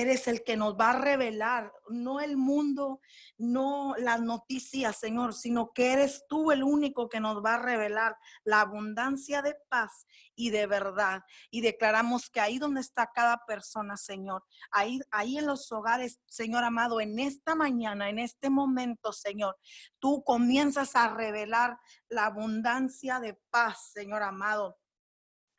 eres 0.00 0.28
el 0.28 0.42
que 0.44 0.56
nos 0.56 0.74
va 0.74 0.90
a 0.90 0.98
revelar, 0.98 1.72
no 1.88 2.20
el 2.20 2.36
mundo, 2.36 3.00
no 3.36 3.94
las 3.98 4.20
noticias, 4.20 4.98
Señor, 4.98 5.34
sino 5.34 5.72
que 5.72 5.92
eres 5.92 6.24
tú 6.28 6.52
el 6.52 6.62
único 6.62 7.08
que 7.08 7.20
nos 7.20 7.44
va 7.44 7.54
a 7.54 7.62
revelar 7.62 8.16
la 8.44 8.60
abundancia 8.60 9.42
de 9.42 9.56
paz 9.68 10.06
y 10.34 10.50
de 10.50 10.66
verdad. 10.66 11.22
Y 11.50 11.60
declaramos 11.60 12.30
que 12.30 12.40
ahí 12.40 12.58
donde 12.58 12.80
está 12.80 13.10
cada 13.14 13.44
persona, 13.46 13.96
Señor, 13.96 14.44
ahí, 14.70 15.00
ahí 15.10 15.38
en 15.38 15.46
los 15.46 15.70
hogares, 15.72 16.20
Señor 16.26 16.64
amado, 16.64 17.00
en 17.00 17.18
esta 17.18 17.54
mañana, 17.54 18.08
en 18.08 18.18
este 18.18 18.50
momento, 18.50 19.12
Señor, 19.12 19.56
tú 19.98 20.22
comienzas 20.24 20.96
a 20.96 21.08
revelar 21.14 21.78
la 22.08 22.26
abundancia 22.26 23.20
de 23.20 23.38
paz, 23.50 23.90
Señor 23.92 24.22
amado 24.22 24.76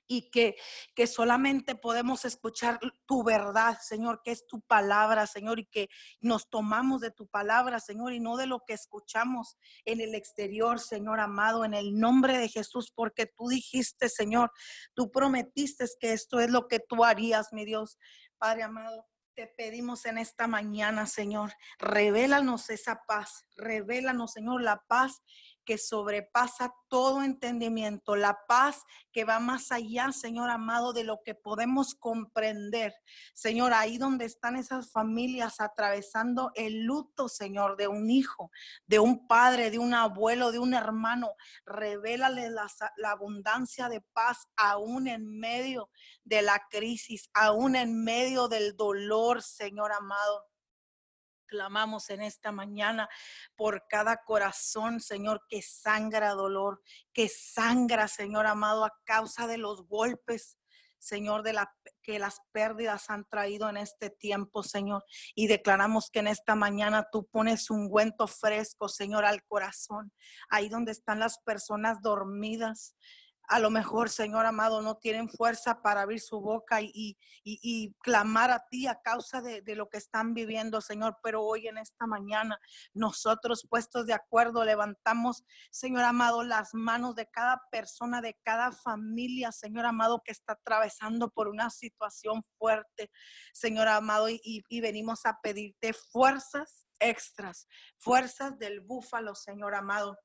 y 0.08 0.30
que, 0.30 0.56
que 0.96 1.08
solamente 1.08 1.76
podemos 1.76 2.26
escuchar 2.26 2.80
tu 3.06 3.24
verdad, 3.24 3.78
Señor, 3.82 4.22
que 4.24 4.32
es 4.32 4.46
tu 4.48 4.62
palabra, 4.62 5.28
Señor, 5.28 5.60
y 5.60 5.66
que 5.66 5.90
nos 6.20 6.50
tomamos 6.50 7.02
de 7.02 7.12
tu 7.12 7.28
palabra, 7.28 7.80
Señor, 7.80 8.14
y 8.14 8.20
no 8.20 8.38
de 8.38 8.48
lo 8.48 8.64
que 8.66 8.74
escuchamos 8.74 9.58
en 9.86 10.02
el 10.02 10.16
exterior, 10.16 10.80
Señor 10.80 11.20
amado, 11.20 11.66
en 11.66 11.74
el 11.74 11.98
nombre 12.00 12.38
de 12.38 12.50
Jesús, 12.50 12.92
porque 12.94 13.26
tú 13.26 13.48
dijiste, 13.48 14.10
Señor, 14.10 14.52
tú 14.94 15.12
prometiste 15.12 15.86
que 16.00 16.14
esto 16.14 16.40
es 16.40 16.50
lo 16.50 16.68
que 16.68 16.80
tú 16.80 17.04
harías, 17.04 17.52
mi 17.52 17.66
Dios, 17.66 17.98
Padre 18.38 18.64
amado. 18.64 19.06
Te 19.36 19.48
pedimos 19.48 20.06
en 20.06 20.18
esta 20.18 20.48
mañana, 20.48 21.08
Señor, 21.08 21.52
revélanos 21.78 22.70
esa 22.70 23.02
paz, 23.06 23.46
revélanos, 23.58 24.32
Señor, 24.32 24.62
la 24.62 24.82
paz 24.88 25.22
que 25.66 25.78
sobrepasa 25.78 26.74
todo 26.88 27.24
entendimiento, 27.24 28.16
la 28.16 28.40
paz 28.48 28.84
que 29.12 29.26
va 29.26 29.40
más 29.40 29.72
allá, 29.72 30.12
Señor 30.12 30.50
amado, 30.50 30.94
de 30.94 31.04
lo 31.04 31.22
que 31.24 31.36
podemos 31.36 31.96
comprender. 31.96 32.94
Señor, 33.34 33.74
ahí 33.74 33.98
donde 33.98 34.26
están 34.26 34.56
esas 34.56 34.92
familias 34.92 35.60
atravesando 35.60 36.52
el 36.56 36.84
luto, 36.84 37.28
Señor, 37.28 37.76
de 37.78 37.88
un 37.88 38.10
hijo, 38.10 38.52
de 38.86 39.00
un 39.00 39.28
padre, 39.28 39.72
de 39.72 39.80
un 39.80 39.94
abuelo, 39.94 40.52
de 40.52 40.60
un 40.60 40.74
hermano, 40.74 41.34
revélale 41.66 42.50
la, 42.50 42.68
la 42.98 43.12
abundancia 43.12 43.90
de 43.90 44.02
paz 44.02 44.48
aún 44.56 45.08
en 45.08 45.40
medio 45.40 45.90
de 46.24 46.42
la 46.42 46.62
crisis, 46.70 47.30
aún 47.34 47.76
en 47.76 48.04
medio 48.04 48.48
del 48.48 48.76
dolor, 48.76 49.42
Señor 49.42 49.92
amado. 49.92 50.46
Clamamos 51.46 52.10
en 52.10 52.22
esta 52.22 52.52
mañana 52.52 53.10
por 53.56 53.88
cada 53.88 54.18
corazón, 54.24 55.00
Señor, 55.00 55.46
que 55.50 55.62
sangra 55.62 56.32
dolor, 56.32 56.82
que 57.14 57.30
sangra, 57.30 58.08
Señor 58.08 58.46
amado, 58.48 58.86
a 58.86 58.94
causa 59.06 59.48
de 59.48 59.58
los 59.58 59.88
golpes, 59.88 60.58
Señor, 61.00 61.44
de 61.44 61.54
la 61.54 61.72
que 62.02 62.20
las 62.20 62.40
pérdidas 62.52 63.10
han 63.10 63.26
traído 63.26 63.70
en 63.70 63.78
este 63.78 64.10
tiempo, 64.10 64.64
Señor. 64.64 65.04
Y 65.36 65.48
declaramos 65.48 66.10
que 66.10 66.20
en 66.20 66.28
esta 66.28 66.56
mañana 66.56 67.08
tú 67.12 67.28
pones 67.28 67.70
un 67.70 67.92
guento 67.92 68.28
fresco, 68.28 68.90
Señor, 68.90 69.26
al 69.26 69.44
corazón, 69.44 70.12
ahí 70.50 70.68
donde 70.68 70.92
están 70.92 71.20
las 71.20 71.38
personas 71.40 72.02
dormidas, 72.02 72.96
a 73.48 73.60
lo 73.60 73.70
mejor, 73.70 74.10
Señor 74.10 74.46
amado, 74.46 74.82
no 74.82 74.98
tienen 74.98 75.30
fuerza 75.30 75.82
para 75.82 76.02
abrir 76.02 76.20
su 76.20 76.40
boca 76.42 76.82
y, 76.82 77.18
y, 77.44 77.94
clamar 78.02 78.52
a 78.52 78.66
ti 78.70 78.88
a 78.88 79.02
causa 79.02 79.42
de, 79.42 79.62
de, 79.62 79.76
lo 79.76 79.90
que 79.90 79.98
están 79.98 80.34
viviendo, 80.34 80.82
Señor. 80.82 81.18
Pero 81.24 81.44
hoy 81.44 81.68
en 81.68 81.78
esta 81.78 82.08
mañana, 82.08 82.60
nosotros 82.94 83.68
puestos 83.70 84.06
de 84.06 84.14
acuerdo, 84.14 84.64
levantamos, 84.64 85.44
Señor 85.72 86.04
amado, 86.04 86.44
las 86.44 86.74
manos 86.74 87.16
de 87.16 87.28
cada 87.28 87.62
persona, 87.72 88.22
de 88.22 88.38
cada 88.44 88.72
familia, 88.72 89.52
Señor 89.52 89.86
amado, 89.86 90.22
que 90.24 90.32
está 90.32 90.54
atravesando 90.54 91.30
por 91.30 91.48
una 91.48 91.70
situación 91.70 92.44
fuerte, 92.58 93.12
Señor 93.54 93.88
amado, 93.88 94.30
y, 94.30 94.40
y 94.44 94.82
venimos 94.82 95.26
a 95.26 95.40
pedirte 95.42 95.94
fuerzas 95.94 96.88
extras, 97.00 97.68
fuerzas 97.98 98.58
del 98.58 98.82
búfalo, 98.82 99.36
Señor 99.36 99.76
amado 99.76 100.18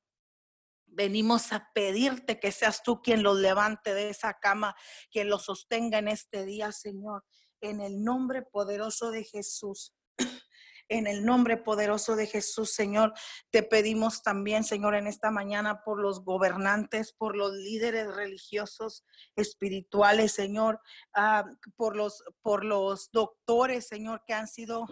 Venimos 0.93 1.53
a 1.53 1.71
pedirte 1.73 2.39
que 2.39 2.51
seas 2.51 2.83
tú 2.83 3.01
quien 3.01 3.23
los 3.23 3.37
levante 3.37 3.93
de 3.93 4.09
esa 4.09 4.33
cama, 4.39 4.75
quien 5.09 5.29
los 5.29 5.45
sostenga 5.45 5.99
en 5.99 6.09
este 6.09 6.45
día, 6.45 6.73
Señor, 6.73 7.23
en 7.61 7.79
el 7.79 8.03
nombre 8.03 8.41
poderoso 8.41 9.09
de 9.09 9.23
Jesús. 9.23 9.93
En 10.89 11.07
el 11.07 11.23
nombre 11.23 11.55
poderoso 11.55 12.17
de 12.17 12.27
Jesús, 12.27 12.73
Señor, 12.73 13.13
te 13.49 13.63
pedimos 13.63 14.23
también, 14.23 14.65
Señor, 14.65 14.93
en 14.95 15.07
esta 15.07 15.31
mañana 15.31 15.83
por 15.85 16.01
los 16.01 16.25
gobernantes, 16.25 17.13
por 17.13 17.37
los 17.37 17.53
líderes 17.53 18.13
religiosos, 18.13 19.05
espirituales, 19.37 20.33
Señor, 20.33 20.81
ah, 21.15 21.45
por, 21.77 21.95
los, 21.95 22.25
por 22.41 22.65
los 22.65 23.09
doctores, 23.13 23.87
Señor, 23.87 24.23
que 24.27 24.33
han 24.33 24.49
sido, 24.49 24.85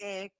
eh, 0.00 0.30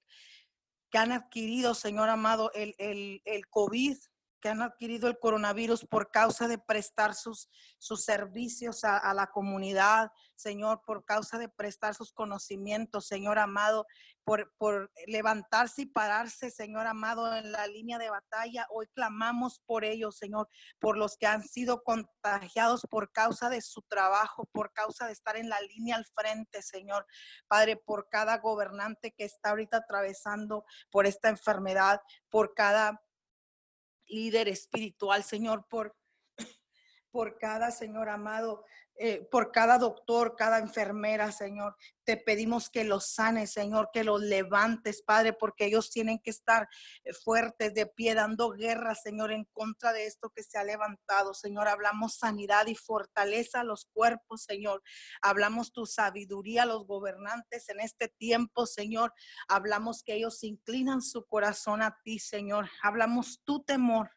que 0.89 0.97
han 0.97 1.11
adquirido, 1.11 1.75
Señor 1.75 2.09
amado, 2.09 2.49
el, 2.55 2.73
el, 2.79 3.21
el 3.25 3.47
COVID, 3.47 3.97
que 4.45 4.49
han 4.49 4.61
adquirido 4.61 5.07
el 5.07 5.17
coronavirus 5.17 5.87
por 5.87 6.11
causa 6.11 6.47
de 6.47 6.59
prestar 6.59 7.15
sus, 7.15 7.49
sus 7.79 8.03
servicios 8.03 8.83
a, 8.83 9.11
la 9.15 9.25
comunidad, 9.31 10.11
Señor, 10.35 10.83
por 10.85 11.03
causa 11.03 11.39
de 11.39 11.49
prestar 11.49 11.95
sus 11.95 12.13
conocimientos, 12.13 13.07
Señor 13.07 13.39
amado, 13.39 13.87
por, 14.23 14.53
por 14.59 14.91
levantarse 15.07 15.81
y 15.81 15.85
pararse, 15.87 16.51
Señor 16.51 16.85
amado, 16.85 17.35
en 17.35 17.51
la 17.51 17.65
línea 17.65 17.97
de 17.97 18.11
batalla. 18.11 18.67
Hoy 18.69 18.85
clamamos 18.93 19.63
por 19.65 19.83
ellos, 19.83 20.15
Señor, 20.15 20.47
por 20.77 20.95
los 20.95 21.17
que 21.17 21.25
han 21.25 21.41
sido 21.41 21.81
contagiados 21.81 22.85
por 22.87 23.11
causa 23.11 23.49
de 23.49 23.61
su 23.61 23.81
trabajo, 23.81 24.47
por 24.51 24.71
causa 24.73 25.07
de 25.07 25.13
estar 25.13 25.37
en 25.37 25.49
la 25.49 25.59
línea 25.61 25.95
al 25.95 26.05
frente, 26.05 26.61
Señor. 26.61 27.07
Padre, 27.47 27.77
por 27.77 28.09
cada 28.09 28.37
gobernante 28.37 29.11
que 29.11 29.25
está 29.25 29.49
ahorita 29.49 29.77
atravesando 29.77 30.65
por 30.91 31.07
esta 31.07 31.29
enfermedad, 31.29 31.99
por 32.29 32.53
cada 32.53 33.01
líder 34.07 34.47
espiritual, 34.47 35.23
Señor, 35.23 35.67
por, 35.67 35.95
por 37.11 37.37
cada, 37.37 37.71
Señor 37.71 38.09
amado, 38.09 38.65
eh, 38.97 39.27
por 39.29 39.51
cada 39.51 39.77
doctor, 39.77 40.35
cada 40.37 40.59
enfermera, 40.59 41.31
Señor. 41.31 41.75
Te 42.05 42.15
pedimos 42.15 42.69
que 42.69 42.85
los 42.85 43.07
sanes, 43.07 43.51
Señor, 43.51 43.89
que 43.91 44.05
los 44.05 44.21
levantes, 44.21 45.01
Padre, 45.01 45.33
porque 45.33 45.65
ellos 45.65 45.91
tienen 45.91 46.19
que 46.19 46.29
estar 46.29 46.69
eh, 47.03 47.13
fuertes 47.13 47.73
de 47.73 47.87
pie, 47.87 48.15
dando 48.15 48.51
guerra, 48.51 48.95
Señor, 48.95 49.33
en 49.33 49.45
contra 49.51 49.91
de 49.91 50.05
esto 50.05 50.29
que 50.29 50.43
se 50.43 50.57
ha 50.57 50.63
levantado, 50.63 51.33
Señor. 51.33 51.67
Hablamos 51.67 52.15
sanidad 52.15 52.67
y 52.67 52.75
fortaleza 52.75 53.61
a 53.61 53.63
los 53.65 53.85
cuerpos, 53.91 54.43
Señor. 54.43 54.81
Hablamos 55.21 55.73
tu 55.73 55.85
sabiduría 55.85 56.63
a 56.63 56.67
los 56.67 56.87
gobernantes 56.87 57.67
en 57.69 57.81
este 57.81 58.07
tiempo, 58.07 58.65
Señor. 58.65 59.13
Hablamos 59.49 60.03
que 60.03 60.15
ellos 60.15 60.41
inclinan 60.43 61.01
su 61.01 61.25
corazón 61.25 61.81
a 61.81 61.97
ti, 62.03 62.19
Señor. 62.19 62.69
Hablamos 62.81 63.41
tu 63.43 63.61
temor 63.63 64.11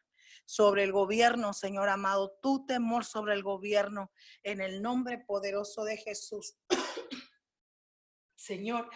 sobre 0.49 0.83
el 0.83 0.91
gobierno, 0.91 1.53
Señor 1.53 1.89
amado, 1.89 2.39
tu 2.41 2.65
temor 2.65 3.05
sobre 3.05 3.35
el 3.35 3.43
gobierno, 3.43 4.11
en 4.41 4.61
el 4.61 4.81
nombre 4.81 5.19
poderoso 5.19 5.83
de 5.83 5.95
Jesús. 5.95 6.55
Señor, 8.35 8.89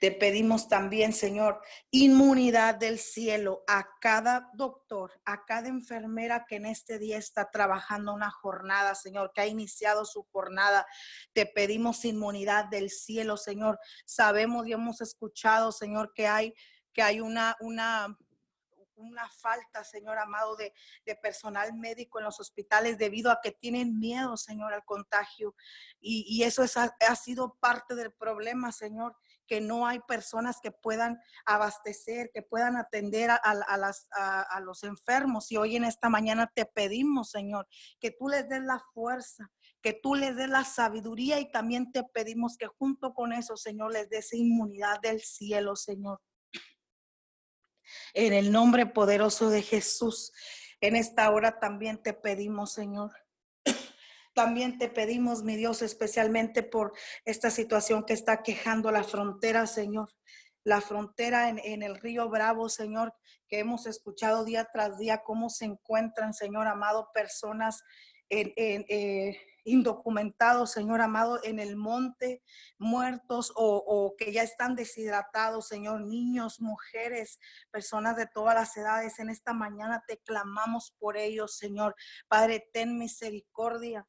te 0.00 0.10
pedimos 0.10 0.68
también, 0.68 1.12
Señor, 1.12 1.60
inmunidad 1.92 2.74
del 2.74 2.98
cielo 2.98 3.62
a 3.68 3.86
cada 4.00 4.50
doctor, 4.54 5.12
a 5.24 5.44
cada 5.44 5.68
enfermera 5.68 6.44
que 6.44 6.56
en 6.56 6.66
este 6.66 6.98
día 6.98 7.18
está 7.18 7.52
trabajando 7.52 8.12
una 8.12 8.32
jornada, 8.32 8.96
Señor, 8.96 9.30
que 9.32 9.42
ha 9.42 9.46
iniciado 9.46 10.04
su 10.06 10.24
jornada. 10.32 10.88
Te 11.32 11.46
pedimos 11.46 12.04
inmunidad 12.04 12.64
del 12.64 12.90
cielo, 12.90 13.36
Señor. 13.36 13.78
Sabemos 14.06 14.66
y 14.66 14.72
hemos 14.72 15.00
escuchado, 15.00 15.70
Señor, 15.70 16.12
que 16.12 16.26
hay 16.26 16.52
que 16.96 17.02
hay 17.02 17.20
una, 17.20 17.54
una 17.60 18.16
una 18.96 19.28
falta, 19.28 19.84
Señor 19.84 20.18
amado, 20.18 20.56
de, 20.56 20.72
personal 21.22 21.74
médico 21.74 22.18
en 22.18 22.24
los 22.24 22.40
hospitales 22.40 22.98
debido 22.98 23.30
a 23.30 23.40
que 23.42 23.52
tienen 23.52 23.98
miedo, 23.98 24.36
Señor, 24.36 24.72
al 24.72 24.84
contagio. 24.84 25.54
Y, 26.00 26.42
eso 26.42 26.62
ha, 26.62 27.16
sido 27.16 27.56
parte 27.60 27.94
del 27.94 28.12
problema, 28.12 28.72
Señor, 28.72 29.16
que 29.46 29.60
no 29.60 29.86
hay 29.86 30.00
personas 30.00 30.58
que 30.60 30.70
puedan 30.70 31.20
abastecer, 31.44 32.30
que 32.32 32.42
puedan 32.42 32.76
atender 32.76 33.30
a, 33.30 34.60
los 34.60 34.82
enfermos. 34.84 35.50
Y 35.52 35.56
hoy 35.56 35.76
en 35.76 35.84
esta 35.84 36.08
mañana 36.08 36.50
te 36.54 36.66
pedimos, 36.66 37.30
Señor, 37.30 37.66
que 38.00 38.10
tú 38.10 38.28
les 38.28 38.48
des 38.48 38.62
la 38.62 38.82
fuerza, 38.92 39.50
que 39.80 39.92
tú 39.92 40.14
les 40.14 40.34
des 40.36 40.48
la 40.48 40.64
sabiduría 40.64 41.38
y 41.38 41.50
también 41.50 41.92
te 41.92 42.02
pedimos 42.02 42.56
que 42.56 42.66
junto 42.66 43.14
con 43.14 43.32
eso, 43.32 43.56
Señor, 43.56 43.92
les 43.92 44.08
des 44.08 44.32
inmunidad 44.32 45.00
del 45.00 45.20
cielo, 45.20 45.76
Señor. 45.76 46.20
En 48.14 48.32
el 48.32 48.52
nombre 48.52 48.86
poderoso 48.86 49.50
de 49.50 49.62
Jesús, 49.62 50.32
en 50.80 50.96
esta 50.96 51.30
hora 51.30 51.58
también 51.58 52.02
te 52.02 52.12
pedimos, 52.12 52.72
Señor. 52.72 53.12
También 54.34 54.78
te 54.78 54.90
pedimos, 54.90 55.42
mi 55.42 55.56
Dios, 55.56 55.80
especialmente 55.80 56.62
por 56.62 56.92
esta 57.24 57.50
situación 57.50 58.04
que 58.04 58.12
está 58.12 58.42
quejando 58.42 58.90
la 58.90 59.02
frontera, 59.02 59.66
Señor. 59.66 60.10
La 60.62 60.80
frontera 60.80 61.48
en, 61.48 61.82
el 61.82 61.96
río 61.96 62.28
Bravo, 62.28 62.68
Señor, 62.68 63.14
que 63.48 63.60
hemos 63.60 63.86
escuchado 63.86 64.44
día 64.44 64.68
tras 64.72 64.98
día 64.98 65.22
cómo 65.22 65.48
se 65.48 65.64
encuentran, 65.64 66.34
Señor 66.34 66.66
amado, 66.66 67.10
personas 67.14 67.82
en, 68.28 68.52
eh, 68.56 69.38
indocumentados, 69.66 70.70
Señor 70.70 71.00
amado, 71.02 71.40
en 71.42 71.58
el 71.58 71.76
monte, 71.76 72.42
muertos 72.78 73.52
o, 73.56 74.14
que 74.16 74.32
ya 74.32 74.42
están 74.42 74.76
deshidratados, 74.76 75.66
Señor, 75.66 76.02
niños, 76.02 76.60
mujeres, 76.60 77.40
personas 77.70 78.16
de 78.16 78.28
todas 78.28 78.54
las 78.54 78.76
edades. 78.76 79.18
En 79.18 79.28
esta 79.28 79.52
mañana 79.52 80.04
te 80.06 80.18
clamamos 80.18 80.94
por 80.98 81.16
ellos, 81.16 81.58
Señor. 81.58 81.96
Padre, 82.28 82.68
ten 82.72 82.96
misericordia. 82.96 84.06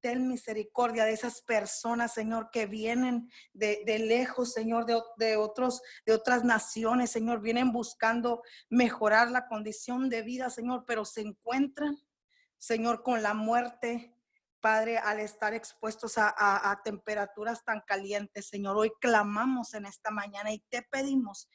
Ten 0.00 0.28
misericordia 0.28 1.06
de 1.06 1.12
esas 1.12 1.42
personas, 1.42 2.14
Señor, 2.14 2.50
que 2.52 2.66
vienen 2.66 3.28
de, 3.52 3.82
lejos, 3.98 4.52
Señor, 4.52 4.86
de, 4.86 5.00
de, 5.16 5.36
otros, 5.36 5.82
de 6.06 6.12
otras 6.12 6.44
naciones, 6.44 7.10
Señor, 7.10 7.40
vienen 7.40 7.72
buscando 7.72 8.42
mejorar 8.68 9.32
la 9.32 9.48
condición 9.48 10.08
de 10.08 10.22
vida, 10.22 10.50
Señor, 10.50 10.84
pero 10.86 11.04
se 11.04 11.22
encuentran, 11.22 11.98
Señor, 12.58 13.02
con 13.02 13.24
la 13.24 13.34
muerte 13.34 14.17
Padre, 14.60 14.98
al 14.98 15.20
estar 15.20 15.54
expuestos 15.54 16.14
a, 16.16 16.80
temperaturas 16.84 17.64
tan 17.64 17.80
calientes, 17.86 18.48
Señor, 18.48 18.76
hoy 18.76 18.92
clamamos 19.00 19.74
en 19.74 19.86
esta 19.86 20.10
mañana 20.10 20.52
y 20.52 20.60
te 20.68 20.82
pedimos 20.82 21.48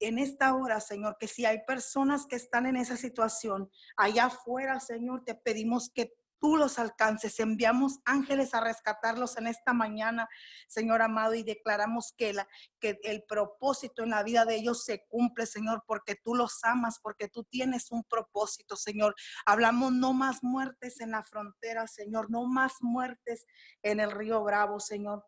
en 0.00 0.18
esta 0.18 0.54
hora, 0.54 0.80
Señor, 0.80 1.16
que 1.18 1.26
si 1.26 1.44
hay 1.44 1.64
personas 1.66 2.26
que 2.26 2.36
están 2.36 2.66
en 2.66 2.76
esa 2.76 2.96
situación, 2.96 3.70
allá 3.96 4.26
afuera, 4.26 4.78
Señor, 4.80 5.24
te 5.24 5.34
pedimos 5.34 5.90
que 5.90 6.14
tú 6.40 6.56
los 6.56 6.78
alcances. 6.78 7.38
Enviamos 7.40 8.00
ángeles 8.04 8.54
a 8.54 8.60
rescatarlos 8.60 9.36
en 9.36 9.46
esta 9.46 9.72
mañana, 9.72 10.28
Señor 10.68 11.02
amado, 11.02 11.34
y 11.34 11.42
declaramos 11.42 12.12
que, 12.16 12.32
la, 12.32 12.48
que 12.80 12.98
el 13.04 13.24
propósito 13.24 14.02
en 14.02 14.10
la 14.10 14.22
vida 14.22 14.44
de 14.44 14.56
ellos 14.56 14.84
se 14.84 15.04
cumple, 15.08 15.46
Señor, 15.46 15.82
porque 15.86 16.16
tú 16.16 16.34
los 16.34 16.62
amas, 16.64 16.98
porque 17.02 17.28
tú 17.28 17.44
tienes 17.44 17.90
un 17.90 18.04
propósito, 18.04 18.76
Señor. 18.76 19.14
Hablamos 19.46 19.92
no 19.92 20.12
más 20.12 20.42
muertes 20.42 21.00
en 21.00 21.12
la 21.12 21.22
frontera, 21.22 21.86
Señor, 21.86 22.30
no 22.30 22.46
más 22.46 22.74
muertes 22.80 23.46
en 23.82 24.00
el 24.00 24.10
río 24.10 24.42
Bravo, 24.42 24.80
Señor 24.80 25.24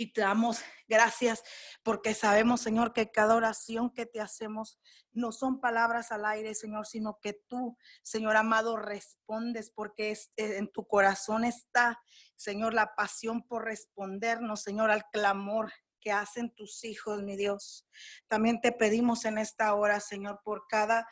y 0.00 0.14
te 0.14 0.22
damos 0.22 0.62
gracias 0.88 1.42
porque 1.82 2.14
sabemos, 2.14 2.62
Señor, 2.62 2.94
que 2.94 3.10
cada 3.10 3.36
oración 3.36 3.90
que 3.90 4.06
te 4.06 4.22
hacemos 4.22 4.80
no 5.12 5.30
son 5.30 5.60
palabras 5.60 6.10
al 6.10 6.24
aire, 6.24 6.54
Señor, 6.54 6.86
sino 6.86 7.18
que 7.20 7.34
tú, 7.34 7.76
Señor 8.02 8.38
amado, 8.38 8.78
respondes 8.78 9.70
porque 9.70 10.12
eh, 10.12 10.56
en 10.56 10.72
tu 10.72 10.86
corazón 10.86 11.44
está, 11.44 12.00
Señor, 12.34 12.72
la 12.72 12.94
pasión 12.94 13.42
por 13.42 13.66
respondernos, 13.66 14.62
Señor, 14.62 14.90
al 14.90 15.04
clamor 15.10 15.70
que 16.00 16.12
hacen 16.12 16.54
tus 16.54 16.82
hijos, 16.84 17.22
mi 17.22 17.36
Dios. 17.36 17.86
También 18.26 18.62
te 18.62 18.72
pedimos 18.72 19.26
en 19.26 19.36
esta 19.36 19.74
hora, 19.74 20.00
Señor, 20.00 20.40
por 20.42 20.66
cada, 20.66 21.06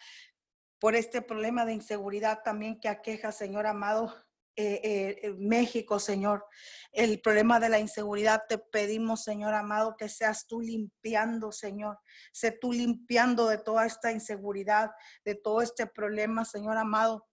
por 0.78 0.94
este 0.94 1.20
problema 1.20 1.66
de 1.66 1.74
inseguridad 1.74 2.40
también 2.42 2.80
que 2.80 2.88
aqueja, 2.88 3.32
Señor 3.32 3.66
amado, 3.66 4.14
eh, 4.60 5.20
eh, 5.22 5.34
México, 5.38 6.00
Señor. 6.00 6.44
El 6.90 7.20
problema 7.20 7.60
de 7.60 7.68
la 7.68 7.78
inseguridad, 7.78 8.42
te 8.48 8.58
pedimos, 8.58 9.22
Señor 9.22 9.54
amado, 9.54 9.94
que 9.96 10.08
seas 10.08 10.48
tú 10.48 10.60
limpiando, 10.60 11.52
Señor. 11.52 12.00
Sé 12.32 12.50
tú 12.50 12.72
limpiando 12.72 13.46
de 13.46 13.58
toda 13.58 13.86
esta 13.86 14.10
inseguridad, 14.10 14.90
de 15.24 15.36
todo 15.36 15.62
este 15.62 15.86
problema, 15.86 16.44
Señor 16.44 16.76
amado 16.76 17.28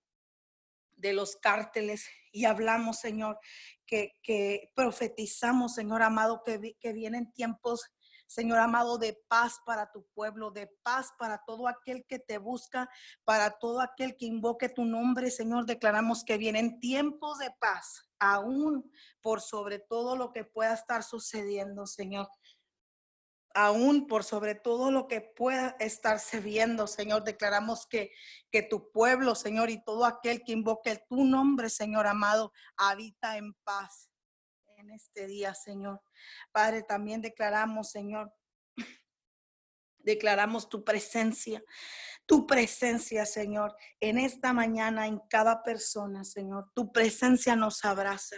de 0.98 1.14
los 1.14 1.36
cárteles 1.36 2.06
y 2.32 2.46
hablamos, 2.46 3.00
Señor, 3.00 3.40
que, 3.88 4.14
que 4.22 4.72
profetizamos, 4.76 5.74
Señor 5.74 6.04
amado, 6.04 6.44
que 6.46 6.94
vienen 6.94 7.34
tiempos 7.34 7.95
Señor 8.28 8.60
amado, 8.60 8.98
de 8.98 9.22
paz 9.28 9.60
para 9.66 9.92
tu 9.92 10.06
pueblo, 10.14 10.52
de 10.52 10.68
paz 10.84 11.12
para 11.18 11.44
todo 11.46 11.68
aquel 11.68 12.06
que 12.06 12.20
te 12.20 12.38
busca, 12.38 12.90
para 13.24 13.52
todo 13.52 13.82
aquel 13.82 14.16
que 14.16 14.26
invoque 14.26 14.70
tu 14.70 14.86
nombre, 14.86 15.32
Señor. 15.32 15.66
Declaramos 15.66 16.24
que 16.24 16.38
vienen 16.38 16.80
tiempos 16.80 17.40
de 17.40 17.52
paz, 17.60 18.10
aún 18.20 18.92
por 19.22 19.42
sobre 19.42 19.80
todo 19.80 20.16
lo 20.16 20.32
que 20.32 20.44
pueda 20.44 20.74
estar 20.74 21.04
sucediendo, 21.04 21.86
Señor 21.86 22.28
aún 23.58 24.06
por 24.06 24.26
sobre 24.26 24.54
todo 24.54 24.92
lo 24.92 25.08
que 25.08 25.22
pueda 25.22 25.78
estarse 25.80 26.42
viendo, 26.42 26.88
Señor. 26.88 27.24
Declaramos 27.24 27.88
que, 27.88 28.12
que 28.52 28.62
tu 28.62 28.92
pueblo, 28.92 29.34
Señor, 29.34 29.70
y 29.70 29.82
todo 29.82 30.04
aquel 30.04 30.44
que 30.44 30.52
invoque 30.52 31.02
tu 31.08 31.24
nombre, 31.24 31.70
Señor 31.70 32.06
amado, 32.06 32.52
habita 32.76 33.38
en 33.38 33.54
paz 33.64 34.10
en 34.86 34.92
este 34.92 35.28
día, 35.28 35.54
Señor. 35.54 36.02
Padre, 36.52 36.84
también 36.84 37.22
declaramos, 37.22 37.90
Señor, 37.92 38.32
declaramos 39.98 40.70
tu 40.70 40.84
presencia, 40.84 41.64
tu 42.28 42.46
presencia, 42.46 43.26
Señor, 43.26 43.76
en 44.00 44.18
esta 44.18 44.54
mañana, 44.54 45.08
en 45.08 45.20
cada 45.30 45.64
persona, 45.64 46.24
Señor. 46.24 46.72
Tu 46.74 46.92
presencia 46.92 47.56
nos 47.56 47.84
abraza. 47.84 48.38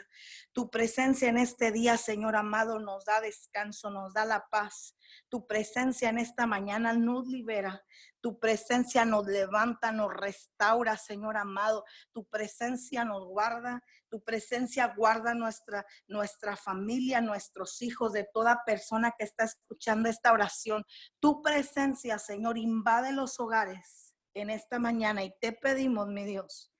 Tu 0.54 0.70
presencia 0.70 1.30
en 1.30 1.38
este 1.38 1.72
día, 1.72 1.98
Señor 1.98 2.36
amado, 2.36 2.80
nos 2.80 3.06
da 3.06 3.22
descanso, 3.22 3.90
nos 3.90 4.14
da 4.14 4.26
la 4.26 4.48
paz. 4.50 4.96
Tu 5.30 5.46
presencia 5.46 6.10
en 6.10 6.18
esta 6.18 6.48
mañana 6.48 6.94
nos 6.94 7.28
libera. 7.28 7.84
Tu 8.22 8.40
presencia 8.40 9.06
nos 9.06 9.26
levanta, 9.26 9.92
nos 9.92 10.14
restaura, 10.14 10.98
Señor 10.98 11.38
amado. 11.38 11.84
Tu 12.12 12.26
presencia 12.26 13.06
nos 13.06 13.26
guarda. 13.26 13.82
Tu 14.10 14.22
presencia 14.22 14.94
guarda 14.96 15.34
nuestra, 15.34 15.86
nuestra 16.08 16.56
familia, 16.56 17.22
nuestros 17.22 17.82
hijos, 17.82 18.14
de 18.14 18.28
toda 18.34 18.64
persona 18.66 19.14
que 19.18 19.26
está 19.26 19.46
escuchando 19.46 20.10
esta 20.10 20.32
oración. 20.32 20.84
Tu 21.20 21.42
presencia, 21.42 22.20
Señor, 22.20 22.58
invade 22.58 23.12
los 23.12 23.40
hogares 23.40 24.16
en 24.34 24.50
esta 24.50 24.80
mañana 24.80 25.24
y 25.24 25.34
te 25.40 25.52
pedimos, 25.52 26.08
mi 26.08 26.26
Dios, 26.26 26.72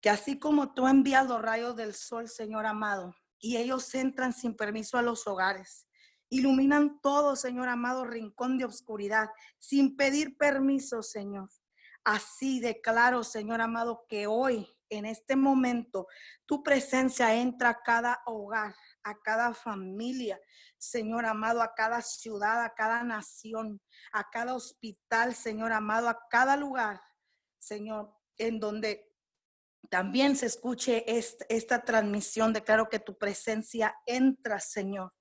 que 0.00 0.10
así 0.10 0.38
como 0.38 0.74
tú 0.74 0.86
envías 0.86 1.26
los 1.26 1.40
rayos 1.40 1.76
del 1.76 1.94
sol, 1.94 2.28
Señor 2.28 2.66
amado, 2.66 3.14
y 3.38 3.56
ellos 3.56 3.94
entran 3.94 4.32
sin 4.32 4.54
permiso 4.54 4.98
a 4.98 5.02
los 5.02 5.26
hogares, 5.26 5.86
Iluminan 6.34 7.00
todo, 7.00 7.36
Señor 7.36 7.68
amado, 7.68 8.04
rincón 8.04 8.58
de 8.58 8.64
oscuridad, 8.64 9.28
sin 9.60 9.96
pedir 9.96 10.36
permiso, 10.36 11.00
Señor. 11.00 11.48
Así 12.02 12.58
declaro, 12.58 13.22
Señor 13.22 13.60
amado, 13.60 14.04
que 14.08 14.26
hoy, 14.26 14.73
en 14.90 15.06
este 15.06 15.36
momento, 15.36 16.06
tu 16.46 16.62
presencia 16.62 17.34
entra 17.34 17.70
a 17.70 17.82
cada 17.82 18.22
hogar, 18.26 18.74
a 19.02 19.18
cada 19.20 19.54
familia, 19.54 20.40
Señor 20.78 21.26
amado, 21.26 21.62
a 21.62 21.74
cada 21.74 22.02
ciudad, 22.02 22.62
a 22.64 22.74
cada 22.74 23.02
nación, 23.02 23.80
a 24.12 24.28
cada 24.30 24.54
hospital, 24.54 25.34
Señor 25.34 25.72
amado, 25.72 26.08
a 26.08 26.18
cada 26.30 26.56
lugar, 26.56 27.00
Señor, 27.58 28.14
en 28.36 28.60
donde 28.60 29.10
también 29.90 30.36
se 30.36 30.46
escuche 30.46 31.04
esta, 31.06 31.84
transmisión. 31.84 32.52
Declaro 32.52 32.88
que 32.88 32.98
tu 32.98 33.16
presencia 33.18 33.94
entra, 34.06 34.60
Señor 34.60 35.12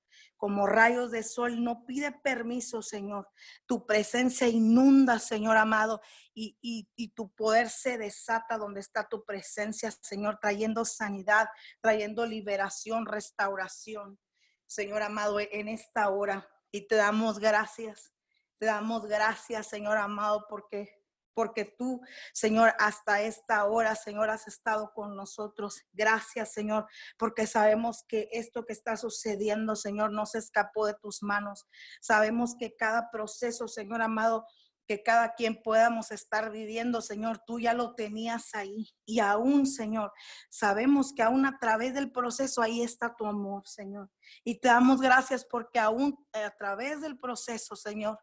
como 0.44 0.68
rayos 0.68 1.12
de 1.12 1.24
sol, 1.24 1.64
no 1.64 1.86
pide 1.86 2.12
permiso, 2.12 2.82
Señor. 2.82 3.30
Tu 3.66 3.86
presencia 3.86 4.46
inunda, 4.46 5.18
Señor 5.18 5.56
amado, 5.56 6.02
y, 6.34 6.58
y, 6.62 7.08
tu 7.14 7.34
poder 7.34 7.70
se 7.70 7.98
desata 7.98 8.58
donde 8.58 8.82
está 8.82 9.08
tu 9.08 9.24
presencia, 9.24 9.90
Señor, 9.90 10.40
trayendo 10.42 10.84
sanidad, 10.84 11.48
trayendo 11.80 12.26
liberación, 12.26 13.06
restauración, 13.06 14.20
Señor 14.68 15.04
amado, 15.04 15.40
en 15.40 15.70
esta 15.70 16.10
hora. 16.10 16.46
Y 16.72 16.90
te 16.90 16.98
damos 16.98 17.40
gracias, 17.40 18.14
te 18.58 18.66
damos 18.66 19.06
gracias, 19.06 19.68
Señor 19.68 19.98
amado, 19.98 20.46
porque 20.50 21.03
porque 21.34 21.66
tú, 21.66 22.02
Señor, 22.34 22.74
hasta 22.80 23.22
esta 23.22 23.66
hora, 23.66 23.96
Señor, 23.96 24.30
has 24.30 24.48
estado 24.48 24.92
con 24.94 25.16
nosotros. 25.16 25.82
Gracias, 25.92 26.54
Señor, 26.54 26.88
porque 27.18 27.48
sabemos 27.48 28.04
que 28.08 28.30
esto 28.32 28.66
que 28.66 28.74
está 28.74 28.98
sucediendo, 28.98 29.76
Señor, 29.76 30.12
no 30.12 30.26
se 30.26 30.40
escapó 30.40 30.86
de 30.86 30.96
tus 30.96 31.24
manos. 31.24 31.68
Sabemos 32.02 32.56
que 32.58 32.76
cada 32.76 33.10
proceso, 33.12 33.68
Señor 33.68 34.02
amado, 34.02 34.46
que 34.88 35.02
cada 35.02 35.34
quien 35.34 35.62
podamos 35.62 36.12
estar 36.12 36.52
viviendo, 36.52 37.02
Señor, 37.02 37.42
tú 37.46 37.60
ya 37.60 37.74
lo 37.74 37.96
tenías 37.96 38.54
ahí. 38.54 38.90
Y 39.06 39.20
aún, 39.20 39.66
Señor, 39.66 40.12
sabemos 40.50 41.14
que 41.14 41.24
aún 41.24 41.46
a 41.46 41.58
través 41.58 41.94
del 41.94 42.12
proceso 42.12 42.62
ahí 42.62 42.82
está 42.82 43.16
tu 43.16 43.26
amor, 43.26 43.66
Señor. 43.66 44.10
Y 44.44 44.60
te 44.60 44.68
damos 44.68 45.00
gracias 45.00 45.46
porque 45.46 45.80
aún 45.80 46.18
a 46.34 46.52
través 46.52 47.02
del 47.02 47.18
proceso, 47.18 47.76
Señor, 47.76 48.20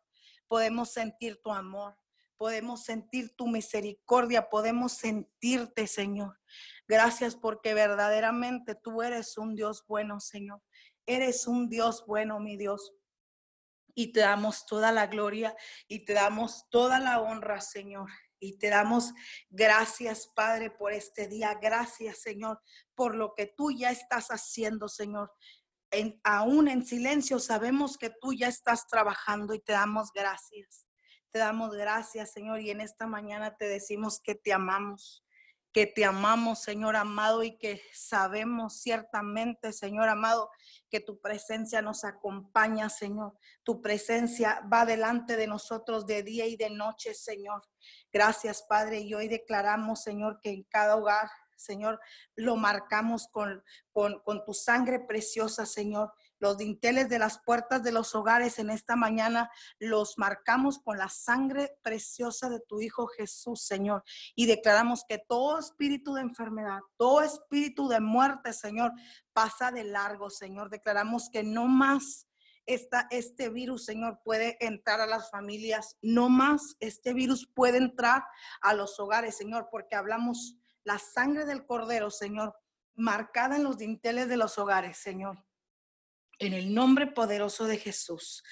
podemos 0.48 0.92
sentir 0.92 1.40
tu 1.42 1.50
amor 1.50 1.96
podemos 2.40 2.84
sentir 2.84 3.36
tu 3.36 3.48
misericordia, 3.48 4.48
podemos 4.48 4.92
sentirte, 4.92 5.86
Señor. 5.86 6.40
Gracias 6.88 7.36
porque 7.36 7.74
verdaderamente 7.74 8.74
tú 8.74 9.02
eres 9.02 9.36
un 9.36 9.54
Dios 9.54 9.84
bueno, 9.86 10.20
Señor. 10.20 10.62
Eres 11.04 11.46
un 11.46 11.68
Dios 11.68 12.06
bueno, 12.06 12.40
mi 12.40 12.56
Dios. 12.56 12.94
Y 13.94 14.14
te 14.14 14.20
damos 14.20 14.64
toda 14.64 14.90
la 14.90 15.06
gloria 15.08 15.54
y 15.86 16.06
te 16.06 16.14
damos 16.14 16.64
toda 16.70 16.98
la 16.98 17.20
honra, 17.20 17.60
Señor. 17.60 18.08
Y 18.38 18.56
te 18.56 18.70
damos 18.70 19.12
gracias, 19.50 20.26
Padre, 20.34 20.70
por 20.70 20.94
este 20.94 21.28
día. 21.28 21.58
Gracias, 21.60 22.22
Señor, 22.22 22.62
por 22.94 23.16
lo 23.16 23.34
que 23.34 23.52
tú 23.54 23.70
ya 23.70 23.90
estás 23.90 24.28
haciendo, 24.28 24.88
Señor. 24.88 25.30
Aún 26.24 26.68
en 26.68 26.86
silencio 26.86 27.38
sabemos 27.38 27.98
que 27.98 28.08
tú 28.08 28.32
ya 28.32 28.48
estás 28.48 28.86
trabajando 28.86 29.52
y 29.52 29.58
te 29.58 29.72
damos 29.72 30.10
gracias. 30.14 30.86
Te 31.32 31.38
damos 31.38 31.76
gracias, 31.76 32.32
Señor, 32.32 32.60
y 32.60 32.70
en 32.70 32.80
esta 32.80 33.06
mañana 33.06 33.56
te 33.56 33.68
decimos 33.68 34.18
que 34.18 34.34
te 34.34 34.52
amamos, 34.52 35.24
que 35.72 35.86
te 35.86 36.04
amamos, 36.04 36.60
Señor 36.60 36.96
amado, 36.96 37.44
y 37.44 37.56
que 37.56 37.80
sabemos 37.94 38.80
ciertamente, 38.80 39.72
Señor 39.72 40.08
amado, 40.08 40.50
que 40.90 40.98
tu 40.98 41.20
presencia 41.20 41.82
nos 41.82 42.02
acompaña, 42.02 42.88
Señor. 42.88 43.38
Tu 43.62 43.80
presencia 43.80 44.60
va 44.72 44.84
delante 44.84 45.36
de 45.36 45.46
nosotros 45.46 46.04
de 46.04 46.24
día 46.24 46.46
y 46.46 46.56
de 46.56 46.70
noche, 46.70 47.14
Señor. 47.14 47.62
Gracias, 48.12 48.64
Padre, 48.68 48.98
y 48.98 49.14
hoy 49.14 49.28
declaramos, 49.28 50.02
Señor, 50.02 50.40
que 50.42 50.50
en 50.50 50.64
cada 50.64 50.96
hogar, 50.96 51.30
Señor, 51.56 52.00
lo 52.34 52.56
marcamos 52.56 53.28
con, 53.28 53.62
con, 53.92 54.18
con 54.24 54.44
tu 54.44 54.52
sangre 54.52 54.98
preciosa, 54.98 55.64
Señor 55.64 56.12
los 56.40 56.58
dinteles 56.58 57.08
de 57.08 57.18
las 57.18 57.38
puertas 57.38 57.82
de 57.82 57.92
los 57.92 58.14
hogares 58.14 58.58
en 58.58 58.70
esta 58.70 58.96
mañana 58.96 59.50
los 59.78 60.18
marcamos 60.18 60.78
con 60.80 60.98
la 60.98 61.08
sangre 61.08 61.78
preciosa 61.82 62.48
de 62.48 62.60
tu 62.60 62.80
Hijo 62.80 63.06
Jesús, 63.06 63.62
Señor. 63.62 64.02
Y 64.34 64.46
declaramos 64.46 65.04
que 65.08 65.18
todo 65.18 65.58
espíritu 65.58 66.14
de 66.14 66.22
enfermedad, 66.22 66.80
todo 66.96 67.20
espíritu 67.22 67.88
de 67.88 68.00
muerte, 68.00 68.52
Señor, 68.52 68.92
pasa 69.32 69.70
de 69.70 69.84
largo, 69.84 70.30
Señor. 70.30 70.70
Declaramos 70.70 71.28
que 71.30 71.44
no 71.44 71.66
más 71.66 72.26
esta, 72.66 73.06
este 73.10 73.50
virus, 73.50 73.84
Señor, 73.84 74.20
puede 74.24 74.56
entrar 74.64 75.00
a 75.00 75.06
las 75.06 75.30
familias. 75.30 75.98
No 76.00 76.28
más 76.28 76.76
este 76.80 77.12
virus 77.12 77.46
puede 77.46 77.78
entrar 77.78 78.24
a 78.62 78.74
los 78.74 78.98
hogares, 78.98 79.36
Señor, 79.36 79.68
porque 79.70 79.94
hablamos 79.94 80.56
la 80.84 80.98
sangre 80.98 81.44
del 81.44 81.66
Cordero, 81.66 82.10
Señor, 82.10 82.56
marcada 82.94 83.56
en 83.56 83.64
los 83.64 83.76
dinteles 83.76 84.28
de 84.28 84.36
los 84.36 84.58
hogares, 84.58 84.98
Señor. 84.98 85.44
En 86.40 86.54
el 86.54 86.72
nombre 86.72 87.06
poderoso 87.06 87.66
de 87.66 87.76
Jesús, 87.76 88.42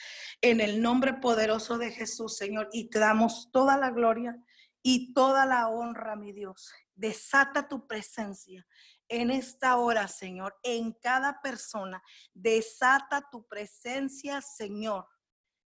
en 0.43 0.61
el 0.61 0.82
nombre 0.82 1.14
poderoso 1.14 1.78
de 1.78 1.91
Jesús, 1.91 2.36
Señor, 2.36 2.68
y 2.70 2.91
te 2.91 2.99
damos 2.99 3.51
toda 3.51 3.78
la 3.78 3.91
gloria 3.91 4.36
y 4.82 5.14
toda 5.14 5.47
la 5.47 5.68
honra, 5.68 6.14
mi 6.14 6.32
Dios. 6.32 6.70
Desata 6.95 7.66
tu 7.66 7.86
presencia 7.86 8.66
en 9.09 9.30
esta 9.30 9.78
hora, 9.78 10.07
Señor, 10.07 10.55
en 10.62 10.93
cada 10.93 11.41
persona. 11.41 12.03
Desata 12.34 13.26
tu 13.30 13.47
presencia, 13.49 14.43
Señor, 14.43 15.07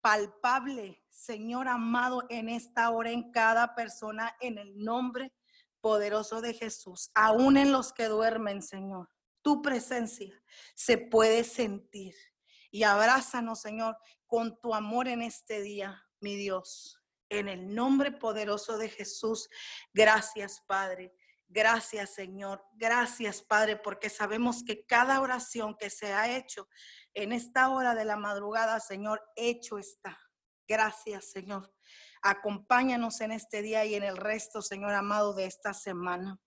palpable, 0.01 1.01
Señor 1.09 1.70
amado, 1.70 2.26
en 2.30 2.49
esta 2.49 2.89
hora, 2.89 3.12
en 3.12 3.32
cada 3.32 3.74
persona, 3.74 4.36
en 4.41 4.57
el 4.57 4.78
nombre 4.78 5.34
poderoso 5.80 6.41
de 6.41 6.55
Jesús, 6.55 7.09
aún 7.16 7.55
en 7.55 7.72
los 7.72 7.93
que 7.93 8.07
duermen, 8.07 8.62
Señor 8.62 9.07
tu 9.42 9.62
presencia 9.62 10.42
se 10.76 10.98
puede 10.98 11.44
sentir. 11.44 12.16
Y 12.72 12.84
abrázanos, 12.84 13.62
Señor, 13.62 13.98
con 14.26 14.60
tu 14.60 14.74
amor 14.74 15.08
en 15.08 15.22
este 15.22 15.62
día, 15.62 16.08
mi 16.20 16.36
Dios. 16.36 16.98
En 17.30 17.48
el 17.48 17.74
nombre 17.74 18.12
poderoso 18.12 18.78
de 18.78 18.89
Jesús, 18.89 19.50
gracias, 19.94 20.62
Padre. 20.68 21.14
Gracias, 21.48 22.14
Señor. 22.14 22.64
Gracias, 22.74 23.42
Padre, 23.42 23.76
porque 23.76 24.10
sabemos 24.10 24.64
que 24.64 24.86
cada 24.86 25.20
oración 25.20 25.76
que 25.78 25.89
se 25.89 26.14
ha 26.14 26.38
hecho 26.38 26.70
en 27.14 27.34
esta 27.34 27.70
hora 27.70 27.94
de 27.94 28.06
la 28.06 28.16
madrugada, 28.16 28.80
Señor, 28.80 29.22
hecho 29.36 29.78
está. 29.78 30.18
Gracias, 30.66 31.32
Señor. 31.32 31.74
Acompáñanos 32.22 33.20
en 33.20 33.34
este 33.34 33.62
día 33.62 33.84
y 33.84 33.96
en 33.96 34.04
el 34.04 34.16
resto, 34.16 34.62
Señor 34.62 34.94
amado, 34.94 35.34
de 35.34 35.46
esta 35.46 35.74
semana. 35.74 36.39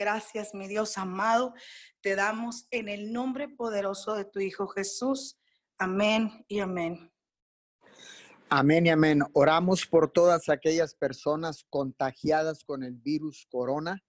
Gracias, 0.00 0.54
mi 0.54 0.66
Dios 0.66 0.96
amado. 0.96 1.52
Te 2.00 2.16
damos 2.16 2.66
en 2.70 2.88
el 2.88 3.12
nombre 3.12 3.50
poderoso 3.50 4.14
de 4.14 4.24
tu 4.24 4.40
Hijo 4.40 4.66
Jesús. 4.66 5.38
Amén 5.76 6.42
y 6.48 6.60
amén. 6.60 7.12
Amén 8.48 8.86
y 8.86 8.88
amén. 8.88 9.22
Oramos 9.34 9.84
por 9.84 10.10
todas 10.10 10.48
aquellas 10.48 10.94
personas 10.94 11.66
contagiadas 11.68 12.64
con 12.64 12.82
el 12.82 12.94
virus 12.94 13.46
corona 13.50 14.02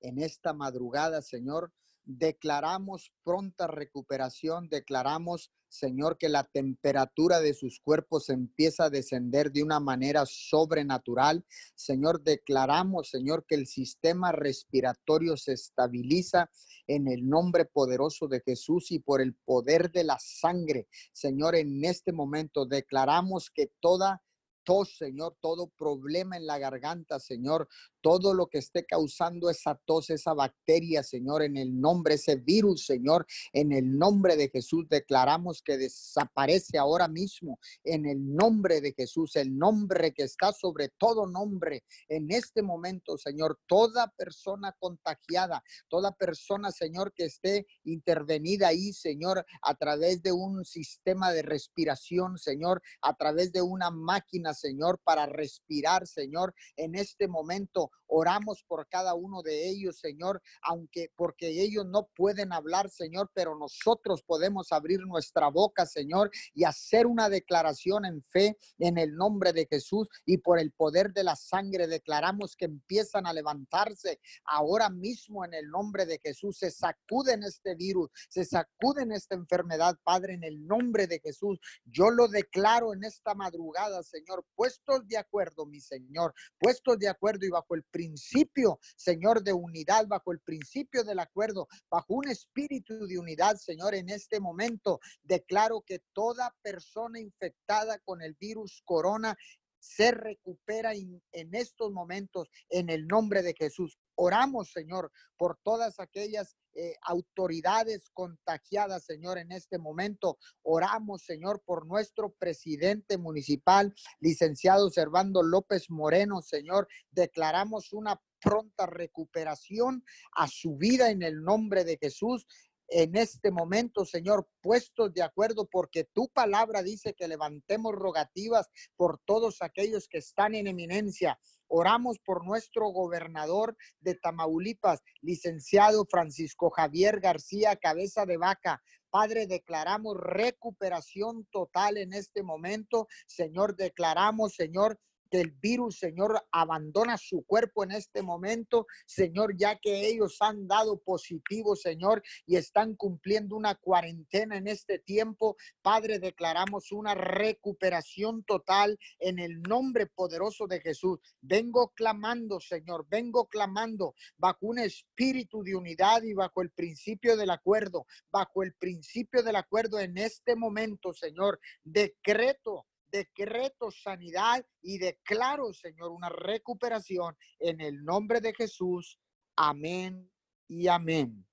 en 0.00 0.18
esta 0.18 0.52
madrugada, 0.52 1.22
Señor. 1.22 1.72
Declaramos 2.10 3.12
pronta 3.22 3.66
recuperación, 3.66 4.68
declaramos 4.70 5.52
Señor, 5.68 6.16
que 6.16 6.28
la 6.28 6.44
temperatura 6.44 7.40
de 7.40 7.54
sus 7.54 7.80
cuerpos 7.80 8.30
empieza 8.30 8.84
a 8.84 8.90
descender 8.90 9.52
de 9.52 9.62
una 9.62 9.80
manera 9.80 10.24
sobrenatural. 10.26 11.44
Señor, 11.74 12.22
declaramos, 12.22 13.10
Señor, 13.10 13.44
que 13.46 13.54
el 13.54 13.66
sistema 13.66 14.32
respiratorio 14.32 15.36
se 15.36 15.52
estabiliza 15.52 16.50
en 16.86 17.06
el 17.08 17.28
nombre 17.28 17.66
poderoso 17.66 18.28
de 18.28 18.40
Jesús 18.40 18.90
y 18.90 18.98
por 18.98 19.20
el 19.20 19.34
poder 19.34 19.90
de 19.90 20.04
la 20.04 20.18
sangre. 20.18 20.88
Señor, 21.12 21.54
en 21.54 21.84
este 21.84 22.12
momento 22.12 22.64
declaramos 22.64 23.50
que 23.50 23.70
toda 23.80 24.22
tos, 24.64 24.96
Señor, 24.98 25.36
todo 25.40 25.68
problema 25.78 26.36
en 26.36 26.46
la 26.46 26.58
garganta, 26.58 27.18
Señor, 27.18 27.68
todo 28.08 28.32
lo 28.32 28.46
que 28.46 28.56
esté 28.56 28.86
causando 28.86 29.50
esa 29.50 29.78
tos, 29.84 30.08
esa 30.08 30.32
bacteria, 30.32 31.02
Señor, 31.02 31.42
en 31.42 31.58
el 31.58 31.78
nombre, 31.78 32.14
ese 32.14 32.36
virus, 32.36 32.86
Señor, 32.86 33.26
en 33.52 33.70
el 33.70 33.98
nombre 33.98 34.34
de 34.34 34.48
Jesús, 34.48 34.88
declaramos 34.88 35.60
que 35.60 35.76
desaparece 35.76 36.78
ahora 36.78 37.06
mismo, 37.06 37.58
en 37.84 38.06
el 38.06 38.34
nombre 38.34 38.80
de 38.80 38.94
Jesús, 38.94 39.36
el 39.36 39.54
nombre 39.58 40.14
que 40.14 40.22
está 40.22 40.52
sobre 40.52 40.88
todo 40.96 41.26
nombre, 41.26 41.84
en 42.08 42.30
este 42.30 42.62
momento, 42.62 43.18
Señor, 43.18 43.60
toda 43.66 44.10
persona 44.16 44.74
contagiada, 44.78 45.62
toda 45.88 46.12
persona, 46.12 46.72
Señor, 46.72 47.12
que 47.12 47.26
esté 47.26 47.66
intervenida 47.84 48.68
ahí, 48.68 48.94
Señor, 48.94 49.44
a 49.60 49.74
través 49.74 50.22
de 50.22 50.32
un 50.32 50.64
sistema 50.64 51.30
de 51.30 51.42
respiración, 51.42 52.38
Señor, 52.38 52.80
a 53.02 53.14
través 53.18 53.52
de 53.52 53.60
una 53.60 53.90
máquina, 53.90 54.54
Señor, 54.54 54.98
para 55.04 55.26
respirar, 55.26 56.06
Señor, 56.06 56.54
en 56.78 56.94
este 56.94 57.28
momento 57.28 57.90
Oramos 58.06 58.64
por 58.66 58.88
cada 58.88 59.14
uno 59.14 59.42
de 59.42 59.68
ellos, 59.68 59.98
Señor, 59.98 60.42
aunque 60.62 61.10
porque 61.16 61.48
ellos 61.62 61.86
no 61.86 62.08
pueden 62.16 62.52
hablar, 62.52 62.90
Señor, 62.90 63.30
pero 63.34 63.56
nosotros 63.58 64.22
podemos 64.22 64.72
abrir 64.72 65.00
nuestra 65.06 65.48
boca, 65.48 65.86
Señor, 65.86 66.30
y 66.54 66.64
hacer 66.64 67.06
una 67.06 67.28
declaración 67.28 68.04
en 68.04 68.22
fe 68.22 68.56
en 68.78 68.98
el 68.98 69.14
nombre 69.14 69.52
de 69.52 69.66
Jesús 69.66 70.08
y 70.24 70.38
por 70.38 70.58
el 70.58 70.72
poder 70.72 71.12
de 71.12 71.24
la 71.24 71.36
sangre 71.36 71.86
declaramos 71.86 72.56
que 72.56 72.66
empiezan 72.66 73.26
a 73.26 73.32
levantarse 73.32 74.20
ahora 74.44 74.90
mismo 74.90 75.44
en 75.44 75.54
el 75.54 75.68
nombre 75.68 76.06
de 76.06 76.18
Jesús. 76.22 76.58
Se 76.58 76.70
sacuden 76.70 77.42
este 77.42 77.74
virus, 77.74 78.10
se 78.28 78.44
sacuden 78.44 79.12
esta 79.12 79.34
enfermedad, 79.34 79.96
Padre, 80.02 80.34
en 80.34 80.44
el 80.44 80.66
nombre 80.66 81.06
de 81.06 81.20
Jesús. 81.20 81.58
Yo 81.84 82.10
lo 82.10 82.28
declaro 82.28 82.92
en 82.94 83.04
esta 83.04 83.34
madrugada, 83.34 84.02
Señor, 84.02 84.44
puestos 84.54 85.06
de 85.06 85.18
acuerdo, 85.18 85.66
mi 85.66 85.80
Señor, 85.80 86.34
puestos 86.58 86.98
de 86.98 87.08
acuerdo 87.08 87.46
y 87.46 87.50
bajo 87.50 87.74
el 87.74 87.77
principio, 87.84 88.78
Señor, 88.96 89.42
de 89.42 89.52
unidad, 89.52 90.06
bajo 90.06 90.32
el 90.32 90.40
principio 90.40 91.04
del 91.04 91.18
acuerdo, 91.18 91.68
bajo 91.90 92.14
un 92.14 92.28
espíritu 92.28 93.06
de 93.06 93.18
unidad, 93.18 93.56
Señor, 93.56 93.94
en 93.94 94.08
este 94.08 94.40
momento 94.40 95.00
declaro 95.22 95.82
que 95.82 96.00
toda 96.12 96.54
persona 96.62 97.20
infectada 97.20 97.98
con 98.00 98.22
el 98.22 98.34
virus 98.34 98.82
corona 98.84 99.36
se 99.80 100.10
recupera 100.10 100.92
en, 100.92 101.22
estos 101.54 101.92
momentos 101.92 102.48
en 102.68 102.90
el 102.90 103.06
nombre 103.06 103.42
de 103.42 103.54
Jesús. 103.54 103.98
Oramos, 104.16 104.72
Señor, 104.72 105.12
por 105.36 105.58
todas 105.62 106.00
aquellas 106.00 106.56
eh, 106.80 106.94
autoridades 107.02 108.08
contagiadas, 108.12 109.04
Señor, 109.04 109.36
en 109.38 109.50
este 109.50 109.78
momento. 109.78 110.38
Oramos, 110.62 111.24
Señor, 111.24 111.60
por 111.64 111.86
nuestro 111.86 112.32
presidente 112.38 113.18
municipal, 113.18 113.92
licenciado 114.20 114.88
Servando 114.88 115.42
López 115.42 115.90
Moreno, 115.90 116.40
Señor. 116.40 116.86
Declaramos 117.10 117.92
una 117.92 118.22
pronta 118.40 118.86
recuperación 118.86 120.04
a 120.36 120.46
su 120.46 120.76
vida 120.76 121.10
en 121.10 121.22
el 121.22 121.42
nombre 121.42 121.82
de 121.82 121.98
Jesús 122.00 122.46
en 122.90 123.16
este 123.16 123.50
momento, 123.50 124.04
Señor, 124.04 124.48
puestos 124.62 125.12
de 125.12 125.22
acuerdo, 125.22 125.68
porque 125.70 126.04
tu 126.04 126.28
palabra 126.28 126.82
dice 126.82 127.14
que 127.14 127.28
levantemos 127.28 127.92
rogativas 127.92 128.68
por 128.96 129.20
todos 129.26 129.60
aquellos 129.60 130.08
que 130.08 130.18
están 130.18 130.54
en 130.54 130.68
eminencia. 130.68 131.38
Oramos 131.68 132.18
por 132.18 132.44
nuestro 132.44 132.88
gobernador 132.88 133.76
de 134.00 134.14
Tamaulipas, 134.14 135.00
licenciado 135.20 136.06
Francisco 136.10 136.70
Javier 136.70 137.20
García 137.20 137.76
Cabeza 137.76 138.26
de 138.26 138.36
Vaca. 138.36 138.82
Padre, 139.10 139.46
declaramos 139.46 140.16
recuperación 140.18 141.46
total 141.50 141.96
en 141.96 142.12
este 142.12 142.42
momento. 142.42 143.06
Señor, 143.26 143.76
declaramos, 143.76 144.54
Señor, 144.54 144.98
que 145.30 145.40
el 145.40 145.50
virus, 145.52 145.98
Señor, 145.98 146.46
abandona 146.52 147.16
su 147.16 147.44
cuerpo 147.44 147.84
en 147.84 147.92
este 147.92 148.22
momento, 148.22 148.86
Señor, 149.06 149.56
ya 149.56 149.78
que 149.78 150.06
ellos 150.08 150.36
han 150.40 150.66
dado 150.66 150.98
positivo, 150.98 151.76
Señor, 151.76 152.22
y 152.46 152.56
están 152.56 152.94
cumpliendo 152.94 153.56
una 153.56 153.74
cuarentena 153.74 154.56
en 154.56 154.68
este 154.68 154.98
tiempo. 154.98 155.56
Padre, 155.82 156.18
declaramos 156.18 156.92
una 156.92 157.14
recuperación 157.14 158.42
total 158.44 158.98
en 159.18 159.38
el 159.38 159.62
nombre 159.62 160.06
poderoso 160.06 160.66
de 160.66 160.80
Jesús. 160.80 161.18
Vengo 161.40 161.92
clamando, 161.94 162.60
Señor, 162.60 163.06
vengo 163.08 163.46
clamando 163.46 164.14
bajo 164.36 164.58
un 164.66 164.78
espíritu 164.78 165.62
de 165.62 165.74
unidad 165.74 166.22
y 166.22 166.34
bajo 166.34 166.62
el 166.62 166.70
principio 166.70 167.36
del 167.36 167.50
acuerdo, 167.50 168.06
bajo 168.30 168.62
el 168.62 168.74
principio 168.74 169.42
del 169.42 169.56
acuerdo 169.56 170.00
en 170.00 170.18
este 170.18 170.56
momento, 170.56 171.12
Señor. 171.12 171.60
Decreto 171.84 172.86
decreto 173.10 173.90
sanidad 173.90 174.64
y 174.82 174.98
declaro, 174.98 175.72
Señor, 175.72 176.10
una 176.10 176.28
recuperación 176.28 177.36
en 177.58 177.80
el 177.80 178.04
nombre 178.04 178.40
de 178.40 178.54
Jesús. 178.54 179.18
Amén 179.56 180.30
y 180.68 180.88
amén. 180.88 181.46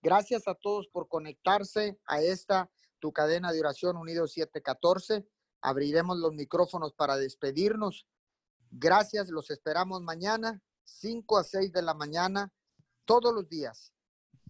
Gracias 0.00 0.46
a 0.46 0.54
todos 0.54 0.88
por 0.88 1.08
conectarse 1.08 1.98
a 2.06 2.20
esta 2.22 2.70
tu 3.00 3.12
cadena 3.12 3.52
de 3.52 3.60
oración 3.60 3.96
Unidos 3.96 4.32
714. 4.32 5.26
Abriremos 5.60 6.18
los 6.18 6.32
micrófonos 6.34 6.92
para 6.94 7.16
despedirnos. 7.16 8.06
Gracias, 8.70 9.28
los 9.28 9.50
esperamos 9.50 10.02
mañana, 10.02 10.62
5 10.84 11.38
a 11.38 11.44
6 11.44 11.72
de 11.72 11.82
la 11.82 11.94
mañana, 11.94 12.52
todos 13.04 13.34
los 13.34 13.48
días. 13.48 13.92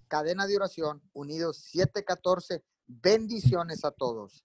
Cadena 0.09 0.47
de 0.47 0.57
oración 0.57 1.03
Unidos 1.13 1.59
714. 1.59 2.65
Bendiciones 2.87 3.85
a 3.85 3.91
todos. 3.91 4.45